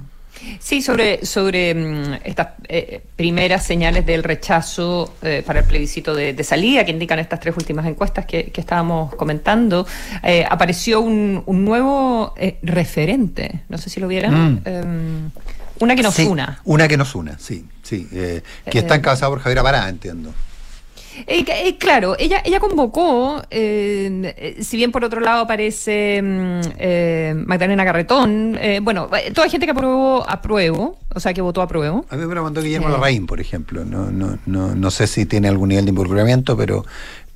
Sí, 0.59 0.83
sobre, 0.83 1.25
sobre 1.25 1.75
mm, 1.75 2.19
estas 2.25 2.49
eh, 2.69 3.01
primeras 3.17 3.65
señales 3.65 4.05
del 4.05 4.23
rechazo 4.23 5.15
eh, 5.23 5.43
para 5.47 5.61
el 5.61 5.65
plebiscito 5.65 6.15
de, 6.15 6.45
salida 6.45 6.85
que 6.85 6.91
indican 6.91 7.19
estas 7.19 7.41
tres 7.41 7.57
últimas 7.57 7.87
encuestas 7.87 8.27
que, 8.27 8.53
estábamos 8.55 9.15
comentando, 9.15 9.87
eh, 10.23 10.45
apareció 10.49 11.01
un, 11.01 11.43
un 11.47 11.65
nuevo 11.65 12.35
referente, 12.63 13.63
no 13.69 13.79
sé 13.79 13.89
si 13.89 13.99
lo 13.99 14.09
vieron, 14.09 14.55
mm. 14.57 15.33
Una 15.81 15.97
que 15.97 16.03
nos 16.03 16.19
una. 16.19 16.61
Una 16.65 16.89
que 16.89 16.97
nos 16.97 17.15
una, 17.15 17.39
sí, 17.39 17.67
sí, 17.83 18.09
que 18.11 18.79
está 18.79 18.95
encabezada 18.95 19.31
por 19.31 19.41
Javier 19.41 19.63
Pará, 19.63 19.89
entiendo. 19.89 20.33
Eh, 21.27 21.45
eh, 21.49 21.79
claro, 21.79 22.15
ella, 22.19 22.43
ella 22.45 22.61
convocó, 22.61 23.43
eh, 23.51 24.57
si 24.61 24.77
bien 24.77 24.93
por 24.93 25.05
otro 25.05 25.21
lado 25.21 25.43
aparece 25.43 26.21
mm, 26.23 27.47
Magdalena 27.47 27.85
Carretón, 27.85 28.59
bueno, 28.83 29.09
toda 29.35 29.49
gente 29.49 29.67
que 29.67 29.73
aprobó, 29.73 30.29
apruebo, 30.29 30.99
o 31.15 31.21
sea, 31.21 31.33
que 31.33 31.41
votó 31.41 31.63
apruebo. 31.63 32.05
A 32.11 32.17
mí 32.17 32.27
me 32.27 32.35
lo 32.35 32.43
mandó 32.43 32.61
Guillermo 32.61 32.91
Larraín, 32.91 33.27
por 33.27 33.41
ejemplo. 33.41 33.85
No, 33.85 34.11
no, 34.11 34.39
no, 34.45 34.75
no 34.75 34.91
sé 34.91 35.07
si 35.07 35.25
tiene 35.25 35.49
algún 35.49 35.71
nivel 35.71 35.87
de 35.87 35.91
involucramiento, 35.91 36.57
pero 36.57 36.85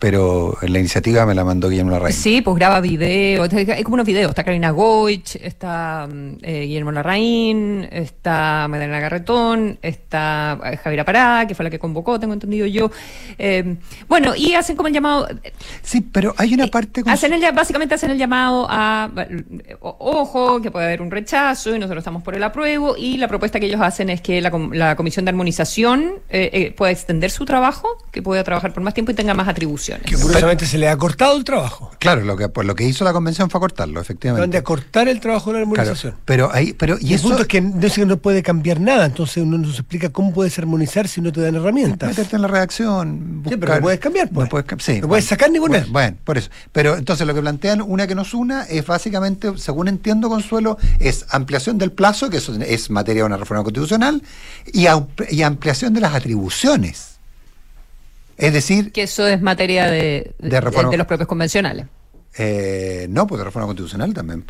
pero 0.01 0.57
la 0.63 0.79
iniciativa 0.79 1.27
me 1.27 1.35
la 1.35 1.45
mandó 1.45 1.69
Guillermo 1.69 1.91
Larraín. 1.91 2.15
Sí, 2.15 2.41
pues 2.41 2.57
graba 2.57 2.81
video, 2.81 3.45
es 3.45 3.85
como 3.85 3.95
unos 3.95 4.07
videos, 4.07 4.31
está 4.31 4.43
Karina 4.45 4.71
Goich, 4.71 5.37
está 5.37 6.09
eh, 6.41 6.63
Guillermo 6.63 6.91
Larraín, 6.91 7.87
está 7.93 8.67
Madalena 8.67 8.99
Garretón, 8.99 9.79
está 9.83 10.59
eh, 10.65 10.79
Javier 10.79 11.05
Pará, 11.05 11.45
que 11.47 11.55
fue 11.55 11.65
la 11.65 11.71
que 11.71 11.79
convocó, 11.79 12.19
tengo 12.19 12.33
entendido 12.33 12.67
yo. 12.67 12.91
Eh, 13.39 13.77
bueno, 14.09 14.35
y 14.35 14.55
hacen 14.55 14.75
como 14.75 14.89
el 14.89 14.95
llamado... 14.95 15.29
Sí, 15.83 16.01
pero 16.01 16.35
hay 16.39 16.55
una 16.55 16.69
parte... 16.69 17.03
hacen 17.05 17.35
el, 17.35 17.53
básicamente 17.53 17.95
hacen 17.95 18.11
el 18.11 18.17
llamado 18.17 18.67
a, 18.71 19.11
ojo, 19.81 20.63
que 20.63 20.71
puede 20.71 20.87
haber 20.87 21.03
un 21.03 21.11
rechazo 21.11 21.77
y 21.77 21.79
nosotros 21.79 22.01
estamos 22.01 22.23
por 22.23 22.35
el 22.35 22.43
apruebo, 22.43 22.97
y 22.97 23.19
la 23.19 23.29
propuesta 23.29 23.61
que 23.61 23.67
ellos 23.67 23.83
hacen 23.83 24.09
es 24.09 24.23
que 24.23 24.41
la, 24.41 24.51
la 24.73 24.97
Comisión 24.97 25.27
de 25.27 25.29
Armonización 25.29 26.15
pueda 26.75 26.91
extender 26.91 27.31
su 27.31 27.45
trabajo, 27.45 27.99
que 28.11 28.23
pueda 28.23 28.43
trabajar 28.45 28.73
por 28.73 28.83
más 28.83 28.95
tiempo 28.95 29.13
y 29.13 29.15
tenga 29.15 29.35
más 29.35 29.47
atribuciones. 29.47 29.90
Que 29.99 30.17
curiosamente 30.17 30.67
se 30.67 30.79
le 30.79 30.89
ha 30.89 30.97
cortado 30.97 31.37
el 31.37 31.45
trabajo. 31.45 31.91
Claro, 31.99 32.23
lo 32.23 32.37
que, 32.37 32.49
pues 32.49 32.67
lo 32.67 32.75
que 32.75 32.85
hizo 32.85 33.05
la 33.05 33.13
convención 33.13 33.51
fue 33.51 33.61
cortarlo, 33.61 34.01
efectivamente. 34.01 34.43
Donde 34.43 34.59
acortar 34.59 35.09
el 35.09 35.21
trabajo 35.21 35.51
de 35.51 35.59
la 35.59 35.61
armonización. 35.63 36.15
pero 36.25 36.51
ahí, 36.53 36.73
pero, 36.73 36.97
y, 37.01 37.15
eso, 37.15 37.27
el 37.27 37.31
punto 37.31 37.43
es 37.43 37.49
que 37.49 37.61
no, 37.61 38.07
no 38.07 38.17
puede 38.17 38.43
cambiar 38.43 38.81
nada, 38.81 39.07
entonces 39.07 39.43
uno 39.43 39.59
nos 39.59 39.75
explica 39.79 40.11
cómo 40.11 40.33
puedes 40.33 40.59
armonizar 40.59 41.09
si 41.09 41.21
no 41.21 41.33
te 41.33 41.41
dan 41.41 41.55
herramientas. 41.55 42.09
Meterte 42.09 42.37
en 42.37 42.43
la 42.43 42.49
redacción. 42.49 43.43
sí, 43.49 43.57
pero 43.57 43.75
no 43.75 43.81
puedes 43.81 44.01
cambiar, 44.01 44.29
pues. 44.31 44.47
No 44.47 44.51
puedes, 44.51 44.67
sí, 44.85 45.01
no 45.01 45.09
puedes 45.09 45.25
sacar 45.25 45.51
ni 45.51 45.59
poner. 45.59 45.87
Bueno, 45.87 46.17
por 46.25 46.39
eso. 46.39 46.51
Pero 46.73 46.97
entonces 46.97 47.27
lo 47.27 47.35
que 47.35 47.41
plantean, 47.41 47.83
una 47.83 48.07
que 48.07 48.15
nos 48.15 48.35
una, 48.35 48.65
es 48.65 48.87
básicamente, 48.87 49.57
según 49.57 49.89
entiendo, 49.89 50.29
Consuelo, 50.29 50.79
es 50.99 51.27
ampliación 51.31 51.79
del 51.79 51.93
plazo, 51.93 52.31
que 52.31 52.39
eso 52.39 52.55
es 52.55 52.91
materia 52.91 53.23
de 53.23 53.27
una 53.27 53.37
reforma 53.37 53.65
constitucional, 53.65 54.23
y, 54.73 54.87
y 55.31 55.43
ampliación 55.43 55.95
de 55.95 56.01
las 56.01 56.15
atribuciones. 56.15 57.10
Es 58.41 58.53
decir... 58.55 58.91
Que 58.91 59.03
eso 59.03 59.27
es 59.27 59.43
materia 59.43 59.91
de, 59.91 60.35
de, 60.39 60.61
los 60.97 61.07
propios 61.07 61.29
convencionales. 61.29 61.87
Eh, 62.39 63.07
no, 63.11 63.27
pues 63.27 63.39
de 63.39 63.45
reforma 63.45 63.67
constitucional 63.67 64.15
también. 64.15 64.45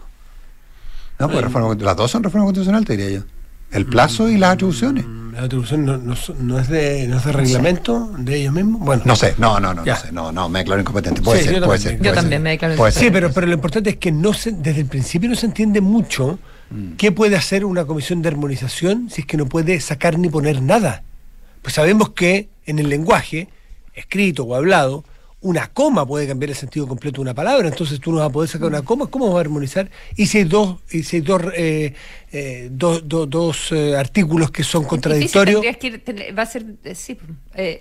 No, 1.18 1.28
pues 1.28 1.42
reforma, 1.42 1.74
las 1.74 1.96
dos 1.96 2.10
son 2.10 2.22
reforma 2.22 2.46
constitucional, 2.46 2.84
te 2.84 2.96
diría 2.96 3.18
yo. 3.18 3.24
El 3.72 3.86
plazo 3.86 4.28
y 4.28 4.36
las 4.36 4.54
atribuciones. 4.54 5.04
Mm, 5.06 5.34
la 5.34 5.42
atribución 5.42 5.84
no, 5.84 5.96
no, 5.96 6.12
es 6.58 6.68
de, 6.68 7.06
no 7.08 7.18
es 7.18 7.24
de 7.24 7.32
reglamento 7.32 8.12
de 8.16 8.36
ellos 8.36 8.52
mismos. 8.52 8.80
Bueno, 8.80 9.02
no 9.04 9.16
sé, 9.16 9.34
no, 9.38 9.60
no, 9.60 9.74
no, 9.74 9.84
no 9.84 9.96
sé, 9.96 10.12
no, 10.12 10.32
no, 10.32 10.48
me 10.48 10.60
declaro 10.60 10.80
incompetente. 10.80 11.20
Puede 11.20 11.42
ser, 11.42 11.62
puede 11.62 11.78
ser. 11.78 12.00
Yo 12.00 12.12
también 12.12 12.42
me 12.42 12.50
declaro 12.50 12.74
incompetente. 12.74 13.06
Sí, 13.06 13.12
pero, 13.12 13.32
pero 13.32 13.46
lo 13.46 13.54
importante 13.54 13.90
es 13.90 13.96
que 13.96 14.12
no 14.12 14.32
se, 14.32 14.52
desde 14.52 14.82
el 14.82 14.86
principio 14.86 15.28
no 15.28 15.36
se 15.36 15.46
entiende 15.46 15.80
mucho 15.80 16.38
mm. 16.70 16.92
qué 16.92 17.12
puede 17.12 17.36
hacer 17.36 17.64
una 17.64 17.84
comisión 17.84 18.22
de 18.22 18.28
armonización 18.28 19.10
si 19.10 19.22
es 19.22 19.26
que 19.26 19.36
no 19.36 19.46
puede 19.46 19.80
sacar 19.80 20.18
ni 20.18 20.28
poner 20.28 20.62
nada. 20.62 21.02
Pues 21.62 21.74
sabemos 21.74 22.10
que 22.10 22.48
en 22.66 22.78
el 22.78 22.88
lenguaje 22.88 23.48
escrito 24.00 24.44
o 24.44 24.54
hablado, 24.54 25.04
una 25.42 25.68
coma 25.68 26.06
puede 26.06 26.26
cambiar 26.28 26.50
el 26.50 26.56
sentido 26.56 26.86
completo 26.86 27.16
de 27.16 27.22
una 27.22 27.34
palabra, 27.34 27.68
entonces 27.68 27.98
tú 28.00 28.12
no 28.12 28.18
vas 28.18 28.28
a 28.28 28.32
poder 28.32 28.48
sacar 28.50 28.68
una 28.68 28.82
coma, 28.82 29.06
¿cómo 29.06 29.28
vas 29.28 29.36
a 29.36 29.40
armonizar? 29.40 29.90
Y 30.16 30.26
si 30.26 30.38
hay 30.38 30.44
dos, 30.44 30.78
y 30.90 31.02
si 31.02 31.16
hay 31.16 31.22
dos, 31.22 31.42
eh, 31.56 31.94
eh, 32.32 32.68
dos, 32.70 33.02
dos, 33.06 33.72
eh, 33.72 33.96
artículos 33.96 34.50
que 34.50 34.62
son 34.62 34.84
contradictorios. 34.84 35.62
Que 35.78 36.32
va 36.36 36.42
a 36.42 36.46
ser, 36.46 36.64
sí, 36.94 37.18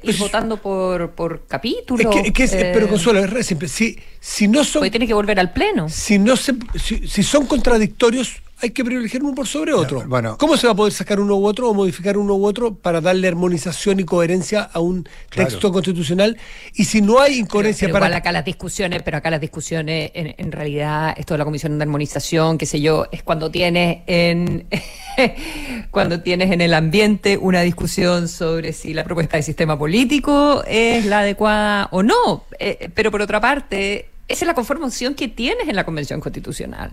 ir 0.03 0.17
votando 0.17 0.57
por, 0.57 1.11
por 1.11 1.45
capítulo. 1.47 2.09
pero 2.33 2.87
Consuelo, 2.87 3.23
es 3.37 3.45
simple. 3.45 3.67
Si, 3.67 3.97
si 4.19 4.47
no 4.47 4.63
son. 4.63 4.81
Pues 4.81 4.91
tiene 4.91 5.07
que 5.07 5.13
volver 5.13 5.39
al 5.39 5.53
pleno. 5.53 5.87
Si, 5.89 6.17
no 6.17 6.35
se, 6.35 6.55
si 6.77 7.23
son 7.23 7.45
contradictorios, 7.45 8.41
hay 8.61 8.71
que 8.71 8.83
privilegiar 8.83 9.23
uno 9.23 9.33
por 9.33 9.47
sobre 9.47 9.73
otro. 9.73 10.03
Bueno, 10.05 10.37
¿Cómo 10.37 10.57
se 10.57 10.67
va 10.67 10.73
a 10.73 10.75
poder 10.75 10.91
sacar 10.91 11.19
uno 11.19 11.35
u 11.35 11.45
otro 11.45 11.69
o 11.69 11.73
modificar 11.73 12.17
uno 12.17 12.35
u 12.35 12.45
otro 12.45 12.75
para 12.75 12.99
darle 12.99 13.27
armonización 13.27 13.99
y 13.99 14.03
coherencia 14.03 14.63
a 14.63 14.79
un 14.79 15.07
texto 15.33 15.71
constitucional? 15.71 16.37
Y 16.73 16.85
si 16.85 17.01
no 17.01 17.19
hay 17.19 17.39
incoherencia 17.39 17.87
pero, 17.87 17.93
para. 17.93 18.07
Igual 18.07 18.17
acá 18.17 18.31
las 18.31 18.45
discusiones, 18.45 19.01
pero 19.03 19.17
acá 19.17 19.29
las 19.29 19.39
discusiones, 19.39 20.11
en, 20.13 20.51
realidad, 20.51 21.15
esto 21.17 21.33
de 21.33 21.37
la 21.37 21.45
comisión 21.45 21.77
de 21.77 21.83
armonización, 21.83 22.57
qué 22.57 22.65
sé 22.65 22.81
yo, 22.81 23.05
es 23.11 23.23
cuando 23.23 23.49
tienes 23.49 23.99
en 24.07 24.38
cuando 25.91 26.21
tienes 26.21 26.51
en 26.51 26.61
el 26.61 26.73
ambiente 26.73 27.37
una 27.37 27.61
discusión 27.61 28.27
sobre 28.27 28.73
si 28.73 28.93
la 28.93 29.03
propuesta 29.03 29.37
de 29.37 29.43
sistema 29.43 29.77
político 29.77 30.63
es 30.67 31.05
la 31.05 31.19
adecuada 31.19 31.89
o 31.91 32.03
no. 32.03 32.45
Eh, 32.59 32.89
pero 32.93 33.11
por 33.11 33.21
otra 33.21 33.41
parte, 33.41 34.09
esa 34.27 34.45
es 34.45 34.47
la 34.47 34.53
conformación 34.53 35.15
que 35.15 35.27
tienes 35.27 35.67
en 35.67 35.75
la 35.75 35.83
convención 35.83 36.19
constitucional. 36.19 36.91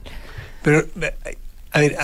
Pero 0.63 0.87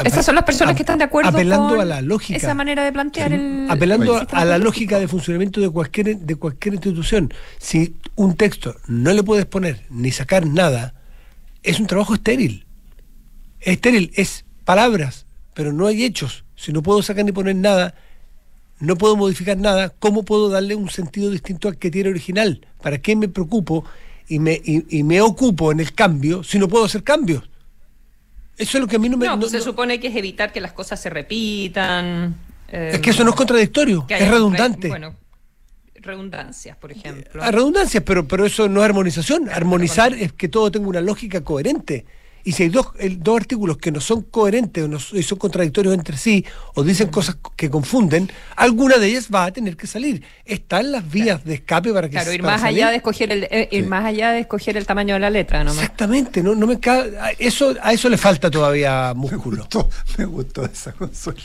esas 0.04 0.24
son 0.24 0.34
las 0.34 0.44
personas 0.44 0.76
que 0.76 0.82
están 0.82 0.98
de 0.98 1.04
acuerdo 1.04 1.30
apelando 1.30 1.80
a 1.80 1.84
la 1.84 2.02
lógica, 2.02 2.36
esa 2.36 2.54
manera 2.54 2.84
de 2.84 2.92
plantear 2.92 3.32
el. 3.32 3.66
Apelando 3.70 4.26
a, 4.30 4.44
la 4.44 4.58
lógica 4.58 4.98
de 4.98 5.08
funcionamiento 5.08 5.60
de 5.60 5.70
cualquier, 5.70 6.18
de 6.18 6.36
cualquier 6.36 6.74
institución. 6.74 7.32
Si 7.58 7.96
un 8.14 8.36
texto 8.36 8.76
no 8.86 9.12
le 9.12 9.22
puedes 9.22 9.46
poner 9.46 9.86
ni 9.90 10.10
sacar 10.10 10.46
nada, 10.46 10.94
es 11.62 11.80
un 11.80 11.86
trabajo 11.86 12.14
estéril. 12.14 12.66
Es 13.60 13.74
estéril, 13.74 14.12
es 14.14 14.44
palabras, 14.64 15.26
pero 15.54 15.72
no 15.72 15.86
hay 15.86 16.04
hechos. 16.04 16.44
Si 16.56 16.72
no 16.72 16.82
puedo 16.82 17.02
sacar 17.02 17.24
ni 17.24 17.32
poner 17.32 17.56
nada, 17.56 17.94
no 18.80 18.96
puedo 18.96 19.16
modificar 19.16 19.56
nada, 19.56 19.90
¿cómo 19.90 20.24
puedo 20.24 20.48
darle 20.48 20.74
un 20.74 20.90
sentido 20.90 21.30
distinto 21.30 21.68
al 21.68 21.78
que 21.78 21.90
tiene 21.90 22.10
original? 22.10 22.66
¿Para 22.82 22.98
qué 22.98 23.16
me 23.16 23.28
preocupo 23.28 23.84
y 24.28 24.38
me, 24.38 24.60
y 24.64 25.02
me 25.02 25.20
ocupo 25.20 25.72
en 25.72 25.80
el 25.80 25.92
cambio 25.92 26.42
si 26.42 26.58
no 26.58 26.68
puedo 26.68 26.84
hacer 26.84 27.02
cambios? 27.02 27.48
Eso 28.56 28.78
es 28.78 28.82
lo 28.82 28.88
que 28.88 28.96
a 28.96 28.98
mí 28.98 29.08
no 29.08 29.16
me. 29.16 29.26
No, 29.26 29.38
pues 29.38 29.52
se 29.52 29.60
supone 29.60 29.98
que 29.98 30.08
es 30.08 30.16
evitar 30.16 30.52
que 30.52 30.60
las 30.60 30.72
cosas 30.72 31.00
se 31.00 31.10
repitan. 31.10 32.36
es 32.70 33.00
que 33.00 33.10
eso 33.10 33.24
no 33.24 33.30
es 33.30 33.36
contradictorio, 33.36 34.06
es 34.08 34.30
redundante. 34.30 34.88
Bueno, 34.88 35.16
redundancias, 35.94 36.76
por 36.76 36.92
ejemplo. 36.92 37.42
A 37.42 37.50
redundancias, 37.50 38.02
pero, 38.04 38.28
pero 38.28 38.44
eso 38.44 38.68
no 38.68 38.80
es 38.80 38.84
armonización. 38.84 39.48
Armonizar 39.48 40.14
es 40.14 40.32
que 40.32 40.48
todo 40.48 40.70
tenga 40.70 40.88
una 40.88 41.00
lógica 41.00 41.42
coherente 41.42 42.04
y 42.44 42.52
si 42.52 42.64
hay 42.64 42.68
dos, 42.68 42.88
dos 43.18 43.36
artículos 43.36 43.76
que 43.78 43.90
no 43.90 44.00
son 44.00 44.22
coherentes 44.22 44.84
o 44.84 45.16
y 45.16 45.22
son 45.22 45.38
contradictorios 45.38 45.94
entre 45.94 46.16
sí 46.16 46.44
o 46.74 46.82
dicen 46.82 47.08
cosas 47.08 47.36
que 47.56 47.70
confunden, 47.70 48.30
alguna 48.56 48.98
de 48.98 49.08
ellas 49.08 49.28
va 49.32 49.44
a 49.44 49.52
tener 49.52 49.76
que 49.76 49.86
salir. 49.86 50.22
Están 50.44 50.92
las 50.92 51.08
vías 51.08 51.44
de 51.44 51.54
escape 51.54 51.92
para 51.92 52.08
que 52.08 52.12
Claro, 52.12 52.32
ir 52.32 52.42
más 52.42 52.62
allá 52.62 52.90
de 52.90 52.96
escoger 52.96 53.32
el 53.32 53.44
eh, 53.44 53.68
ir 53.70 53.86
más 53.86 54.04
allá 54.04 54.32
de 54.32 54.40
escoger 54.40 54.76
el 54.76 54.86
tamaño 54.86 55.14
de 55.14 55.20
la 55.20 55.30
letra, 55.30 55.64
nomás. 55.64 55.82
Exactamente, 55.82 56.42
no, 56.42 56.54
no 56.54 56.66
me 56.66 56.78
eso 57.38 57.74
a 57.80 57.92
eso 57.92 58.08
le 58.08 58.18
falta 58.18 58.50
todavía 58.50 59.12
músculo. 59.16 59.56
Me 59.56 59.62
gustó, 59.62 59.90
me 60.18 60.24
gustó 60.24 60.64
esa 60.64 60.92
consola. 60.92 61.40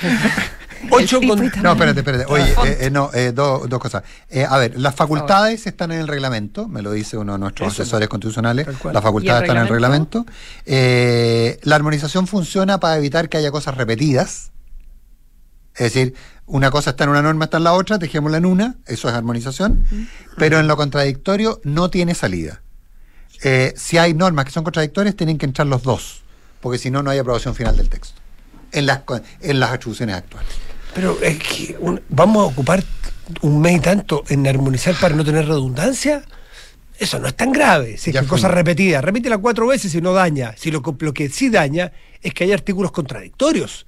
8 0.90 1.20
con... 1.26 1.38
No, 1.62 1.72
espérate, 1.72 2.00
espérate. 2.00 2.24
Oye, 2.28 2.50
eh, 2.64 2.78
eh, 2.82 2.90
no, 2.90 3.10
eh, 3.12 3.32
dos, 3.32 3.68
dos 3.68 3.78
cosas. 3.78 4.02
a 4.48 4.58
ver, 4.58 4.78
las 4.78 4.94
facultades 4.94 5.66
están 5.66 5.92
en 5.92 6.00
el 6.00 6.08
reglamento, 6.08 6.68
me 6.68 6.82
lo 6.82 6.92
dice 6.92 7.16
uno 7.16 7.32
de 7.34 7.38
nuestros 7.38 7.72
asesores 7.72 8.08
constitucionales. 8.08 8.66
Las 8.66 9.02
facultades 9.02 9.42
están 9.42 9.56
en 9.56 9.62
el 9.64 9.68
reglamento. 9.68 10.26
la 10.66 11.76
armonización 11.76 12.26
funciona 12.26 12.80
para 12.80 12.96
evitar 12.96 13.28
que 13.28 13.36
haya 13.36 13.50
cosas 13.50 13.76
repetidas. 13.76 14.52
Es 15.74 15.92
decir, 15.92 16.14
una 16.46 16.70
cosa 16.70 16.90
está 16.90 17.04
en 17.04 17.10
una 17.10 17.22
norma, 17.22 17.44
está 17.44 17.58
en 17.58 17.64
la 17.64 17.72
otra, 17.72 17.98
dejémosla 17.98 18.38
en 18.38 18.46
una, 18.46 18.76
eso 18.86 19.08
es 19.08 19.14
armonización, 19.14 19.86
pero 20.36 20.58
en 20.58 20.66
lo 20.66 20.76
contradictorio 20.76 21.60
no 21.62 21.88
tiene 21.90 22.14
salida. 22.14 22.62
Si 23.76 23.98
hay 23.98 24.14
normas 24.14 24.44
que 24.44 24.50
son 24.50 24.64
contradictorias, 24.64 25.14
tienen 25.14 25.38
que 25.38 25.46
entrar 25.46 25.68
los 25.68 25.82
dos, 25.82 26.22
porque 26.60 26.78
si 26.78 26.90
no, 26.90 27.02
no 27.02 27.10
hay 27.10 27.18
aprobación 27.18 27.54
final 27.54 27.76
del 27.76 27.88
texto 27.88 28.20
en 28.72 28.86
las, 28.86 29.02
en 29.40 29.60
las 29.60 29.70
atribuciones 29.72 30.16
actuales. 30.16 30.50
Pero 30.94 31.20
es 31.22 31.38
que 31.38 31.78
vamos 32.08 32.42
a 32.42 32.46
ocupar 32.46 32.82
un 33.42 33.60
mes 33.60 33.76
y 33.76 33.80
tanto 33.80 34.24
en 34.28 34.46
armonizar 34.46 34.94
para 34.94 35.14
no 35.14 35.24
tener 35.24 35.46
redundancia. 35.46 36.24
Eso 36.98 37.18
no 37.20 37.28
es 37.28 37.34
tan 37.34 37.52
grave. 37.52 37.96
Si 37.96 38.10
es 38.10 38.22
cosa 38.24 38.48
repetida, 38.48 39.00
repítela 39.00 39.38
cuatro 39.38 39.66
veces 39.66 39.94
y 39.94 40.00
no 40.00 40.12
daña. 40.12 40.54
Si 40.56 40.70
lo, 40.70 40.82
lo 40.98 41.14
que 41.14 41.28
sí 41.28 41.48
daña 41.48 41.92
es 42.20 42.34
que 42.34 42.44
hay 42.44 42.52
artículos 42.52 42.90
contradictorios. 42.90 43.86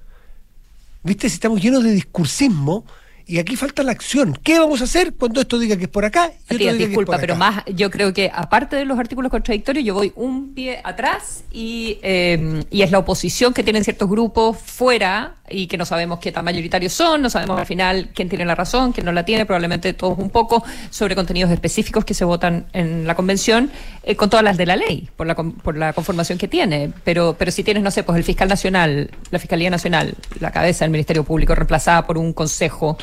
¿Viste? 1.03 1.27
Si 1.27 1.35
estamos 1.35 1.61
llenos 1.61 1.83
de 1.83 1.91
discursismo, 1.91 2.85
y 3.31 3.39
aquí 3.39 3.55
falta 3.55 3.81
la 3.81 3.93
acción. 3.93 4.37
¿Qué 4.43 4.59
vamos 4.59 4.81
a 4.81 4.83
hacer 4.83 5.13
cuando 5.13 5.39
esto 5.39 5.57
diga 5.57 5.77
que 5.77 5.83
es 5.83 5.89
por 5.89 6.03
acá? 6.03 6.33
Y 6.49 6.57
disculpa, 6.57 7.17
pero 7.17 7.37
más, 7.37 7.63
yo 7.73 7.89
creo 7.89 8.11
que 8.13 8.29
aparte 8.33 8.75
de 8.75 8.83
los 8.83 8.99
artículos 8.99 9.31
contradictorios, 9.31 9.85
yo 9.85 9.93
voy 9.93 10.11
un 10.17 10.53
pie 10.53 10.81
atrás 10.83 11.45
y, 11.49 11.97
eh, 12.01 12.65
y 12.69 12.81
es 12.81 12.91
la 12.91 12.99
oposición 12.99 13.53
que 13.53 13.63
tienen 13.63 13.85
ciertos 13.85 14.09
grupos 14.09 14.57
fuera 14.57 15.37
y 15.51 15.67
que 15.67 15.77
no 15.77 15.85
sabemos 15.85 16.19
qué 16.19 16.31
tan 16.31 16.45
mayoritarios 16.45 16.93
son, 16.93 17.21
no 17.21 17.29
sabemos 17.29 17.59
al 17.59 17.65
final 17.65 18.09
quién 18.13 18.29
tiene 18.29 18.45
la 18.45 18.55
razón, 18.55 18.91
quién 18.91 19.05
no 19.05 19.11
la 19.11 19.25
tiene, 19.25 19.45
probablemente 19.45 19.93
todos 19.93 20.17
un 20.17 20.29
poco, 20.29 20.63
sobre 20.89 21.15
contenidos 21.15 21.51
específicos 21.51 22.05
que 22.05 22.13
se 22.13 22.25
votan 22.25 22.65
en 22.73 23.05
la 23.05 23.15
convención, 23.15 23.71
eh, 24.03 24.15
con 24.15 24.29
todas 24.29 24.43
las 24.43 24.57
de 24.57 24.65
la 24.65 24.75
ley, 24.75 25.09
por 25.15 25.27
la, 25.27 25.35
por 25.35 25.77
la 25.77 25.93
conformación 25.93 26.37
que 26.37 26.47
tiene. 26.47 26.91
Pero, 27.03 27.35
pero 27.37 27.51
si 27.51 27.63
tienes, 27.63 27.83
no 27.83 27.91
sé, 27.91 28.03
pues 28.03 28.17
el 28.17 28.23
fiscal 28.23 28.47
nacional, 28.47 29.11
la 29.29 29.39
Fiscalía 29.39 29.69
Nacional, 29.69 30.15
la 30.39 30.51
cabeza 30.51 30.85
del 30.85 30.91
Ministerio 30.91 31.23
Público, 31.23 31.53
reemplazada 31.55 32.05
por 32.05 32.17
un 32.17 32.33
consejo, 32.33 32.97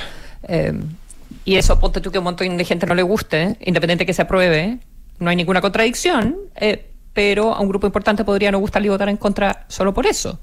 eh, 0.44 0.72
y 1.44 1.56
eso, 1.56 1.78
ponte 1.78 2.00
tú 2.00 2.10
que 2.10 2.18
un 2.18 2.24
montón 2.24 2.56
de 2.56 2.64
gente 2.64 2.86
no 2.86 2.94
le 2.94 3.02
guste, 3.02 3.56
independiente 3.60 4.06
que 4.06 4.12
se 4.12 4.22
apruebe, 4.22 4.78
no 5.18 5.30
hay 5.30 5.36
ninguna 5.36 5.60
contradicción, 5.60 6.36
eh, 6.56 6.90
pero 7.12 7.54
a 7.54 7.60
un 7.60 7.68
grupo 7.68 7.86
importante 7.86 8.24
podría 8.24 8.52
no 8.52 8.58
gustarle 8.58 8.90
votar 8.90 9.08
en 9.08 9.16
contra 9.16 9.64
solo 9.68 9.92
por 9.92 10.06
eso, 10.06 10.38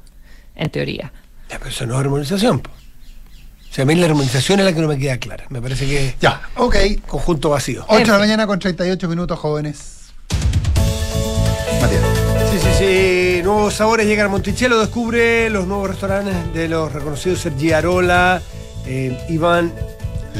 en 0.56 0.70
teoría. 0.70 1.12
Ya, 1.50 1.60
pero 1.60 1.70
eso 1.70 1.86
no 1.86 1.94
es 1.96 2.00
armonización. 2.00 2.58
O 2.58 3.74
sea, 3.74 3.84
a 3.84 3.86
mí 3.86 3.96
la 3.96 4.06
armonización 4.06 4.60
es 4.60 4.66
la 4.66 4.74
que 4.74 4.82
no 4.82 4.88
me 4.88 4.98
queda 4.98 5.18
clara. 5.18 5.46
Me 5.50 5.62
parece 5.62 5.86
que. 5.86 6.16
Ya, 6.22 6.42
ok. 6.56 6.76
Conjunto 7.08 7.50
vacío. 7.50 7.86
8 7.88 8.00
de 8.00 8.12
la 8.12 8.20
mañana 8.20 8.48
con 8.48 8.58
38 8.60 9.08
minutos, 9.10 9.38
jóvenes. 9.38 10.12
Matías. 11.82 12.02
Sí, 12.52 12.60
sí, 12.60 12.70
sí. 12.78 13.42
Nuevos 13.44 13.74
sabores 13.74 14.08
llegan 14.08 14.28
a 14.28 14.30
Monticello. 14.30 14.80
Descubre 14.80 15.50
los 15.50 15.68
nuevos 15.68 15.90
restaurantes 15.90 16.54
de 16.54 16.70
los 16.70 16.92
reconocidos 16.94 17.40
Sergi 17.40 17.74
Arola, 17.74 18.42
eh, 18.86 19.18
Iván. 19.30 19.74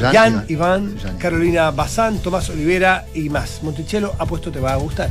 Jan, 0.00 0.44
Iván, 0.48 0.98
Carolina 1.18 1.70
Bazán, 1.70 2.18
Tomás 2.18 2.50
Olivera 2.50 3.06
y 3.14 3.30
más. 3.30 3.62
Monticello, 3.62 4.14
apuesto 4.18 4.50
te 4.50 4.60
va 4.60 4.72
a 4.72 4.76
gustar. 4.76 5.10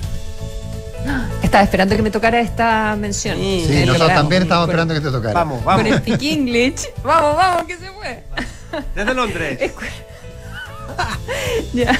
Estaba 1.41 1.63
esperando 1.63 1.95
que 1.95 2.01
me 2.01 2.11
tocara 2.11 2.39
esta 2.39 2.95
mención. 2.97 3.37
Sí, 3.37 3.83
nosotros 3.85 4.13
también 4.13 4.43
estábamos 4.43 4.69
esperando 4.69 4.93
que 4.93 5.01
te 5.01 5.11
tocara. 5.11 5.33
Vamos, 5.33 5.63
vamos. 5.63 5.83
Con 5.83 5.93
el 5.93 5.99
Speak 5.99 6.21
English. 6.21 6.89
Vamos, 7.03 7.35
vamos, 7.37 7.63
que 7.63 7.77
se 7.77 7.91
fue. 7.91 8.23
Desde 8.93 9.13
Londres. 9.13 9.71
ya. 11.73 11.97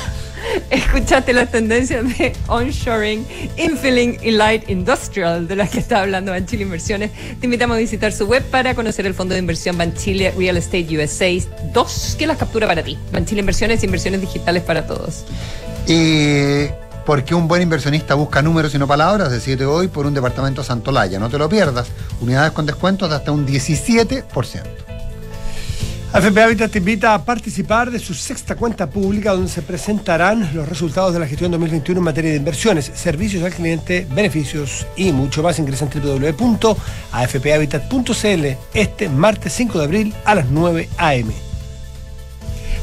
Escuchaste 0.70 1.34
las 1.34 1.52
tendencias 1.52 2.18
de 2.18 2.34
onshoring, 2.48 3.26
infilling 3.58 4.18
y 4.22 4.32
light 4.32 4.70
industrial 4.70 5.48
de 5.48 5.56
las 5.56 5.70
que 5.70 5.80
está 5.80 6.02
hablando 6.02 6.32
Banchile 6.32 6.64
Inversiones. 6.64 7.12
Te 7.40 7.46
invitamos 7.46 7.76
a 7.76 7.80
visitar 7.80 8.12
su 8.12 8.28
web 8.28 8.44
para 8.52 8.76
conocer 8.76 9.06
el 9.06 9.14
fondo 9.14 9.34
de 9.34 9.40
inversión 9.40 9.78
Banchile 9.78 10.32
Real 10.32 10.58
Estate 10.58 10.88
USA 10.98 11.28
2, 11.74 12.16
que 12.20 12.28
las 12.28 12.38
captura 12.38 12.68
para 12.68 12.84
ti. 12.84 12.98
Banchile 13.12 13.40
Inversiones, 13.40 13.84
inversiones 13.84 14.22
digitales 14.22 14.64
para 14.64 14.86
todos. 14.86 15.26
Y 15.88 16.68
porque 17.06 17.36
un 17.36 17.48
buen 17.48 17.62
inversionista 17.62 18.16
busca 18.16 18.42
números 18.42 18.74
y 18.74 18.80
no 18.80 18.88
palabras, 18.88 19.32
decídete 19.32 19.66
hoy 19.66 19.88
por 19.88 20.06
un 20.06 20.14
departamento 20.14 20.64
Santolaya. 20.64 21.20
No 21.20 21.30
te 21.30 21.38
lo 21.38 21.48
pierdas. 21.48 21.88
Unidades 22.20 22.52
con 22.52 22.66
descuentos 22.66 23.10
de 23.10 23.16
hasta 23.16 23.32
un 23.32 23.46
17%. 23.46 24.86
AFP 26.16 26.42
Habitat 26.42 26.72
te 26.72 26.78
invita 26.78 27.14
a 27.14 27.26
participar 27.26 27.92
de 27.92 28.00
su 28.00 28.14
sexta 28.14 28.56
cuenta 28.56 28.90
pública 28.90 29.34
donde 29.34 29.50
se 29.50 29.62
presentarán 29.62 30.50
los 30.54 30.70
resultados 30.70 31.14
de 31.14 31.20
la 31.20 31.28
gestión 31.28 31.52
2021 31.52 32.00
en 32.00 32.06
materia 32.06 32.32
de 32.32 32.38
inversiones, 32.38 32.90
servicios 32.96 33.44
al 33.44 33.52
cliente, 33.52 34.08
beneficios 34.12 34.88
y 34.96 35.12
mucho 35.12 35.44
más. 35.44 35.60
Ingresa 35.60 35.90
en 35.92 36.02
www.afphabitat.cl 36.02 38.46
este 38.74 39.10
martes 39.10 39.52
5 39.52 39.78
de 39.78 39.84
abril 39.84 40.16
a 40.24 40.36
las 40.36 40.50
9 40.50 40.88
a.m. 40.98 41.45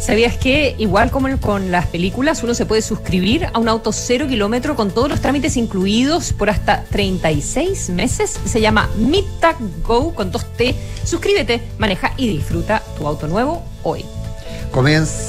¿Sabías 0.02 0.36
que, 0.36 0.74
igual 0.78 1.12
como 1.12 1.28
con 1.38 1.70
las 1.70 1.86
películas, 1.86 2.42
uno 2.42 2.54
se 2.54 2.66
puede 2.66 2.82
suscribir 2.82 3.46
a 3.52 3.58
un 3.60 3.68
auto 3.68 3.92
cero 3.92 4.26
kilómetro 4.28 4.74
con 4.74 4.90
todos 4.90 5.08
los 5.08 5.20
trámites 5.20 5.56
incluidos 5.56 6.32
por 6.32 6.50
hasta 6.50 6.82
36 6.90 7.90
meses? 7.90 8.36
Se 8.44 8.60
llama 8.60 8.90
Mita 8.96 9.54
Go 9.86 10.12
con 10.12 10.32
2T. 10.32 10.74
Suscríbete, 11.04 11.62
maneja 11.78 12.14
y 12.16 12.26
disfruta 12.26 12.82
tu 12.98 13.06
auto 13.06 13.28
nuevo 13.28 13.62
hoy. 13.84 14.04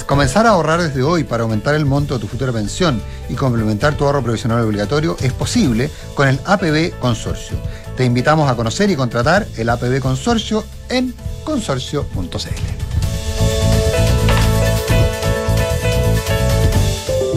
comenzar 0.07 0.47
a 0.47 0.49
ahorrar 0.49 0.81
desde 0.81 1.03
hoy 1.03 1.23
para 1.23 1.43
aumentar 1.43 1.75
el 1.75 1.85
monto 1.85 2.15
de 2.15 2.21
tu 2.21 2.27
futura 2.27 2.51
pensión 2.51 2.99
y 3.29 3.35
complementar 3.35 3.95
tu 3.95 4.05
ahorro 4.05 4.23
provisional 4.23 4.65
obligatorio 4.65 5.17
es 5.21 5.33
posible 5.33 5.91
con 6.15 6.27
el 6.27 6.39
APB 6.45 6.97
Consorcio. 6.99 7.57
Te 7.95 8.05
invitamos 8.05 8.49
a 8.49 8.55
conocer 8.55 8.89
y 8.89 8.95
contratar 8.95 9.45
el 9.55 9.69
APB 9.69 9.99
Consorcio 9.99 10.63
en 10.89 11.13
consorcio.cl. 11.43 12.92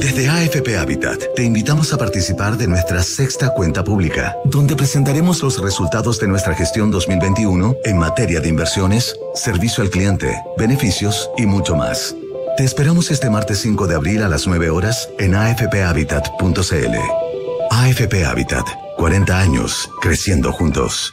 Desde 0.07 0.29
AFP 0.29 0.79
Habitat 0.79 1.35
te 1.35 1.43
invitamos 1.43 1.93
a 1.93 1.99
participar 1.99 2.57
de 2.57 2.69
nuestra 2.69 3.03
sexta 3.03 3.53
cuenta 3.53 3.83
pública, 3.83 4.37
donde 4.45 4.77
presentaremos 4.77 5.43
los 5.43 5.61
resultados 5.61 6.21
de 6.21 6.29
nuestra 6.29 6.55
gestión 6.55 6.93
2021 6.93 7.75
en 7.83 7.99
materia 7.99 8.39
de 8.39 8.49
inversiones, 8.49 9.19
servicio 9.35 9.83
al 9.83 9.91
cliente, 9.91 10.41
beneficios 10.57 11.29
y 11.37 11.47
mucho 11.47 11.75
más. 11.75 12.15
Te 12.57 12.63
esperamos 12.63 13.11
este 13.11 13.31
martes 13.31 13.59
5 13.63 13.89
de 13.89 13.97
abril 13.97 14.23
a 14.23 14.29
las 14.29 14.47
9 14.47 14.71
horas 14.71 15.09
en 15.19 15.35
afphabitat.cl. 15.35 16.97
AFP 17.73 18.25
Habitat, 18.25 18.65
40 18.99 19.37
años 19.41 19.91
creciendo 20.01 20.53
juntos. 20.53 21.13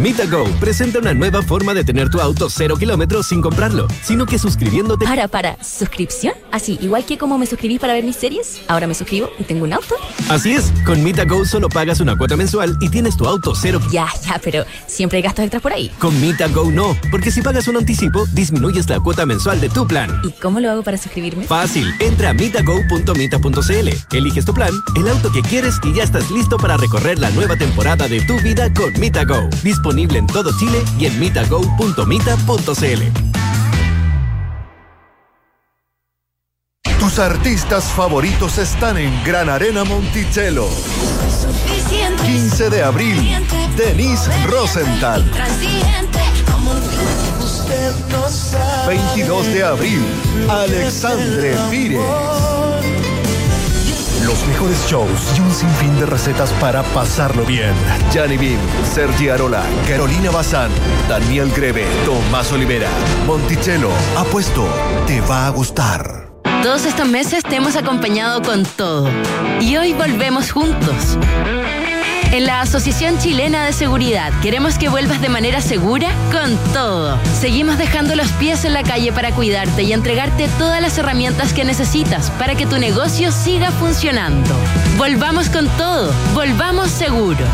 MitaGo 0.00 0.44
presenta 0.60 1.00
una 1.00 1.12
nueva 1.14 1.42
forma 1.42 1.74
de 1.74 1.82
tener 1.82 2.10
tu 2.10 2.20
auto 2.20 2.48
cero 2.48 2.76
kilómetros 2.78 3.26
sin 3.26 3.42
comprarlo, 3.42 3.88
sino 4.02 4.24
que 4.24 4.38
suscribiéndote. 4.38 5.04
Para, 5.04 5.26
para, 5.26 5.62
¿suscripción? 5.64 6.32
Así, 6.52 6.78
igual 6.80 7.04
que 7.04 7.18
como 7.18 7.38
me 7.38 7.44
suscribí 7.44 7.80
para 7.80 7.94
ver 7.94 8.04
mis 8.04 8.14
series, 8.14 8.62
ahora 8.68 8.86
me 8.86 8.94
suscribo 8.94 9.30
y 9.40 9.42
tengo 9.42 9.64
un 9.64 9.72
auto. 9.72 9.96
Así 10.28 10.52
es, 10.52 10.72
con 10.86 11.02
MitaGo 11.02 11.44
solo 11.44 11.68
pagas 11.68 11.98
una 11.98 12.16
cuota 12.16 12.36
mensual 12.36 12.78
y 12.80 12.88
tienes 12.88 13.16
tu 13.16 13.26
auto 13.26 13.52
cero. 13.56 13.80
Ya, 13.90 14.06
ya, 14.24 14.40
pero 14.42 14.64
siempre 14.86 15.16
hay 15.16 15.22
gastos 15.22 15.42
extras 15.42 15.60
por 15.60 15.72
ahí. 15.72 15.90
Con 15.98 16.18
MitaGo 16.20 16.70
no, 16.70 16.96
porque 17.10 17.32
si 17.32 17.42
pagas 17.42 17.66
un 17.66 17.76
anticipo, 17.76 18.24
disminuyes 18.32 18.88
la 18.88 19.00
cuota 19.00 19.26
mensual 19.26 19.60
de 19.60 19.70
tu 19.70 19.88
plan. 19.88 20.20
¿Y 20.22 20.30
cómo 20.40 20.60
lo 20.60 20.70
hago 20.70 20.84
para 20.84 20.98
suscribirme? 20.98 21.46
Fácil, 21.46 21.92
entra 21.98 22.30
a 22.30 22.32
mitago.mita.cl, 22.32 24.16
eliges 24.16 24.44
tu 24.44 24.54
plan, 24.54 24.72
el 24.94 25.08
auto 25.08 25.32
que 25.32 25.42
quieres 25.42 25.74
y 25.82 25.92
ya 25.94 26.04
estás 26.04 26.30
listo 26.30 26.58
para 26.58 26.76
recorrer 26.76 27.18
la 27.18 27.30
nueva 27.30 27.56
temporada 27.56 28.06
de 28.06 28.20
tu 28.20 28.38
vida 28.40 28.72
con 28.72 28.92
MitaGo 29.00 29.50
disponible 29.80 30.18
en 30.18 30.26
todo 30.26 30.52
Chile 30.58 30.84
y 30.98 31.06
en 31.06 31.18
mitago.mita.cl. 31.18 33.02
Tus 36.98 37.18
artistas 37.18 37.84
favoritos 37.84 38.58
están 38.58 38.98
en 38.98 39.24
Gran 39.24 39.48
Arena 39.48 39.84
Monticello. 39.84 40.68
15 42.26 42.68
de 42.68 42.82
abril, 42.82 43.46
Denise 43.78 44.30
Rosenthal. 44.48 45.24
22 48.86 49.46
de 49.46 49.64
abril, 49.64 50.04
Alexandre 50.46 51.56
Pires. 51.70 52.59
Los 54.30 54.46
mejores 54.46 54.78
shows 54.86 55.36
y 55.36 55.40
un 55.40 55.52
sinfín 55.52 55.98
de 55.98 56.06
recetas 56.06 56.52
para 56.60 56.84
pasarlo 56.84 57.44
bien. 57.44 57.74
Gianni 58.12 58.36
Bim, 58.36 58.60
Sergi 58.94 59.28
Arola, 59.28 59.64
Carolina 59.88 60.30
Bazán, 60.30 60.70
Daniel 61.08 61.50
Greve, 61.50 61.84
Tomás 62.04 62.52
Olivera, 62.52 62.88
Monticello. 63.26 63.90
Apuesto, 64.16 64.68
te 65.08 65.20
va 65.22 65.48
a 65.48 65.50
gustar. 65.50 66.30
Todos 66.62 66.84
estos 66.86 67.08
meses 67.08 67.42
te 67.42 67.56
hemos 67.56 67.74
acompañado 67.74 68.40
con 68.40 68.64
todo. 68.64 69.08
Y 69.60 69.76
hoy 69.76 69.94
volvemos 69.94 70.52
juntos. 70.52 71.18
En 72.32 72.46
la 72.46 72.60
Asociación 72.60 73.18
Chilena 73.18 73.66
de 73.66 73.72
Seguridad 73.72 74.32
queremos 74.40 74.78
que 74.78 74.88
vuelvas 74.88 75.20
de 75.20 75.28
manera 75.28 75.60
segura 75.60 76.08
con 76.30 76.56
todo. 76.72 77.18
Seguimos 77.40 77.76
dejando 77.76 78.14
los 78.14 78.30
pies 78.32 78.64
en 78.64 78.72
la 78.72 78.84
calle 78.84 79.12
para 79.12 79.32
cuidarte 79.32 79.82
y 79.82 79.92
entregarte 79.92 80.48
todas 80.56 80.80
las 80.80 80.96
herramientas 80.96 81.52
que 81.52 81.64
necesitas 81.64 82.30
para 82.32 82.54
que 82.54 82.66
tu 82.66 82.78
negocio 82.78 83.32
siga 83.32 83.72
funcionando. 83.72 84.48
Volvamos 84.96 85.48
con 85.48 85.66
todo, 85.76 86.12
volvamos 86.32 86.90
seguros. 86.90 87.48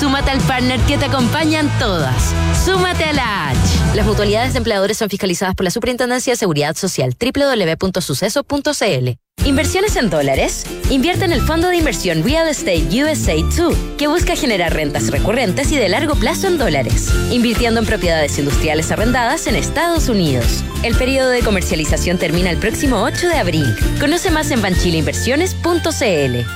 Súmate 0.00 0.30
al 0.30 0.40
partner 0.40 0.80
que 0.80 0.96
te 0.96 1.04
acompañan 1.04 1.70
todas. 1.78 2.32
Súmate 2.64 3.04
a 3.04 3.12
la 3.12 3.50
H. 3.50 3.58
Las 3.94 4.06
mutualidades 4.06 4.54
de 4.54 4.58
empleadores 4.58 4.96
son 4.96 5.10
fiscalizadas 5.10 5.54
por 5.54 5.64
la 5.64 5.70
Superintendencia 5.70 6.32
de 6.32 6.38
Seguridad 6.38 6.74
Social 6.76 7.14
www.suceso.cl. 7.20 9.10
¿Inversiones 9.44 9.96
en 9.96 10.08
dólares? 10.08 10.64
Invierte 10.88 11.26
en 11.26 11.32
el 11.32 11.42
fondo 11.42 11.68
de 11.68 11.76
inversión 11.76 12.24
Real 12.24 12.48
Estate 12.48 12.88
USA 12.90 13.34
2, 13.34 13.76
que 13.98 14.06
busca 14.06 14.36
generar 14.36 14.72
rentas 14.72 15.10
recurrentes 15.10 15.70
y 15.70 15.76
de 15.76 15.90
largo 15.90 16.14
plazo 16.14 16.46
en 16.46 16.56
dólares, 16.56 17.12
invirtiendo 17.30 17.78
en 17.78 17.86
propiedades 17.86 18.38
industriales 18.38 18.90
arrendadas 18.90 19.46
en 19.46 19.54
Estados 19.54 20.08
Unidos. 20.08 20.64
El 20.82 20.96
periodo 20.96 21.28
de 21.28 21.42
comercialización 21.42 22.16
termina 22.16 22.48
el 22.50 22.56
próximo 22.56 23.02
8 23.02 23.28
de 23.28 23.34
abril. 23.34 23.76
Conoce 24.00 24.30
más 24.30 24.50
en 24.50 24.62
banchileinversiones.cl. 24.62 26.48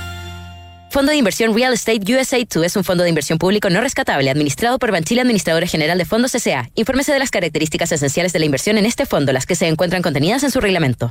Fondo 0.91 1.13
de 1.13 1.19
inversión 1.19 1.55
Real 1.55 1.75
Estate 1.75 2.01
USA 2.15 2.39
2 2.39 2.65
es 2.65 2.75
un 2.75 2.85
fondo 2.85 3.03
de 3.05 3.11
inversión 3.11 3.39
público 3.39 3.69
no 3.69 3.83
rescatable 3.83 4.31
administrado 4.31 4.79
por 4.79 4.93
Banchile 4.93 5.21
Administradora 5.21 5.67
General 5.67 5.99
de 5.99 6.07
Fondos 6.07 6.35
S.A. 6.35 6.71
Infórmese 6.75 7.13
de 7.13 7.19
las 7.19 7.31
características 7.31 7.93
esenciales 7.93 8.33
de 8.33 8.39
la 8.39 8.47
inversión 8.47 8.79
en 8.79 8.87
este 8.87 9.05
fondo, 9.05 9.35
las 9.35 9.45
que 9.45 9.57
se 9.57 9.69
encuentran 9.69 10.01
contenidas 10.01 10.43
en 10.43 10.51
su 10.51 10.61
reglamento. 10.61 11.11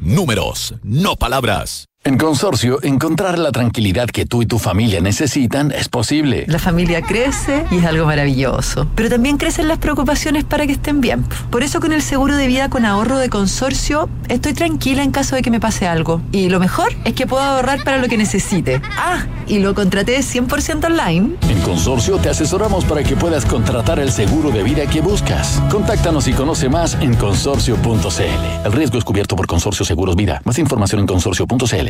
Números, 0.00 0.74
no 0.82 1.14
palabras. 1.16 1.89
En 2.02 2.16
Consorcio, 2.16 2.82
encontrar 2.82 3.38
la 3.38 3.52
tranquilidad 3.52 4.08
que 4.08 4.24
tú 4.24 4.40
y 4.40 4.46
tu 4.46 4.58
familia 4.58 5.02
necesitan 5.02 5.70
es 5.70 5.90
posible. 5.90 6.46
La 6.48 6.58
familia 6.58 7.02
crece 7.02 7.66
y 7.70 7.76
es 7.76 7.84
algo 7.84 8.06
maravilloso. 8.06 8.88
Pero 8.94 9.10
también 9.10 9.36
crecen 9.36 9.68
las 9.68 9.76
preocupaciones 9.76 10.44
para 10.44 10.66
que 10.66 10.72
estén 10.72 11.02
bien. 11.02 11.22
Por 11.50 11.62
eso 11.62 11.78
con 11.78 11.92
el 11.92 12.00
seguro 12.00 12.36
de 12.36 12.46
vida 12.46 12.70
con 12.70 12.86
ahorro 12.86 13.18
de 13.18 13.28
Consorcio 13.28 14.08
estoy 14.28 14.54
tranquila 14.54 15.02
en 15.02 15.10
caso 15.10 15.36
de 15.36 15.42
que 15.42 15.50
me 15.50 15.60
pase 15.60 15.86
algo. 15.86 16.22
Y 16.32 16.48
lo 16.48 16.58
mejor 16.58 16.88
es 17.04 17.12
que 17.12 17.26
puedo 17.26 17.42
ahorrar 17.42 17.84
para 17.84 17.98
lo 17.98 18.08
que 18.08 18.16
necesite. 18.16 18.80
Ah, 18.96 19.26
y 19.46 19.58
lo 19.58 19.74
contraté 19.74 20.18
100% 20.20 20.86
online. 20.86 21.36
En 21.50 21.60
Consorcio 21.60 22.16
te 22.16 22.30
asesoramos 22.30 22.86
para 22.86 23.02
que 23.02 23.14
puedas 23.14 23.44
contratar 23.44 23.98
el 23.98 24.10
seguro 24.10 24.50
de 24.50 24.62
vida 24.62 24.86
que 24.86 25.02
buscas. 25.02 25.62
Contáctanos 25.70 26.28
y 26.28 26.32
conoce 26.32 26.70
más 26.70 26.94
en 26.94 27.14
consorcio.cl. 27.14 28.64
El 28.64 28.72
riesgo 28.72 28.96
es 28.96 29.04
cubierto 29.04 29.36
por 29.36 29.46
Consorcio 29.46 29.84
Seguros 29.84 30.16
Vida. 30.16 30.40
Más 30.46 30.58
información 30.58 31.02
en 31.02 31.06
consorcio.cl. 31.06 31.89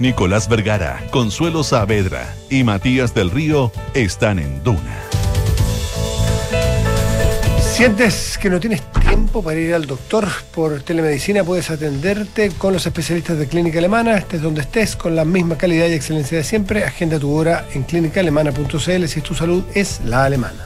Nicolás 0.00 0.48
Vergara, 0.48 1.04
Consuelo 1.10 1.62
Saavedra 1.62 2.34
y 2.48 2.64
Matías 2.64 3.12
del 3.12 3.30
Río 3.30 3.70
están 3.92 4.38
en 4.38 4.64
Duna. 4.64 4.98
¿Sientes 7.60 8.38
que 8.38 8.48
no 8.48 8.58
tienes 8.58 8.80
tiempo 8.92 9.42
para 9.42 9.60
ir 9.60 9.74
al 9.74 9.86
doctor 9.86 10.26
por 10.54 10.80
telemedicina? 10.80 11.44
Puedes 11.44 11.70
atenderte 11.70 12.48
con 12.48 12.72
los 12.72 12.86
especialistas 12.86 13.38
de 13.38 13.46
Clínica 13.46 13.78
Alemana, 13.78 14.16
estés 14.16 14.40
donde 14.40 14.62
estés, 14.62 14.96
con 14.96 15.14
la 15.14 15.26
misma 15.26 15.58
calidad 15.58 15.86
y 15.88 15.92
excelencia 15.92 16.38
de 16.38 16.44
siempre. 16.44 16.84
Agenda 16.84 17.18
tu 17.18 17.30
hora 17.34 17.66
en 17.74 17.82
clínicaalemana.cl 17.82 19.06
si 19.06 19.20
tu 19.20 19.34
salud 19.34 19.64
es 19.74 20.00
la 20.06 20.24
alemana. 20.24 20.64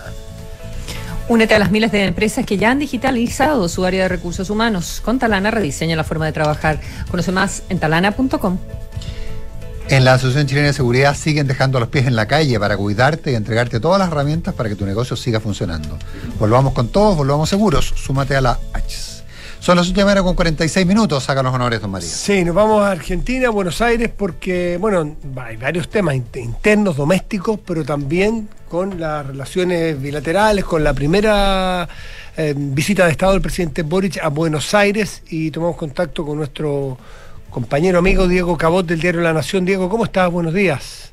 Únete 1.29 1.57
a 1.57 1.59
las 1.59 1.73
miles 1.73 1.91
de 1.91 2.05
empresas 2.05 2.47
que 2.47 2.57
ya 2.57 2.71
han 2.71 2.79
digitalizado 2.79 3.69
su 3.69 3.85
área 3.85 4.05
de 4.05 4.09
recursos 4.11 4.49
humanos. 4.49 5.01
Con 5.05 5.19
Talana 5.19 5.51
rediseña 5.51 5.97
la 5.97 6.05
forma 6.05 6.27
de 6.27 6.33
trabajar. 6.33 6.79
Conoce 7.11 7.33
más 7.33 7.65
en 7.69 7.81
talana.com. 7.81 8.59
En 9.89 10.05
la 10.05 10.15
Asociación 10.15 10.47
Chilena 10.47 10.69
de 10.69 10.73
Seguridad 10.73 11.15
siguen 11.15 11.47
dejando 11.47 11.79
los 11.79 11.89
pies 11.89 12.07
en 12.07 12.17
la 12.17 12.27
calle 12.27 12.59
para 12.59 12.77
cuidarte 12.77 13.33
y 13.33 13.35
entregarte 13.35 13.81
todas 13.81 13.99
las 13.99 14.09
herramientas 14.09 14.55
para 14.55 14.71
que 14.71 14.77
tu 14.77 14.87
negocio 14.87 15.15
siga 15.15 15.41
funcionando. 15.41 15.99
Volvamos 16.39 16.73
con 16.73 16.89
todos, 16.89 17.17
volvamos 17.17 17.51
seguros. 17.51 17.93
Súmate 17.95 18.35
a 18.35 18.41
la 18.41 18.59
H. 18.73 19.15
Son 19.61 19.77
las 19.77 19.89
8 19.91 20.07
de 20.07 20.23
con 20.23 20.35
46 20.35 20.87
minutos. 20.87 21.29
Haga 21.29 21.43
los 21.43 21.55
honores, 21.55 21.81
don 21.81 21.91
María. 21.91 22.09
Sí, 22.09 22.45
nos 22.45 22.55
vamos 22.55 22.83
a 22.83 22.91
Argentina, 22.91 23.51
Buenos 23.51 23.81
Aires, 23.83 24.11
porque, 24.15 24.79
bueno, 24.79 25.17
hay 25.37 25.57
varios 25.57 25.89
temas 25.89 26.15
internos, 26.15 26.97
domésticos, 26.97 27.61
pero 27.65 27.85
también 27.85 28.49
con 28.69 28.99
las 28.99 29.27
relaciones 29.27 30.01
bilaterales, 30.01 30.65
con 30.65 30.83
la 30.83 30.93
primera 30.93 31.89
eh, 32.37 32.55
visita 32.57 33.07
de 33.07 33.13
Estado 33.13 33.33
del 33.33 33.41
presidente 33.43 33.83
Boric 33.83 34.19
a 34.23 34.29
Buenos 34.29 34.75
Aires 34.75 35.23
y 35.29 35.51
tomamos 35.51 35.77
contacto 35.77 36.27
con 36.27 36.39
nuestro 36.39 36.99
compañero 37.55 38.01
amigo 38.01 38.27
Diego 38.27 38.59
Cabot 38.59 38.85
del 38.85 38.99
diario 38.99 39.21
La 39.21 39.33
Nación. 39.33 39.65
Diego, 39.65 39.89
¿cómo 39.89 40.07
estás? 40.07 40.29
Buenos 40.29 40.53
días. 40.53 41.13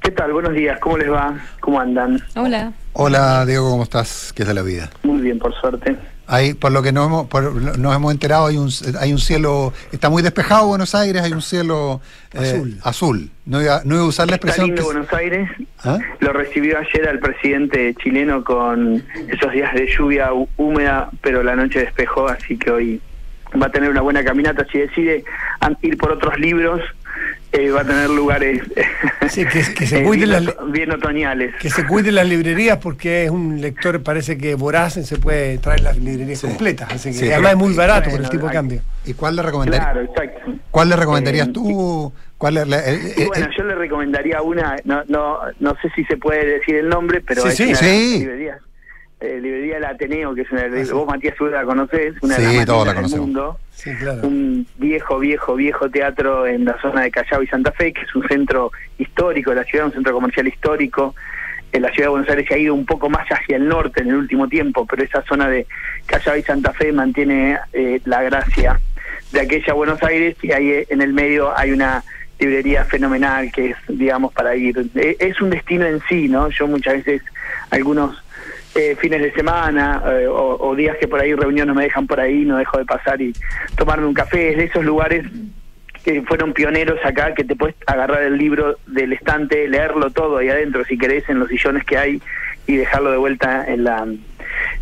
¿Qué 0.00 0.12
tal? 0.12 0.32
Buenos 0.32 0.54
días. 0.54 0.78
¿Cómo 0.78 0.96
les 0.96 1.10
va? 1.10 1.34
¿Cómo 1.58 1.80
andan? 1.80 2.22
Hola. 2.36 2.72
Hola, 2.92 3.44
Diego, 3.44 3.68
¿cómo 3.68 3.82
estás? 3.82 4.32
¿Qué 4.32 4.42
es 4.42 4.48
de 4.48 4.54
la 4.54 4.62
vida? 4.62 4.90
Muy 5.02 5.22
bien, 5.22 5.40
por 5.40 5.52
suerte. 5.60 5.96
Ahí, 6.28 6.54
por 6.54 6.70
lo 6.70 6.84
que 6.84 6.92
nos 6.92 7.08
hemos, 7.08 7.26
por, 7.26 7.52
nos 7.52 7.96
hemos 7.96 8.12
enterado, 8.12 8.46
hay 8.46 8.58
un, 8.58 8.70
hay 9.00 9.12
un 9.12 9.18
cielo, 9.18 9.72
está 9.90 10.08
muy 10.08 10.22
despejado 10.22 10.68
Buenos 10.68 10.94
Aires, 10.94 11.20
hay 11.22 11.32
un 11.32 11.42
cielo 11.42 12.00
eh, 12.32 12.38
azul. 12.38 12.78
azul. 12.84 13.30
No, 13.44 13.60
iba, 13.60 13.82
no 13.84 13.96
iba 13.96 14.04
a 14.04 14.06
usar 14.06 14.28
la 14.28 14.36
expresión. 14.36 14.70
Está 14.70 14.82
lindo 14.82 14.84
Buenos 14.84 15.12
Aires. 15.12 15.50
¿Ah? 15.82 15.98
Lo 16.20 16.32
recibió 16.32 16.78
ayer 16.78 17.08
al 17.08 17.18
presidente 17.18 17.92
chileno 18.00 18.44
con 18.44 19.02
esos 19.26 19.52
días 19.52 19.74
de 19.74 19.88
lluvia 19.88 20.30
húmeda, 20.56 21.10
pero 21.22 21.42
la 21.42 21.56
noche 21.56 21.80
despejó, 21.80 22.28
así 22.28 22.56
que 22.56 22.70
hoy 22.70 23.00
va 23.60 23.66
a 23.66 23.70
tener 23.70 23.90
una 23.90 24.00
buena 24.00 24.24
caminata. 24.24 24.66
Si 24.70 24.78
decide 24.78 25.24
ir 25.82 25.96
por 25.96 26.12
otros 26.12 26.38
libros, 26.38 26.80
eh, 27.52 27.70
va 27.70 27.82
a 27.82 27.84
tener 27.84 28.10
lugares 28.10 28.62
sí, 29.28 29.44
que, 29.46 29.62
se 29.62 30.00
eh, 30.00 30.04
cuiden 30.04 30.30
bien, 30.30 30.44
las, 30.44 30.72
bien 30.72 30.90
otoñales. 30.90 31.54
Que 31.56 31.70
se 31.70 31.86
cuiden 31.86 32.16
las 32.16 32.28
librerías 32.28 32.78
porque 32.78 33.24
es 33.24 33.30
un 33.30 33.60
lector, 33.60 34.02
parece 34.02 34.36
que 34.36 34.56
voraz, 34.56 34.94
se 34.94 35.16
puede 35.18 35.58
traer 35.58 35.82
las 35.82 35.96
librerías 35.96 36.40
completas. 36.40 36.92
Así 36.92 37.16
que 37.16 37.32
además 37.32 37.52
es 37.52 37.58
muy 37.58 37.74
barato 37.74 38.10
por 38.10 38.20
el 38.20 38.28
tipo 38.28 38.46
de 38.46 38.52
cambio. 38.52 38.80
¿Y 39.04 39.14
cuál 39.14 39.36
le 39.36 39.42
recomendarías? 39.42 39.92
Claro, 39.92 40.00
exacto. 40.00 40.52
¿Cuál 40.70 40.88
le 40.88 40.96
recomendarías 40.96 41.48
eh, 41.48 41.52
tú? 41.52 42.12
¿Cuál 42.38 42.56
es 42.56 42.68
la, 42.68 42.82
bueno, 43.28 43.48
yo 43.56 43.64
le 43.64 43.74
recomendaría 43.76 44.42
una, 44.42 44.76
no, 44.84 45.04
no, 45.06 45.38
no 45.60 45.76
sé 45.80 45.90
si 45.94 46.04
se 46.04 46.16
puede 46.16 46.44
decir 46.44 46.74
el 46.74 46.88
nombre, 46.88 47.20
pero 47.20 47.42
sí, 47.42 47.48
es 47.48 47.56
sí, 47.56 47.64
una 47.68 47.76
sí. 47.76 48.18
librería, 48.18 48.58
eh, 49.24 49.40
librería 49.40 49.74
del 49.74 49.84
Ateneo, 49.86 50.34
que 50.34 50.42
es 50.42 50.50
una, 50.52 50.66
vos 50.92 51.06
Matías 51.06 51.34
seguro 51.36 51.52
la 51.52 51.64
conocés, 51.64 52.14
una 52.22 52.36
Sí, 52.36 52.42
de 52.42 52.46
las 52.48 52.56
más 52.56 52.66
todos 52.66 52.86
la 52.86 52.94
del 52.94 53.10
mundo. 53.20 53.58
Sí, 53.70 53.90
claro. 53.96 54.26
un 54.26 54.66
viejo, 54.76 55.18
viejo, 55.18 55.54
viejo 55.56 55.90
teatro 55.90 56.46
en 56.46 56.64
la 56.64 56.80
zona 56.80 57.02
de 57.02 57.10
Callao 57.10 57.42
y 57.42 57.46
Santa 57.48 57.72
Fe, 57.72 57.92
que 57.92 58.02
es 58.02 58.14
un 58.14 58.26
centro 58.28 58.70
histórico 58.98 59.50
de 59.50 59.56
la 59.56 59.64
ciudad, 59.64 59.86
un 59.86 59.92
centro 59.92 60.12
comercial 60.12 60.46
histórico. 60.46 61.14
En 61.72 61.82
la 61.82 61.90
ciudad 61.90 62.06
de 62.06 62.10
Buenos 62.10 62.28
Aires 62.30 62.46
se 62.46 62.54
ha 62.54 62.58
ido 62.58 62.72
un 62.72 62.86
poco 62.86 63.10
más 63.10 63.26
hacia 63.28 63.56
el 63.56 63.66
norte 63.66 64.02
en 64.02 64.08
el 64.10 64.14
último 64.14 64.48
tiempo, 64.48 64.86
pero 64.86 65.02
esa 65.02 65.22
zona 65.22 65.48
de 65.48 65.66
Callao 66.06 66.36
y 66.36 66.42
Santa 66.42 66.72
Fe 66.72 66.92
mantiene 66.92 67.58
eh, 67.72 68.00
la 68.04 68.22
gracia 68.22 68.80
de 69.32 69.40
aquella 69.40 69.72
Buenos 69.72 70.00
Aires 70.04 70.36
y 70.42 70.52
ahí 70.52 70.70
eh, 70.70 70.86
en 70.90 71.02
el 71.02 71.12
medio 71.12 71.56
hay 71.58 71.72
una 71.72 72.04
librería 72.38 72.84
fenomenal 72.84 73.50
que 73.52 73.70
es, 73.70 73.76
digamos, 73.88 74.32
para 74.32 74.54
ir. 74.56 74.88
Eh, 74.94 75.16
Es 75.18 75.40
un 75.40 75.50
destino 75.50 75.84
en 75.86 76.00
sí, 76.08 76.28
¿no? 76.28 76.48
Yo 76.50 76.66
muchas 76.66 76.94
veces, 76.94 77.22
algunos 77.70 78.23
eh, 78.74 78.96
fines 79.00 79.22
de 79.22 79.32
semana 79.32 80.02
eh, 80.06 80.26
o, 80.26 80.56
o 80.60 80.74
días 80.74 80.96
que 80.98 81.08
por 81.08 81.20
ahí 81.20 81.34
reuniones 81.34 81.74
me 81.74 81.84
dejan 81.84 82.06
por 82.06 82.20
ahí, 82.20 82.44
no 82.44 82.56
dejo 82.58 82.78
de 82.78 82.84
pasar 82.84 83.20
y 83.20 83.32
tomarme 83.76 84.06
un 84.06 84.14
café. 84.14 84.50
Es 84.50 84.56
de 84.56 84.64
esos 84.64 84.84
lugares 84.84 85.24
que 86.04 86.22
fueron 86.22 86.52
pioneros 86.52 86.98
acá, 87.04 87.34
que 87.34 87.44
te 87.44 87.56
puedes 87.56 87.76
agarrar 87.86 88.22
el 88.22 88.36
libro 88.36 88.76
del 88.86 89.12
estante, 89.14 89.66
leerlo 89.68 90.10
todo 90.10 90.36
ahí 90.36 90.50
adentro 90.50 90.84
si 90.84 90.98
querés, 90.98 91.26
en 91.28 91.38
los 91.38 91.48
sillones 91.48 91.84
que 91.84 91.96
hay 91.96 92.22
y 92.66 92.76
dejarlo 92.76 93.10
de 93.10 93.16
vuelta 93.16 93.64
en 93.66 93.84
la 93.84 94.06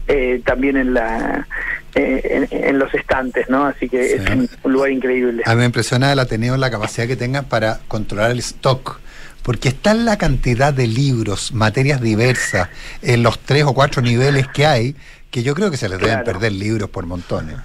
eh, 0.08 0.40
también 0.44 0.76
en 0.76 0.94
la 0.94 1.46
eh, 1.94 2.46
en, 2.50 2.64
en 2.64 2.78
los 2.78 2.92
estantes, 2.94 3.48
¿no? 3.48 3.66
Así 3.66 3.88
que 3.88 4.14
es 4.14 4.30
un, 4.30 4.48
un 4.62 4.72
lugar 4.72 4.90
increíble. 4.90 5.42
A 5.46 5.54
mí 5.54 5.60
me 5.60 5.66
impresiona 5.66 6.12
el 6.12 6.18
Ateneo 6.18 6.56
la 6.56 6.70
capacidad 6.70 7.06
que 7.06 7.16
tenga 7.16 7.42
para 7.42 7.80
controlar 7.86 8.30
el 8.30 8.38
stock. 8.38 9.00
Porque 9.42 9.68
está 9.68 9.90
en 9.90 10.04
la 10.04 10.16
cantidad 10.18 10.72
de 10.72 10.86
libros, 10.86 11.52
materias 11.52 12.00
diversas, 12.00 12.68
en 13.02 13.22
los 13.22 13.38
tres 13.40 13.64
o 13.64 13.74
cuatro 13.74 14.00
niveles 14.02 14.46
que 14.48 14.66
hay, 14.66 14.94
que 15.30 15.42
yo 15.42 15.54
creo 15.54 15.70
que 15.70 15.76
se 15.76 15.88
les 15.88 15.98
deben 15.98 16.22
perder 16.24 16.52
libros 16.52 16.88
por 16.90 17.06
montones. 17.06 17.56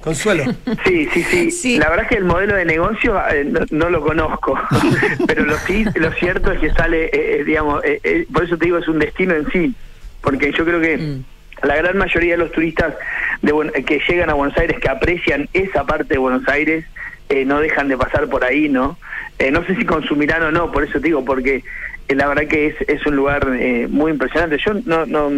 Consuelo. 0.00 0.44
Sí, 0.84 1.08
sí, 1.12 1.50
sí, 1.50 1.78
La 1.78 1.88
verdad 1.88 2.04
es 2.04 2.10
que 2.10 2.16
el 2.18 2.24
modelo 2.24 2.54
de 2.54 2.64
negocio 2.64 3.20
eh, 3.28 3.44
no, 3.44 3.60
no 3.70 3.90
lo 3.90 4.00
conozco, 4.02 4.56
pero 5.26 5.44
lo 5.44 5.58
sí, 5.58 5.84
lo 5.96 6.12
cierto 6.12 6.52
es 6.52 6.60
que 6.60 6.70
sale, 6.72 7.06
eh, 7.06 7.10
eh, 7.40 7.44
digamos, 7.44 7.84
eh, 7.84 8.00
eh, 8.04 8.26
por 8.32 8.44
eso 8.44 8.56
te 8.56 8.66
digo 8.66 8.78
es 8.78 8.86
un 8.86 9.00
destino 9.00 9.34
en 9.34 9.50
sí, 9.50 9.74
porque 10.20 10.52
yo 10.52 10.64
creo 10.64 10.80
que 10.80 11.18
la 11.62 11.76
gran 11.76 11.96
mayoría 11.98 12.32
de 12.34 12.38
los 12.38 12.52
turistas 12.52 12.94
de, 13.42 13.52
Buen- 13.52 13.72
que 13.84 14.00
llegan 14.08 14.30
a 14.30 14.34
Buenos 14.34 14.56
Aires, 14.58 14.78
que 14.80 14.88
aprecian 14.88 15.48
esa 15.52 15.84
parte 15.84 16.14
de 16.14 16.18
Buenos 16.18 16.46
Aires, 16.48 16.84
eh, 17.28 17.44
no 17.44 17.60
dejan 17.60 17.88
de 17.88 17.96
pasar 17.96 18.28
por 18.28 18.44
ahí, 18.44 18.68
¿no? 18.68 18.98
Eh, 19.38 19.50
no 19.50 19.64
sé 19.64 19.76
si 19.76 19.84
consumirán 19.84 20.42
o 20.42 20.50
no, 20.50 20.72
por 20.72 20.84
eso 20.84 21.00
te 21.00 21.06
digo, 21.08 21.24
porque 21.24 21.62
eh, 22.08 22.14
la 22.14 22.28
verdad 22.28 22.46
que 22.46 22.68
es, 22.68 22.76
es 22.88 23.04
un 23.06 23.16
lugar 23.16 23.48
eh, 23.58 23.86
muy 23.88 24.12
impresionante. 24.12 24.58
Yo 24.58 24.74
no, 24.84 25.06
no 25.06 25.30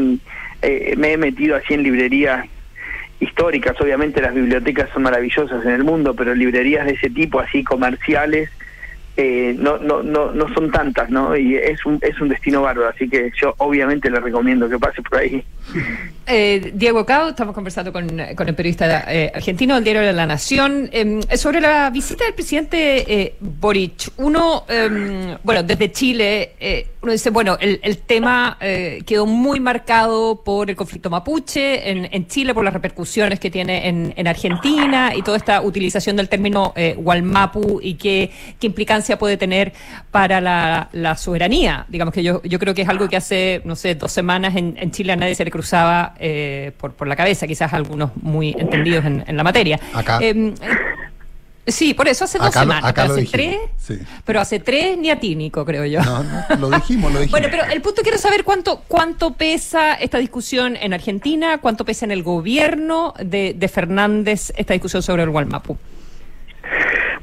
eh, 0.62 0.94
me 0.96 1.12
he 1.12 1.16
metido 1.16 1.56
así 1.56 1.74
en 1.74 1.82
librerías 1.82 2.46
históricas, 3.20 3.80
obviamente 3.80 4.22
las 4.22 4.32
bibliotecas 4.32 4.90
son 4.90 5.02
maravillosas 5.02 5.64
en 5.64 5.72
el 5.72 5.82
mundo, 5.82 6.14
pero 6.14 6.34
librerías 6.34 6.86
de 6.86 6.92
ese 6.92 7.10
tipo, 7.10 7.40
así 7.40 7.64
comerciales, 7.64 8.48
eh, 9.20 9.52
no, 9.58 9.78
no, 9.78 10.00
no, 10.00 10.30
no 10.30 10.54
son 10.54 10.70
tantas, 10.70 11.10
¿no? 11.10 11.36
Y 11.36 11.56
es 11.56 11.84
un, 11.84 11.98
es 12.02 12.20
un 12.20 12.28
destino 12.28 12.62
bárbaro, 12.62 12.88
así 12.88 13.08
que 13.08 13.32
yo 13.42 13.52
obviamente 13.58 14.08
le 14.08 14.20
recomiendo 14.20 14.68
que 14.68 14.78
pase 14.78 15.02
por 15.02 15.18
ahí. 15.18 15.42
Eh, 16.30 16.72
Diego 16.74 17.06
Cao, 17.06 17.30
estamos 17.30 17.54
conversando 17.54 17.90
con, 17.90 18.06
con 18.36 18.48
el 18.48 18.54
periodista 18.54 19.10
eh, 19.10 19.32
argentino 19.34 19.76
del 19.76 19.84
diario 19.84 20.02
de 20.02 20.12
la 20.12 20.26
Nación 20.26 20.90
eh, 20.92 21.20
sobre 21.38 21.58
la 21.58 21.88
visita 21.88 22.24
del 22.24 22.34
presidente 22.34 23.22
eh, 23.22 23.34
Boric. 23.40 24.10
Uno, 24.18 24.64
eh, 24.68 25.38
bueno, 25.42 25.62
desde 25.62 25.90
Chile, 25.90 26.52
eh, 26.60 26.88
uno 27.00 27.12
dice, 27.12 27.30
bueno, 27.30 27.56
el, 27.58 27.80
el 27.82 27.96
tema 27.96 28.58
eh, 28.60 29.02
quedó 29.06 29.24
muy 29.24 29.58
marcado 29.58 30.42
por 30.44 30.68
el 30.68 30.76
conflicto 30.76 31.08
mapuche 31.08 31.90
en, 31.90 32.10
en 32.12 32.26
Chile, 32.26 32.52
por 32.52 32.62
las 32.62 32.74
repercusiones 32.74 33.40
que 33.40 33.50
tiene 33.50 33.88
en, 33.88 34.12
en 34.14 34.28
Argentina 34.28 35.12
y 35.16 35.22
toda 35.22 35.38
esta 35.38 35.62
utilización 35.62 36.16
del 36.16 36.28
término 36.28 36.74
Walmapu 36.98 37.80
y 37.82 37.94
qué, 37.94 38.30
qué 38.60 38.66
implicancia 38.66 39.07
puede 39.16 39.36
tener 39.36 39.72
para 40.10 40.40
la, 40.40 40.88
la 40.92 41.16
soberanía. 41.16 41.86
Digamos 41.88 42.12
que 42.12 42.22
yo, 42.22 42.42
yo 42.42 42.58
creo 42.58 42.74
que 42.74 42.82
es 42.82 42.88
algo 42.88 43.08
que 43.08 43.16
hace, 43.16 43.62
no 43.64 43.74
sé, 43.76 43.94
dos 43.94 44.12
semanas 44.12 44.56
en, 44.56 44.76
en 44.78 44.90
Chile 44.90 45.12
a 45.12 45.16
nadie 45.16 45.34
se 45.34 45.44
le 45.44 45.50
cruzaba 45.50 46.14
eh, 46.18 46.72
por, 46.78 46.92
por 46.92 47.06
la 47.08 47.16
cabeza, 47.16 47.46
quizás 47.46 47.72
algunos 47.72 48.10
muy 48.20 48.54
entendidos 48.58 49.04
en, 49.04 49.24
en 49.26 49.36
la 49.36 49.42
materia. 49.44 49.78
Acá. 49.94 50.18
Eh, 50.20 50.52
eh, 51.66 51.72
sí, 51.72 51.92
por 51.94 52.08
eso 52.08 52.24
hace 52.24 52.38
dos 52.38 52.46
lo- 52.54 52.60
semanas, 52.60 52.84
acá 52.84 53.02
pero 53.02 53.14
lo 53.14 53.20
hace 53.20 53.30
tres, 53.30 53.56
sí. 53.76 53.98
pero 54.24 54.40
hace 54.40 54.58
tres 54.60 54.96
ni 54.96 55.10
a 55.10 55.20
ti, 55.20 55.36
Nico, 55.36 55.64
creo 55.64 55.84
yo. 55.84 56.00
No, 56.02 56.22
no, 56.24 56.56
lo 56.56 56.70
dijimos, 56.70 57.12
lo 57.12 57.20
dijimos. 57.20 57.30
Bueno, 57.30 57.48
pero 57.50 57.64
el 57.72 57.80
punto 57.82 58.02
quiero 58.02 58.18
saber 58.18 58.42
cuánto 58.44 58.82
cuánto 58.88 59.34
pesa 59.34 59.94
esta 59.94 60.18
discusión 60.18 60.76
en 60.76 60.92
Argentina, 60.94 61.58
cuánto 61.58 61.84
pesa 61.84 62.04
en 62.06 62.10
el 62.10 62.22
gobierno 62.22 63.12
de, 63.22 63.54
de 63.56 63.68
Fernández 63.68 64.52
esta 64.56 64.72
discusión 64.72 65.02
sobre 65.02 65.22
el 65.24 65.28
Walmapu. 65.28 65.76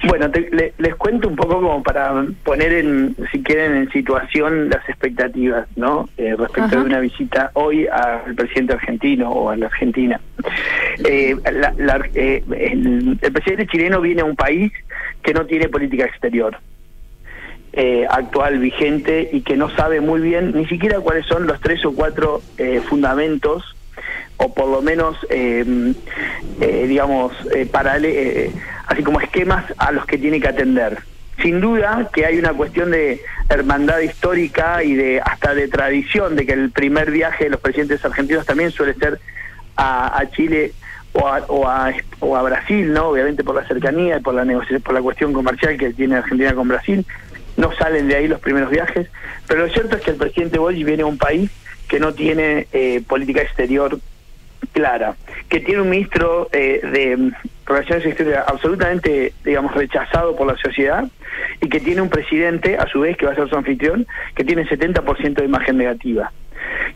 Bueno, 0.07 0.29
te- 0.29 0.49
le- 0.51 0.73
les 0.77 0.95
cuento 0.95 1.27
un 1.27 1.35
poco 1.35 1.55
como 1.61 1.81
para 1.81 2.13
poner 2.43 2.73
en, 2.73 3.15
si 3.31 3.41
quieren, 3.41 3.75
en 3.75 3.91
situación 3.91 4.69
las 4.69 4.87
expectativas, 4.89 5.67
¿no? 5.75 6.07
Eh, 6.17 6.35
respecto 6.37 6.79
de 6.79 6.85
una 6.85 6.99
visita 6.99 7.51
hoy 7.53 7.87
al 7.87 8.35
presidente 8.35 8.73
argentino 8.73 9.31
o 9.31 9.49
a 9.49 9.55
la 9.57 9.67
Argentina. 9.67 10.19
Eh, 11.03 11.35
la- 11.51 11.73
la- 11.77 12.07
eh, 12.13 12.43
el, 12.57 13.17
el 13.21 13.31
presidente 13.31 13.67
chileno 13.67 14.01
viene 14.01 14.21
a 14.21 14.25
un 14.25 14.35
país 14.35 14.71
que 15.23 15.33
no 15.33 15.45
tiene 15.45 15.69
política 15.69 16.05
exterior. 16.05 16.57
eh, 17.77 18.05
actual 18.09 18.59
vigente 18.59 19.27
y 19.33 19.41
que 19.41 19.57
no 19.57 19.69
sabe 19.75 19.99
muy 19.99 20.21
bien 20.21 20.53
ni 20.55 20.65
siquiera 20.65 21.01
cuáles 21.01 21.25
son 21.25 21.45
los 21.45 21.59
tres 21.59 21.83
o 21.85 21.93
cuatro 21.93 22.41
eh, 22.57 22.79
fundamentos 22.87 23.74
o 24.37 24.53
por 24.53 24.67
lo 24.67 24.81
menos 24.81 25.15
eh, 25.29 25.93
eh, 26.61 26.85
digamos 26.87 27.33
eh, 27.55 27.65
parale- 27.71 28.13
eh, 28.15 28.51
así 28.87 29.01
como 29.03 29.19
esquemas 29.21 29.65
a 29.77 29.91
los 29.91 30.05
que 30.05 30.17
tiene 30.17 30.39
que 30.39 30.47
atender 30.49 30.97
sin 31.41 31.59
duda 31.61 32.09
que 32.13 32.25
hay 32.25 32.37
una 32.39 32.53
cuestión 32.53 32.91
de 32.91 33.21
hermandad 33.49 33.99
histórica 33.99 34.83
y 34.83 34.95
de 34.95 35.21
hasta 35.21 35.53
de 35.53 35.67
tradición 35.67 36.35
de 36.35 36.45
que 36.45 36.53
el 36.53 36.71
primer 36.71 37.11
viaje 37.11 37.45
de 37.45 37.49
los 37.51 37.59
presidentes 37.59 38.03
argentinos 38.05 38.45
también 38.45 38.71
suele 38.71 38.93
ser 38.93 39.19
a, 39.75 40.17
a 40.17 40.29
Chile 40.31 40.71
o 41.13 41.27
a, 41.27 41.39
o, 41.47 41.67
a, 41.67 41.93
o 42.19 42.35
a 42.37 42.41
Brasil, 42.41 42.91
¿no? 42.93 43.09
Obviamente 43.09 43.43
por 43.43 43.55
la 43.55 43.67
cercanía 43.67 44.17
y 44.17 44.21
por 44.21 44.33
la 44.33 44.45
negociación, 44.45 44.81
por 44.81 44.93
la 44.93 45.01
cuestión 45.01 45.33
comercial 45.33 45.77
que 45.77 45.93
tiene 45.93 46.15
Argentina 46.15 46.53
con 46.53 46.67
Brasil, 46.69 47.05
no 47.57 47.71
salen 47.73 48.07
de 48.07 48.15
ahí 48.15 48.27
los 48.27 48.39
primeros 48.39 48.69
viajes, 48.69 49.07
pero 49.47 49.65
lo 49.65 49.71
cierto 49.73 49.95
es 49.97 50.03
que 50.03 50.11
el 50.11 50.17
presidente 50.17 50.57
Boric 50.57 50.85
viene 50.85 51.03
a 51.03 51.05
un 51.05 51.17
país 51.17 51.51
que 51.89 51.99
no 51.99 52.13
tiene 52.13 52.67
eh, 52.73 53.01
política 53.07 53.41
exterior 53.41 53.99
clara, 54.75 55.15
que 55.49 55.61
tiene 55.61 55.81
un 55.81 55.89
ministro 55.89 56.49
eh, 56.51 56.81
de 56.83 57.31
Relaciones 57.65 58.05
Exteriores 58.05 58.41
absolutamente, 58.45 59.33
digamos, 59.45 59.73
rechazado 59.73 60.35
por 60.35 60.45
la 60.47 60.57
sociedad 60.57 61.05
y 61.61 61.69
que 61.69 61.79
tiene 61.79 62.01
un 62.01 62.09
presidente, 62.09 62.77
a 62.77 62.85
su 62.87 62.99
vez, 62.99 63.15
que 63.17 63.25
va 63.25 63.31
a 63.31 63.35
ser 63.35 63.47
su 63.49 63.55
anfitrión, 63.55 64.05
que 64.35 64.43
tiene 64.43 64.67
70% 64.67 65.33
de 65.35 65.45
imagen 65.45 65.77
negativa 65.77 66.31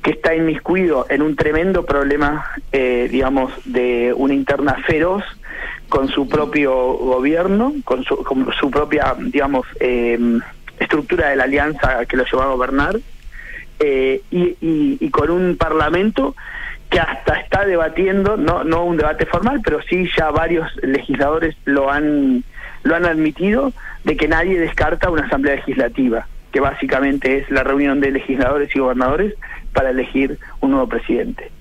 que 0.02 0.12
está 0.12 0.34
inmiscuido 0.36 1.06
en 1.10 1.22
un 1.22 1.36
tremendo 1.36 1.86
problema, 1.86 2.46
eh, 2.72 3.08
digamos, 3.12 3.52
de 3.66 4.14
una 4.16 4.34
interna 4.34 4.76
feroz 4.88 5.24
con 5.90 6.08
su 6.10 6.28
propio 6.28 6.74
gobierno, 6.94 7.74
con 7.86 8.04
su, 8.04 8.18
con 8.24 8.52
su 8.60 8.72
propia, 8.72 9.16
digamos, 9.20 9.68
eh, 9.80 10.18
estructura 10.80 11.30
de 11.30 11.36
la 11.36 11.44
alianza 11.44 12.06
que 12.06 12.18
lo 12.18 12.24
llevó 12.26 12.42
a 12.42 12.48
gobernar, 12.54 13.00
eh, 13.80 14.22
y, 14.32 14.42
y- 14.62 14.98
y 15.00 15.10
con 15.12 15.30
un 15.30 15.56
parlamento 15.58 16.36
que 16.90 17.00
hasta 17.00 17.40
está 17.40 17.66
debatiendo, 17.66 18.38
no, 18.38 18.64
no 18.64 18.84
un 18.84 18.98
debate 18.98 19.26
formal, 19.26 19.62
pero 19.64 19.82
sí 19.84 20.10
ya 20.18 20.32
varios 20.32 20.76
legisladores 20.84 21.56
lo 21.66 21.92
han, 21.92 22.44
lo 22.84 22.96
han 22.96 23.06
admitido, 23.06 23.72
de 24.04 24.18
que 24.18 24.28
nadie 24.28 24.60
descarta 24.60 25.10
una 25.10 25.26
asamblea 25.26 25.56
legislativa, 25.56 26.28
que 26.52 26.60
básicamente 26.60 27.38
es 27.38 27.50
la 27.52 27.64
reunión 27.64 28.00
de 28.00 28.12
legisladores 28.12 28.76
y 28.76 28.80
gobernadores 28.80 29.36
para 29.74 29.92
elegir 29.92 30.40
un 30.62 30.72
nuevo 30.72 30.88
presidente. 30.88 31.52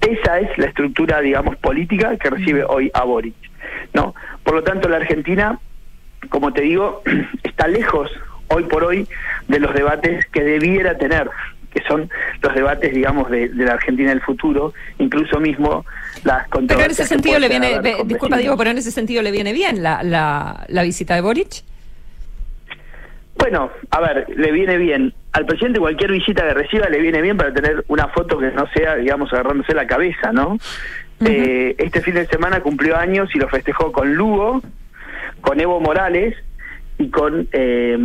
Esa 0.00 0.40
es 0.40 0.58
la 0.58 0.66
estructura, 0.66 1.20
digamos, 1.20 1.56
política 1.56 2.16
que 2.16 2.30
recibe 2.30 2.64
hoy 2.64 2.90
a 2.92 3.04
Boric. 3.04 3.34
¿no? 3.94 4.14
Por 4.42 4.54
lo 4.54 4.62
tanto, 4.62 4.88
la 4.88 4.96
Argentina, 4.96 5.58
como 6.28 6.52
te 6.52 6.62
digo, 6.62 7.02
está 7.44 7.68
lejos 7.68 8.10
hoy 8.48 8.64
por 8.64 8.84
hoy 8.84 9.06
de 9.48 9.60
los 9.60 9.72
debates 9.74 10.26
que 10.26 10.42
debiera 10.42 10.98
tener 10.98 11.30
que 11.74 11.82
son 11.88 12.10
los 12.42 12.54
debates, 12.54 12.92
digamos, 12.94 13.30
de, 13.30 13.48
de 13.48 13.64
la 13.64 13.72
Argentina 13.74 14.10
del 14.10 14.20
futuro, 14.20 14.74
incluso 14.98 15.40
mismo 15.40 15.84
las 16.24 16.46
Pero 16.48 16.60
en 16.60 16.68
controversias 16.68 17.00
ese 17.00 17.14
sentido 17.14 17.38
le 17.38 17.48
viene, 17.48 17.80
ve- 17.80 17.96
disculpa. 18.04 18.36
Diego, 18.36 18.56
pero 18.56 18.70
en 18.70 18.78
ese 18.78 18.90
sentido 18.90 19.22
le 19.22 19.30
viene 19.30 19.52
bien 19.52 19.82
la, 19.82 20.02
la, 20.02 20.64
la 20.68 20.82
visita 20.82 21.14
de 21.14 21.20
Boric. 21.22 21.62
Bueno, 23.36 23.70
a 23.90 24.00
ver, 24.00 24.26
le 24.36 24.52
viene 24.52 24.76
bien. 24.76 25.14
Al 25.32 25.46
presidente 25.46 25.80
cualquier 25.80 26.12
visita 26.12 26.46
que 26.46 26.54
reciba 26.54 26.88
le 26.88 27.00
viene 27.00 27.22
bien 27.22 27.36
para 27.36 27.52
tener 27.52 27.84
una 27.88 28.08
foto 28.08 28.38
que 28.38 28.50
no 28.50 28.66
sea, 28.74 28.96
digamos, 28.96 29.32
agarrándose 29.32 29.74
la 29.74 29.86
cabeza, 29.86 30.30
¿no? 30.32 30.58
Eh, 31.24 31.74
este 31.78 32.02
fin 32.02 32.14
de 32.14 32.26
semana 32.26 32.60
cumplió 32.60 32.96
años 32.96 33.30
y 33.34 33.38
lo 33.38 33.48
festejó 33.48 33.92
con 33.92 34.12
Lugo, 34.14 34.60
con 35.40 35.60
Evo 35.60 35.80
Morales 35.80 36.36
y 36.98 37.08
con 37.10 37.48
eh, 37.52 37.96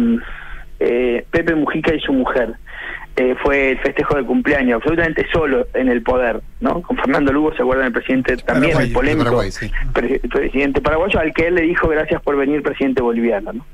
eh, 0.80 1.26
Pepe 1.32 1.56
Mujica 1.56 1.94
y 1.94 2.00
su 2.00 2.14
mujer. 2.14 2.54
Eh, 3.20 3.36
fue 3.42 3.72
el 3.72 3.80
festejo 3.80 4.16
de 4.16 4.24
cumpleaños, 4.24 4.76
absolutamente 4.76 5.26
solo 5.34 5.66
en 5.74 5.90
el 5.90 6.04
poder, 6.04 6.40
¿no? 6.62 6.84
Con 6.84 6.98
Fernando 6.98 7.34
Lugo, 7.34 7.52
¿se 7.56 7.64
acuerdan? 7.64 7.88
El 7.88 7.94
presidente 7.94 8.38
también, 8.38 8.74
Paraguay, 8.74 8.88
el 8.88 8.94
polémico 8.94 9.24
Paraguay, 9.24 9.52
sí. 9.52 9.72
pre- 9.92 10.20
presidente 10.20 10.82
paraguayo, 10.82 11.20
al 11.20 11.34
que 11.34 11.48
él 11.48 11.56
le 11.56 11.62
dijo 11.64 11.88
gracias 11.88 12.22
por 12.22 12.38
venir 12.38 12.62
presidente 12.62 13.02
boliviano, 13.02 13.54
¿no? 13.54 13.66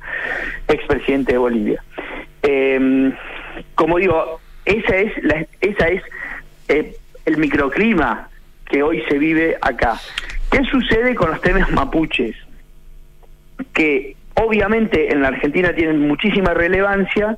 Expresidente 0.70 1.34
de 1.34 1.38
Bolivia. 1.40 1.84
Eh, 2.42 3.12
como 3.76 3.98
digo, 3.98 4.40
esa 4.64 4.96
es, 4.96 5.12
la, 5.24 5.46
esa 5.60 5.90
es 5.90 6.02
eh, 6.70 6.96
el 7.26 7.36
microclima 7.38 8.30
que 8.66 8.82
hoy 8.82 9.04
se 9.10 9.18
vive 9.18 9.58
acá. 9.62 10.00
¿Qué 10.52 10.64
sucede 10.72 11.16
con 11.16 11.32
los 11.32 11.42
temas 11.42 11.70
mapuches? 11.70 12.36
que 13.74 14.16
obviamente 14.36 15.12
en 15.12 15.22
la 15.22 15.28
Argentina 15.30 15.74
tienen 15.74 16.00
muchísima 16.08 16.54
relevancia, 16.54 17.38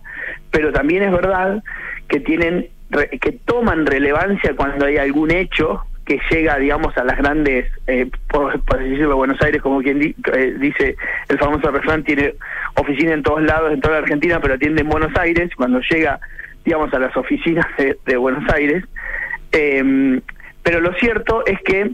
pero 0.51 0.71
también 0.71 1.03
es 1.03 1.11
verdad 1.11 1.61
que 2.07 2.19
tienen 2.19 2.67
que 3.19 3.31
toman 3.45 3.85
relevancia 3.85 4.55
cuando 4.55 4.85
hay 4.85 4.97
algún 4.97 5.31
hecho 5.31 5.81
que 6.05 6.19
llega, 6.29 6.57
digamos, 6.59 6.95
a 6.97 7.03
las 7.03 7.17
grandes, 7.17 7.65
eh, 7.87 8.07
por, 8.29 8.61
por 8.61 8.77
decirlo, 8.77 9.15
Buenos 9.15 9.41
Aires, 9.41 9.59
como 9.61 9.81
quien 9.81 9.99
di- 9.99 10.15
eh, 10.33 10.55
dice 10.59 10.95
el 11.29 11.39
famoso 11.39 11.71
refrán, 11.71 12.03
tiene 12.03 12.35
oficina 12.75 13.13
en 13.13 13.23
todos 13.23 13.41
lados, 13.41 13.73
en 13.73 13.81
toda 13.81 13.95
la 13.95 14.01
Argentina, 14.01 14.39
pero 14.39 14.53
atiende 14.53 14.81
en 14.81 14.89
Buenos 14.89 15.17
Aires, 15.17 15.49
cuando 15.57 15.79
llega, 15.89 16.19
digamos, 16.63 16.93
a 16.93 16.99
las 16.99 17.17
oficinas 17.17 17.65
de, 17.77 17.97
de 18.05 18.17
Buenos 18.17 18.47
Aires. 18.53 18.83
Eh, 19.51 20.21
pero 20.61 20.79
lo 20.79 20.93
cierto 20.93 21.43
es 21.47 21.59
que 21.61 21.91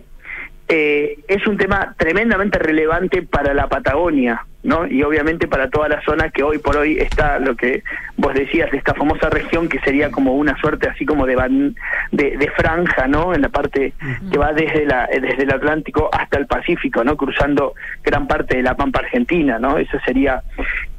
eh, 0.68 1.20
es 1.30 1.48
un 1.48 1.58
tema 1.58 1.96
tremendamente 1.98 2.60
relevante 2.60 3.22
para 3.22 3.54
la 3.54 3.68
Patagonia, 3.70 4.46
¿no? 4.64 4.86
Y 4.88 5.02
obviamente 5.04 5.48
para 5.48 5.70
toda 5.70 5.90
la 5.90 6.02
zona 6.04 6.30
que 6.30 6.44
hoy 6.44 6.60
por 6.60 6.78
hoy 6.78 6.98
está 7.00 7.40
lo 7.40 7.56
que 7.56 7.84
vos 8.18 8.34
decías, 8.34 8.72
esta 8.74 8.94
famosa 8.94 9.30
región 9.30 9.68
que 9.68 9.80
sería 9.80 10.12
como 10.12 10.36
una 10.36 10.56
suerte 10.60 10.88
así 10.90 11.06
como 11.06 11.26
de 11.26 11.36
ban- 11.36 11.76
de, 12.12 12.38
de 12.38 12.52
franja, 12.52 13.08
¿no? 13.08 13.34
En 13.34 13.42
la 13.42 13.50
parte 13.50 13.94
que 14.32 14.38
va 14.38 14.54
desde 14.54 14.86
la 14.86 15.08
desde 15.12 15.44
el 15.44 15.52
Atlántico 15.54 16.10
hasta 16.14 16.38
el 16.38 16.46
Pacífico, 16.46 17.04
¿no? 17.04 17.18
Cruzando 17.18 17.74
gran 18.04 18.28
parte 18.28 18.58
de 18.58 18.64
la 18.64 18.76
Pampa 18.76 19.00
Argentina, 19.00 19.58
¿no? 19.60 19.78
Eso 19.78 19.98
sería 20.06 20.42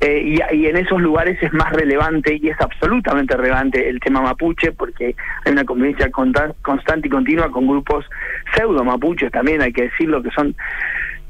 eh, 0.01 0.21
y, 0.25 0.57
y 0.57 0.67
en 0.67 0.77
esos 0.77 1.01
lugares 1.01 1.41
es 1.43 1.53
más 1.53 1.73
relevante 1.73 2.39
y 2.43 2.49
es 2.49 2.61
absolutamente 2.61 3.37
relevante 3.37 3.89
el 3.89 4.01
tema 4.01 4.21
mapuche 4.23 4.73
porque 4.73 5.15
hay 5.45 5.53
una 5.53 5.65
convivencia 5.65 6.11
constante 6.11 7.07
y 7.07 7.11
continua 7.11 7.51
con 7.53 7.67
grupos 7.69 8.05
pseudo 8.57 8.83
mapuches 8.83 9.31
también 9.31 9.63
hay 9.63 9.73
que 9.73 9.83
decirlo 9.83 10.23
que 10.23 10.31
son 10.31 10.55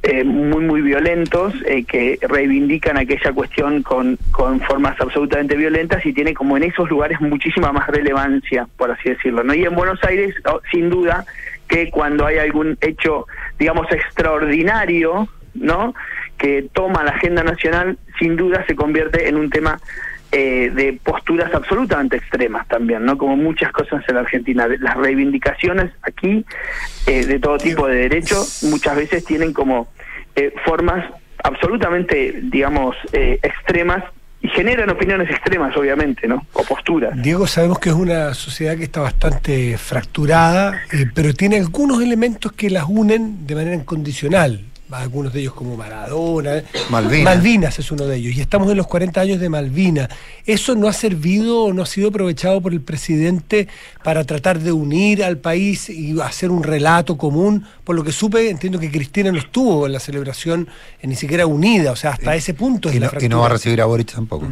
eh, 0.05 0.25
muy 0.25 0.65
muy 0.65 0.81
violentos 0.81 1.55
eh, 1.65 1.85
que 1.85 2.19
reivindican 2.23 2.99
aquella 2.99 3.33
cuestión 3.33 3.83
con, 3.83 4.19
con 4.33 4.61
formas 4.61 5.01
absolutamente 5.01 5.55
violentas 5.57 6.05
y 6.05 6.13
tiene 6.13 6.35
como 6.35 6.57
en 6.57 6.65
esos 6.65 6.91
lugares 6.91 7.21
muchísima 7.21 7.73
más 7.73 7.87
relevancia 7.87 8.67
por 8.77 8.91
así 8.91 9.11
decirlo 9.11 9.45
no 9.45 9.55
y 9.55 9.65
en 9.65 9.75
Buenos 9.77 10.03
Aires 10.03 10.35
oh, 10.47 10.61
sin 10.73 10.91
duda 10.91 11.25
que 11.69 11.89
cuando 11.91 12.27
hay 12.27 12.39
algún 12.39 12.77
hecho 12.81 13.27
digamos 13.61 13.87
extraordinario 13.93 15.29
no 15.55 15.95
que 16.37 16.67
toma 16.73 17.05
la 17.05 17.13
agenda 17.13 17.45
nacional 17.45 17.97
sin 18.19 18.35
duda 18.37 18.65
se 18.67 18.75
convierte 18.75 19.29
en 19.29 19.37
un 19.37 19.51
tema 19.51 19.79
eh, 20.33 20.71
de 20.75 20.99
posturas 21.03 21.55
absolutamente 21.55 22.17
extremas 22.17 22.67
también, 22.67 23.05
¿no? 23.05 23.19
Como 23.19 23.37
muchas 23.37 23.71
cosas 23.73 24.03
en 24.09 24.15
la 24.15 24.23
Argentina. 24.23 24.67
Las 24.81 24.97
reivindicaciones 24.97 25.93
aquí 26.03 26.45
eh, 27.07 27.27
de 27.27 27.39
todo 27.39 27.59
tipo 27.59 27.87
de 27.87 27.97
derechos 27.97 28.65
muchas 28.65 28.97
veces 28.97 29.25
tienen 29.25 29.53
como 29.53 29.89
eh, 30.35 30.55
formas 30.65 31.05
absolutamente, 31.43 32.41
digamos, 32.43 32.97
eh, 33.13 33.39
extremas 33.43 34.05
y 34.41 34.49
generan 34.49 34.91
opiniones 34.91 35.31
extremas, 35.31 35.77
obviamente, 35.77 36.27
¿no? 36.27 36.45
O 36.53 36.65
posturas. 36.65 37.13
Diego, 37.21 37.47
sabemos 37.47 37.79
que 37.79 37.91
es 37.91 37.95
una 37.95 38.35
sociedad 38.35 38.77
que 38.77 38.85
está 38.85 39.01
bastante 39.01 39.79
fracturada, 39.79 40.83
eh, 40.93 41.07
pero 41.15 41.33
tiene 41.33 41.59
algunos 41.59 42.03
elementos 42.03 42.53
que 42.53 42.69
las 42.69 42.85
unen 42.89 43.47
de 43.47 43.55
manera 43.55 43.77
incondicional. 43.77 44.61
Algunos 44.93 45.33
de 45.33 45.41
ellos 45.41 45.55
como 45.55 45.77
Maradona. 45.77 46.59
eh. 46.59 46.65
Malvinas. 46.91 47.25
Malvinas 47.25 47.79
es 47.79 47.91
uno 47.91 48.05
de 48.05 48.17
ellos. 48.17 48.37
Y 48.37 48.41
estamos 48.41 48.71
en 48.71 48.77
los 48.77 48.87
40 48.87 49.21
años 49.21 49.41
de 49.41 49.49
Malvinas. 49.49 50.09
¿Eso 50.47 50.75
no 50.75 50.89
ha 50.89 50.93
servido 50.93 51.65
o 51.65 51.73
no 51.73 51.83
ha 51.83 51.87
sido 51.87 52.09
aprovechado 52.09 52.61
por 52.61 52.73
el 52.73 52.81
presidente 52.81 53.69
para 54.05 54.25
tratar 54.25 54.59
de 54.59 54.73
unir 54.73 55.25
al 55.25 55.39
país 55.39 55.89
y 55.89 56.21
hacer 56.21 56.51
un 56.51 56.63
relato 56.63 57.17
común? 57.17 57.65
Por 57.85 57.97
lo 57.97 58.05
que 58.05 58.13
supe, 58.13 58.51
entiendo 58.51 58.79
que 58.79 58.91
Cristina 58.91 59.33
no 59.33 59.39
estuvo 59.39 59.87
en 59.87 59.93
la 59.93 60.01
celebración 60.01 60.69
eh, 61.01 61.07
ni 61.07 61.15
siquiera 61.17 61.47
unida. 61.47 61.93
O 61.93 61.97
sea, 61.97 62.11
hasta 62.11 62.35
ese 62.35 62.55
punto 62.55 62.89
es 62.89 62.97
Y 62.97 63.01
la 63.01 63.11
no, 63.11 63.21
y 63.21 63.29
no 63.29 63.41
va 63.41 63.47
a 63.47 63.51
recibir 63.51 63.81
a 63.81 63.87
Boric 63.87 64.13
tampoco. 64.13 64.47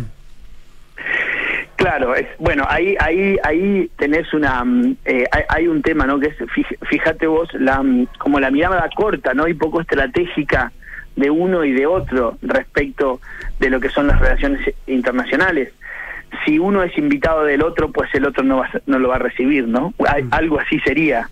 Claro, 1.80 2.14
es, 2.14 2.26
bueno, 2.38 2.66
ahí 2.68 2.94
ahí 3.00 3.38
ahí 3.42 3.90
tenés 3.96 4.34
una 4.34 4.62
mm, 4.62 4.96
eh, 5.06 5.24
hay, 5.32 5.42
hay 5.48 5.66
un 5.66 5.80
tema, 5.80 6.04
¿no? 6.04 6.20
Que 6.20 6.26
es 6.26 6.36
fíjate 6.90 7.26
vos 7.26 7.48
la 7.54 7.82
mm, 7.82 8.06
como 8.18 8.38
la 8.38 8.50
mirada 8.50 8.86
corta, 8.94 9.32
¿no? 9.32 9.48
Y 9.48 9.54
poco 9.54 9.80
estratégica 9.80 10.72
de 11.16 11.30
uno 11.30 11.64
y 11.64 11.72
de 11.72 11.86
otro 11.86 12.36
respecto 12.42 13.22
de 13.60 13.70
lo 13.70 13.80
que 13.80 13.88
son 13.88 14.08
las 14.08 14.20
relaciones 14.20 14.60
internacionales. 14.86 15.72
Si 16.44 16.58
uno 16.58 16.82
es 16.82 16.96
invitado 16.98 17.44
del 17.44 17.62
otro, 17.62 17.90
pues 17.90 18.14
el 18.14 18.26
otro 18.26 18.44
no 18.44 18.58
va 18.58 18.68
no 18.84 18.98
lo 18.98 19.08
va 19.08 19.16
a 19.16 19.20
recibir, 19.20 19.66
¿no? 19.66 19.94
Hay- 20.06 20.26
algo 20.32 20.60
así 20.60 20.78
sería. 20.80 21.30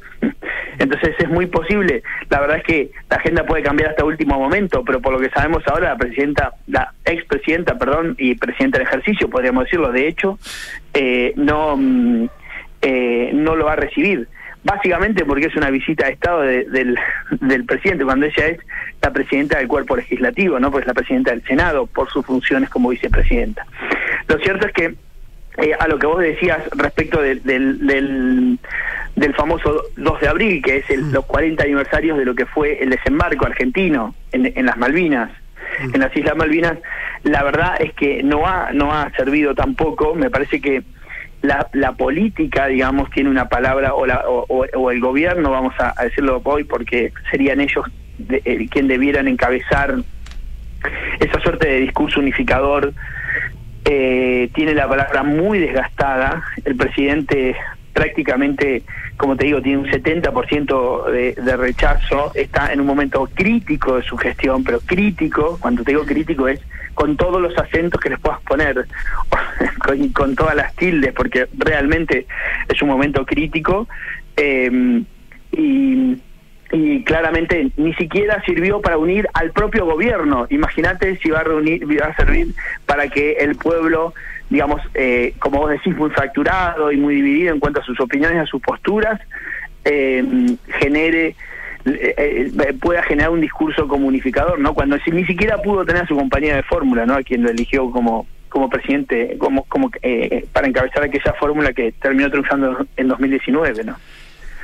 Entonces 0.78 1.14
es 1.18 1.28
muy 1.28 1.46
posible. 1.46 2.02
La 2.30 2.40
verdad 2.40 2.58
es 2.58 2.64
que 2.64 2.90
la 3.10 3.16
agenda 3.16 3.44
puede 3.44 3.62
cambiar 3.62 3.90
hasta 3.90 4.04
último 4.04 4.38
momento, 4.38 4.84
pero 4.84 5.00
por 5.00 5.12
lo 5.12 5.18
que 5.18 5.30
sabemos 5.30 5.62
ahora, 5.66 5.90
la 5.90 5.96
presidenta, 5.96 6.52
la 6.68 6.92
expresidenta, 7.04 7.76
perdón, 7.78 8.14
y 8.18 8.34
presidenta 8.36 8.78
del 8.78 8.86
ejercicio, 8.86 9.28
podríamos 9.28 9.64
decirlo, 9.64 9.90
de 9.92 10.06
hecho, 10.08 10.38
eh, 10.94 11.32
no, 11.36 11.76
mm, 11.76 12.26
eh, 12.82 13.30
no 13.34 13.56
lo 13.56 13.64
va 13.66 13.72
a 13.72 13.76
recibir. 13.76 14.28
Básicamente 14.64 15.24
porque 15.24 15.46
es 15.46 15.56
una 15.56 15.70
visita 15.70 16.06
de 16.06 16.12
Estado 16.12 16.42
de- 16.42 16.64
del, 16.64 16.98
del 17.40 17.64
presidente, 17.64 18.04
cuando 18.04 18.26
ella 18.26 18.46
es 18.48 18.58
la 19.00 19.12
presidenta 19.12 19.58
del 19.58 19.68
cuerpo 19.68 19.96
legislativo, 19.96 20.58
¿no? 20.60 20.70
Pues 20.70 20.86
la 20.86 20.94
presidenta 20.94 21.30
del 21.30 21.42
Senado 21.44 21.86
por 21.86 22.10
sus 22.10 22.26
funciones 22.26 22.68
como 22.68 22.88
vicepresidenta. 22.90 23.64
Lo 24.26 24.36
cierto 24.38 24.66
es 24.66 24.72
que 24.72 24.94
eh, 25.58 25.72
a 25.78 25.88
lo 25.88 25.98
que 25.98 26.06
vos 26.06 26.18
decías 26.20 26.58
respecto 26.76 27.20
del, 27.22 27.42
del 29.18 29.34
famoso 29.34 29.82
2 29.96 30.20
de 30.20 30.28
abril, 30.28 30.62
que 30.62 30.78
es 30.78 30.90
el- 30.90 31.12
los 31.12 31.24
40 31.26 31.64
aniversarios 31.64 32.18
de 32.18 32.24
lo 32.24 32.34
que 32.34 32.46
fue 32.46 32.82
el 32.82 32.90
desembarco 32.90 33.46
argentino 33.46 34.14
en, 34.32 34.52
en 34.56 34.66
las 34.66 34.76
Malvinas, 34.76 35.30
en 35.92 36.00
las 36.00 36.16
Islas 36.16 36.36
Malvinas, 36.36 36.78
la 37.24 37.42
verdad 37.42 37.74
es 37.80 37.92
que 37.94 38.22
no 38.22 38.46
ha, 38.46 38.72
no 38.72 38.92
ha 38.92 39.10
servido 39.16 39.54
tampoco, 39.54 40.14
me 40.14 40.30
parece 40.30 40.60
que 40.60 40.82
la, 41.42 41.68
la 41.72 41.92
política, 41.92 42.66
digamos, 42.66 43.10
tiene 43.10 43.30
una 43.30 43.48
palabra, 43.48 43.94
o, 43.94 44.06
la, 44.06 44.24
o, 44.28 44.44
o- 44.48 44.66
o 44.76 44.90
el 44.90 45.00
gobierno, 45.00 45.50
vamos 45.50 45.74
a, 45.78 45.94
a 45.96 46.04
decirlo 46.04 46.40
hoy, 46.44 46.64
porque 46.64 47.12
serían 47.30 47.60
ellos 47.60 47.84
de- 48.18 48.42
eh, 48.44 48.66
quien 48.70 48.88
debieran 48.88 49.28
encabezar 49.28 49.94
esa 51.20 51.40
suerte 51.40 51.68
de 51.68 51.80
discurso 51.80 52.20
unificador. 52.20 52.92
Eh, 53.84 54.50
tiene 54.54 54.74
la 54.74 54.88
palabra 54.88 55.22
muy 55.22 55.58
desgastada. 55.58 56.42
El 56.64 56.76
presidente 56.76 57.56
prácticamente, 57.98 58.84
como 59.16 59.36
te 59.36 59.46
digo, 59.46 59.60
tiene 59.60 59.78
un 59.78 59.86
70% 59.88 61.10
de, 61.10 61.32
de 61.32 61.56
rechazo. 61.56 62.30
Está 62.32 62.72
en 62.72 62.80
un 62.80 62.86
momento 62.86 63.28
crítico 63.34 63.96
de 63.96 64.02
su 64.04 64.16
gestión, 64.16 64.62
pero 64.62 64.78
crítico, 64.78 65.58
cuando 65.60 65.82
te 65.82 65.90
digo 65.90 66.04
crítico 66.06 66.46
es 66.46 66.60
con 66.94 67.16
todos 67.16 67.42
los 67.42 67.58
acentos 67.58 68.00
que 68.00 68.10
les 68.10 68.20
puedas 68.20 68.40
poner, 68.42 68.86
con, 69.84 70.08
con 70.10 70.36
todas 70.36 70.54
las 70.54 70.76
tildes, 70.76 71.12
porque 71.12 71.48
realmente 71.58 72.28
es 72.68 72.80
un 72.82 72.88
momento 72.88 73.26
crítico. 73.26 73.88
Eh, 74.36 75.02
y 75.50 76.18
y 76.70 77.02
claramente 77.02 77.70
ni 77.76 77.94
siquiera 77.94 78.42
sirvió 78.44 78.80
para 78.80 78.98
unir 78.98 79.26
al 79.34 79.52
propio 79.52 79.86
gobierno. 79.86 80.46
Imagínate 80.50 81.16
si 81.18 81.30
va 81.30 81.40
a 81.40 81.44
reunir, 81.44 81.86
va 82.00 82.08
a 82.08 82.16
servir 82.16 82.48
para 82.86 83.08
que 83.08 83.32
el 83.40 83.56
pueblo, 83.56 84.12
digamos, 84.50 84.80
eh, 84.94 85.34
como 85.38 85.60
vos 85.60 85.70
decís, 85.70 85.96
muy 85.96 86.10
fracturado 86.10 86.90
y 86.92 86.96
muy 86.96 87.16
dividido 87.16 87.54
en 87.54 87.60
cuanto 87.60 87.80
a 87.80 87.84
sus 87.84 87.98
opiniones, 88.00 88.42
a 88.42 88.46
sus 88.46 88.60
posturas, 88.60 89.20
eh, 89.84 90.24
genere 90.80 91.34
eh, 91.84 92.50
eh, 92.58 92.74
pueda 92.80 93.02
generar 93.02 93.30
un 93.30 93.40
discurso 93.40 93.86
como 93.86 94.06
unificador, 94.06 94.58
¿no? 94.58 94.74
Cuando 94.74 94.96
ni 95.12 95.24
siquiera 95.24 95.58
pudo 95.62 95.84
tener 95.84 96.02
a 96.02 96.06
su 96.06 96.16
compañía 96.16 96.56
de 96.56 96.62
fórmula, 96.62 97.06
¿no? 97.06 97.14
A 97.14 97.22
quien 97.22 97.42
lo 97.42 97.50
eligió 97.50 97.90
como 97.90 98.26
como 98.48 98.68
presidente, 98.68 99.36
como 99.38 99.64
como 99.64 99.90
eh, 100.02 100.46
para 100.52 100.66
encabezar 100.66 101.02
aquella 101.02 101.32
fórmula 101.34 101.72
que 101.72 101.92
terminó 101.92 102.30
triunfando 102.30 102.86
en 102.96 103.08
2019, 103.08 103.84
¿no? 103.84 103.96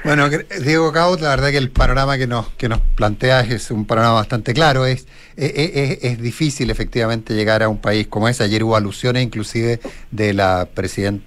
Bueno, 0.04 0.28
Diego 0.28 0.92
Caut, 0.92 1.20
la 1.22 1.30
verdad 1.30 1.50
que 1.50 1.56
el 1.56 1.70
panorama 1.70 2.18
que 2.18 2.26
nos, 2.26 2.50
que 2.50 2.68
nos 2.68 2.80
planteas 2.80 3.50
es 3.50 3.70
un 3.70 3.86
panorama 3.86 4.14
bastante 4.14 4.52
claro. 4.52 4.84
Es, 4.84 5.08
es, 5.34 6.04
es, 6.04 6.20
difícil 6.20 6.70
efectivamente 6.70 7.34
llegar 7.34 7.62
a 7.62 7.70
un 7.70 7.80
país 7.80 8.06
como 8.06 8.28
ese. 8.28 8.44
Ayer 8.44 8.62
hubo 8.64 8.76
alusiones 8.76 9.22
inclusive 9.22 9.80
de 10.10 10.34
la 10.34 10.68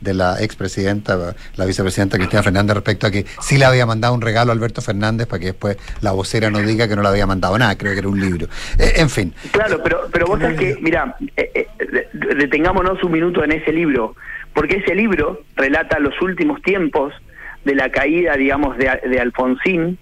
de 0.02 0.14
la 0.14 0.36
expresidenta, 0.44 1.36
la 1.56 1.66
vicepresidenta 1.66 2.18
Cristina 2.18 2.44
Fernández 2.44 2.76
respecto 2.76 3.08
a 3.08 3.12
que 3.12 3.26
sí 3.42 3.58
le 3.58 3.66
había 3.66 3.88
mandado 3.88 4.14
un 4.14 4.22
regalo 4.22 4.52
a 4.52 4.54
Alberto 4.54 4.82
Fernández 4.82 5.26
para 5.26 5.40
que 5.40 5.48
después 5.48 5.78
la 6.02 6.12
vocera 6.12 6.52
no 6.52 6.60
diga 6.60 6.88
que 6.88 6.96
no 6.96 7.02
le 7.02 7.08
había 7.08 7.26
mandado 7.26 7.58
nada, 7.58 7.76
creo 7.78 7.94
que 7.94 8.00
era 8.00 8.10
un 8.10 8.22
libro. 8.22 8.48
Eh, 8.78 8.94
en 8.98 9.10
fin. 9.10 9.34
Claro, 9.52 9.82
pero, 9.84 10.08
pero 10.12 10.28
vos 10.28 10.40
sabés 10.40 10.60
que, 10.60 10.78
mira, 10.82 11.16
eh, 11.36 11.52
eh, 11.56 12.08
detengámonos 12.38 13.02
un 13.04 13.12
minuto 13.12 13.44
en 13.44 13.54
ese 13.54 13.72
libro, 13.72 14.16
porque 14.54 14.78
ese 14.78 14.94
libro 14.94 15.42
relata 15.56 15.98
los 15.98 16.14
últimos 16.22 16.62
tiempos 16.62 17.12
de 17.68 17.76
la 17.76 17.90
caída, 17.90 18.38
digamos, 18.38 18.78
de, 18.78 18.90
de 19.10 19.20
Alfonsín, 19.20 19.98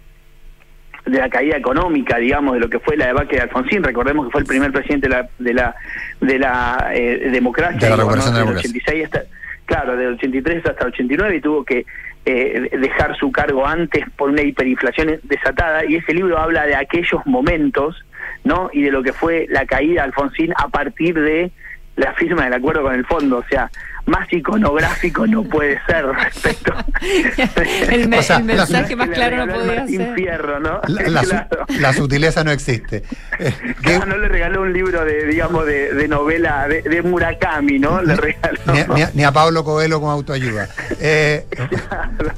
de 1.03 1.17
la 1.17 1.29
caída 1.29 1.57
económica, 1.57 2.17
digamos, 2.17 2.53
de 2.53 2.59
lo 2.59 2.69
que 2.69 2.79
fue 2.79 2.95
la 2.95 3.07
debacle 3.07 3.37
de 3.37 3.43
Alfonsín. 3.43 3.83
Recordemos 3.83 4.27
que 4.27 4.31
fue 4.31 4.41
el 4.41 4.47
primer 4.47 4.71
presidente 4.71 5.09
de 5.09 5.15
la 5.15 5.29
de 5.39 5.53
la, 5.53 5.75
de 6.21 6.39
la 6.39 6.91
eh, 6.93 7.29
democracia, 7.31 7.89
de 7.89 7.97
la 7.97 8.03
del 8.05 8.55
86 8.55 9.05
hasta, 9.05 9.23
claro, 9.65 9.97
del 9.97 10.13
83 10.13 10.63
hasta 10.63 10.83
el 10.83 10.91
89 10.91 11.35
y 11.35 11.41
tuvo 11.41 11.65
que 11.65 11.85
eh, 12.27 12.69
dejar 12.79 13.17
su 13.17 13.31
cargo 13.31 13.65
antes 13.65 14.05
por 14.15 14.29
una 14.29 14.43
hiperinflación 14.43 15.19
desatada 15.23 15.85
y 15.85 15.95
ese 15.95 16.13
libro 16.13 16.37
habla 16.37 16.67
de 16.67 16.75
aquellos 16.75 17.25
momentos, 17.25 18.05
¿no? 18.43 18.69
Y 18.73 18.83
de 18.83 18.91
lo 18.91 19.01
que 19.01 19.11
fue 19.11 19.47
la 19.49 19.65
caída 19.65 20.03
de 20.03 20.07
Alfonsín 20.09 20.53
a 20.55 20.67
partir 20.67 21.19
de 21.19 21.51
la 21.95 22.13
firma 22.13 22.43
del 22.43 22.53
acuerdo 22.53 22.83
con 22.83 22.93
el 22.93 23.05
fondo, 23.07 23.37
o 23.37 23.45
sea, 23.49 23.71
más 24.05 24.31
iconográfico 24.31 25.25
no 25.27 25.43
puede 25.43 25.79
ser 25.85 26.05
respecto. 26.05 26.73
el, 27.89 28.07
mensaje 28.07 28.95
más 28.95 29.09
claro 29.09 29.45
no 29.45 29.53
podía 29.53 29.87
ser. 29.87 30.01
Infierno, 30.09 30.59
¿no? 30.59 30.81
La, 31.79 31.93
sutileza 31.93 32.43
no 32.43 32.51
existe. 32.51 33.03
Eh, 33.39 33.53
no 34.07 34.17
le 34.17 34.27
regaló 34.27 34.61
un 34.61 34.73
libro 34.73 35.03
de, 35.03 35.25
digamos, 35.25 35.65
de, 35.65 36.07
novela 36.07 36.67
de, 36.67 37.01
Murakami, 37.01 37.79
¿no? 37.79 38.01
Le 38.01 38.15
regaló. 38.15 38.59
Ni, 39.13 39.23
a 39.23 39.31
Pablo 39.31 39.63
Coelho 39.63 39.99
con 39.99 40.09
autoayuda. 40.09 40.69
Eh, 40.99 41.45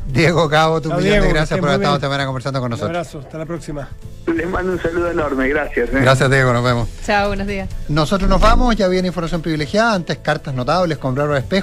Diego 0.08 0.50
Cabo, 0.50 0.82
tu 0.82 0.94
millón 0.94 1.22
de 1.22 1.30
gracias 1.30 1.60
por 1.60 1.70
haber 1.70 1.82
estado 1.82 1.96
esta 1.96 2.08
mañana 2.08 2.26
conversando 2.26 2.60
con 2.60 2.70
nosotros. 2.72 2.90
Un 2.90 2.96
abrazo, 2.96 3.20
hasta 3.20 3.38
la 3.38 3.46
próxima. 3.46 3.90
Les 4.28 4.48
mando 4.48 4.74
un 4.74 4.82
saludo 4.82 5.12
enorme, 5.12 5.48
gracias. 5.48 5.90
¿eh? 5.90 6.00
Gracias, 6.02 6.30
Diego, 6.30 6.52
nos 6.52 6.64
vemos. 6.64 6.90
Chao, 7.06 7.28
buenos 7.28 7.48
días. 7.48 7.70
Nosotros 7.88 8.30
nos 8.30 8.42
vamos, 8.42 8.76
ya 8.76 8.88
viene 8.88 9.08
información 9.08 9.42
privilegiada, 9.42 9.94
antes 9.94 10.18
cartas 10.18 10.54
notables 10.54 10.98
con 10.98 11.16
Bravo 11.16 11.36
Espejo. 11.36 11.57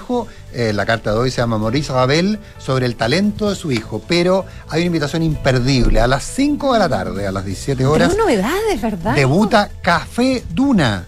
Eh, 0.53 0.73
la 0.73 0.87
carta 0.87 1.13
de 1.13 1.19
hoy 1.19 1.31
se 1.31 1.39
llama 1.39 1.59
Maurice 1.59 1.93
Rabel 1.93 2.39
sobre 2.59 2.87
el 2.87 2.97
talento 2.97 3.51
de 3.51 3.57
su 3.57 3.73
hijo, 3.73 4.03
pero 4.07 4.45
hay 4.69 4.81
una 4.81 4.87
invitación 4.87 5.23
imperdible. 5.23 6.01
A 6.01 6.07
las 6.07 6.25
5 6.25 6.73
de 6.73 6.79
la 6.79 6.89
tarde, 6.89 7.27
a 7.27 7.33
las 7.33 7.45
17 7.45 7.85
horas. 7.87 8.11
Pero 8.11 8.23
novedades, 8.23 8.81
¿verdad? 8.81 9.15
Debuta 9.15 9.71
Café 9.83 10.45
Duna 10.51 11.07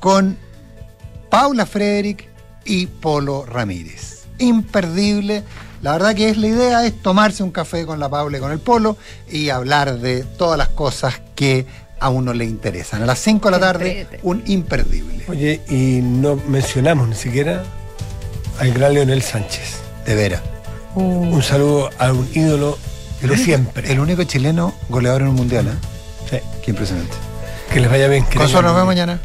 con 0.00 0.36
Paula 1.30 1.66
Frederick 1.66 2.28
y 2.64 2.86
Polo 2.86 3.44
Ramírez. 3.46 4.24
Imperdible 4.38 5.44
la 5.84 5.92
verdad 5.92 6.14
que 6.14 6.30
es 6.30 6.38
la 6.38 6.46
idea 6.46 6.86
es 6.86 7.02
tomarse 7.02 7.42
un 7.42 7.50
café 7.50 7.84
con 7.84 8.00
la 8.00 8.08
Paula 8.08 8.38
y 8.38 8.40
con 8.40 8.50
el 8.50 8.58
Polo 8.58 8.96
y 9.30 9.50
hablar 9.50 9.98
de 9.98 10.24
todas 10.24 10.56
las 10.56 10.70
cosas 10.70 11.20
que 11.34 11.66
a 12.00 12.08
uno 12.08 12.32
le 12.32 12.46
interesan. 12.46 13.02
A 13.02 13.06
las 13.06 13.18
5 13.18 13.48
de 13.48 13.50
la 13.50 13.60
tarde, 13.60 14.06
un 14.22 14.42
imperdible. 14.46 15.26
Oye, 15.28 15.60
y 15.68 16.00
no 16.02 16.40
mencionamos 16.48 17.06
ni 17.06 17.14
siquiera 17.14 17.64
al 18.58 18.72
gran 18.72 18.94
Leonel 18.94 19.22
Sánchez. 19.22 19.80
De 20.06 20.14
veras. 20.14 20.42
Uh. 20.94 21.02
Un 21.02 21.42
saludo 21.42 21.90
a 21.98 22.12
un 22.12 22.28
ídolo 22.34 22.78
de 23.20 23.36
siempre. 23.44 23.90
El 23.90 24.00
único 24.00 24.24
chileno 24.24 24.74
goleador 24.88 25.22
en 25.22 25.28
un 25.28 25.34
mundial, 25.34 25.68
¿eh? 25.68 25.72
Sí. 26.30 26.36
Qué 26.62 26.70
impresionante. 26.70 27.14
Que 27.72 27.80
les 27.80 27.90
vaya 27.90 28.08
bien. 28.08 28.24
Con 28.24 28.42
nos 28.42 28.52
vemos 28.52 28.86
mañana. 28.86 29.20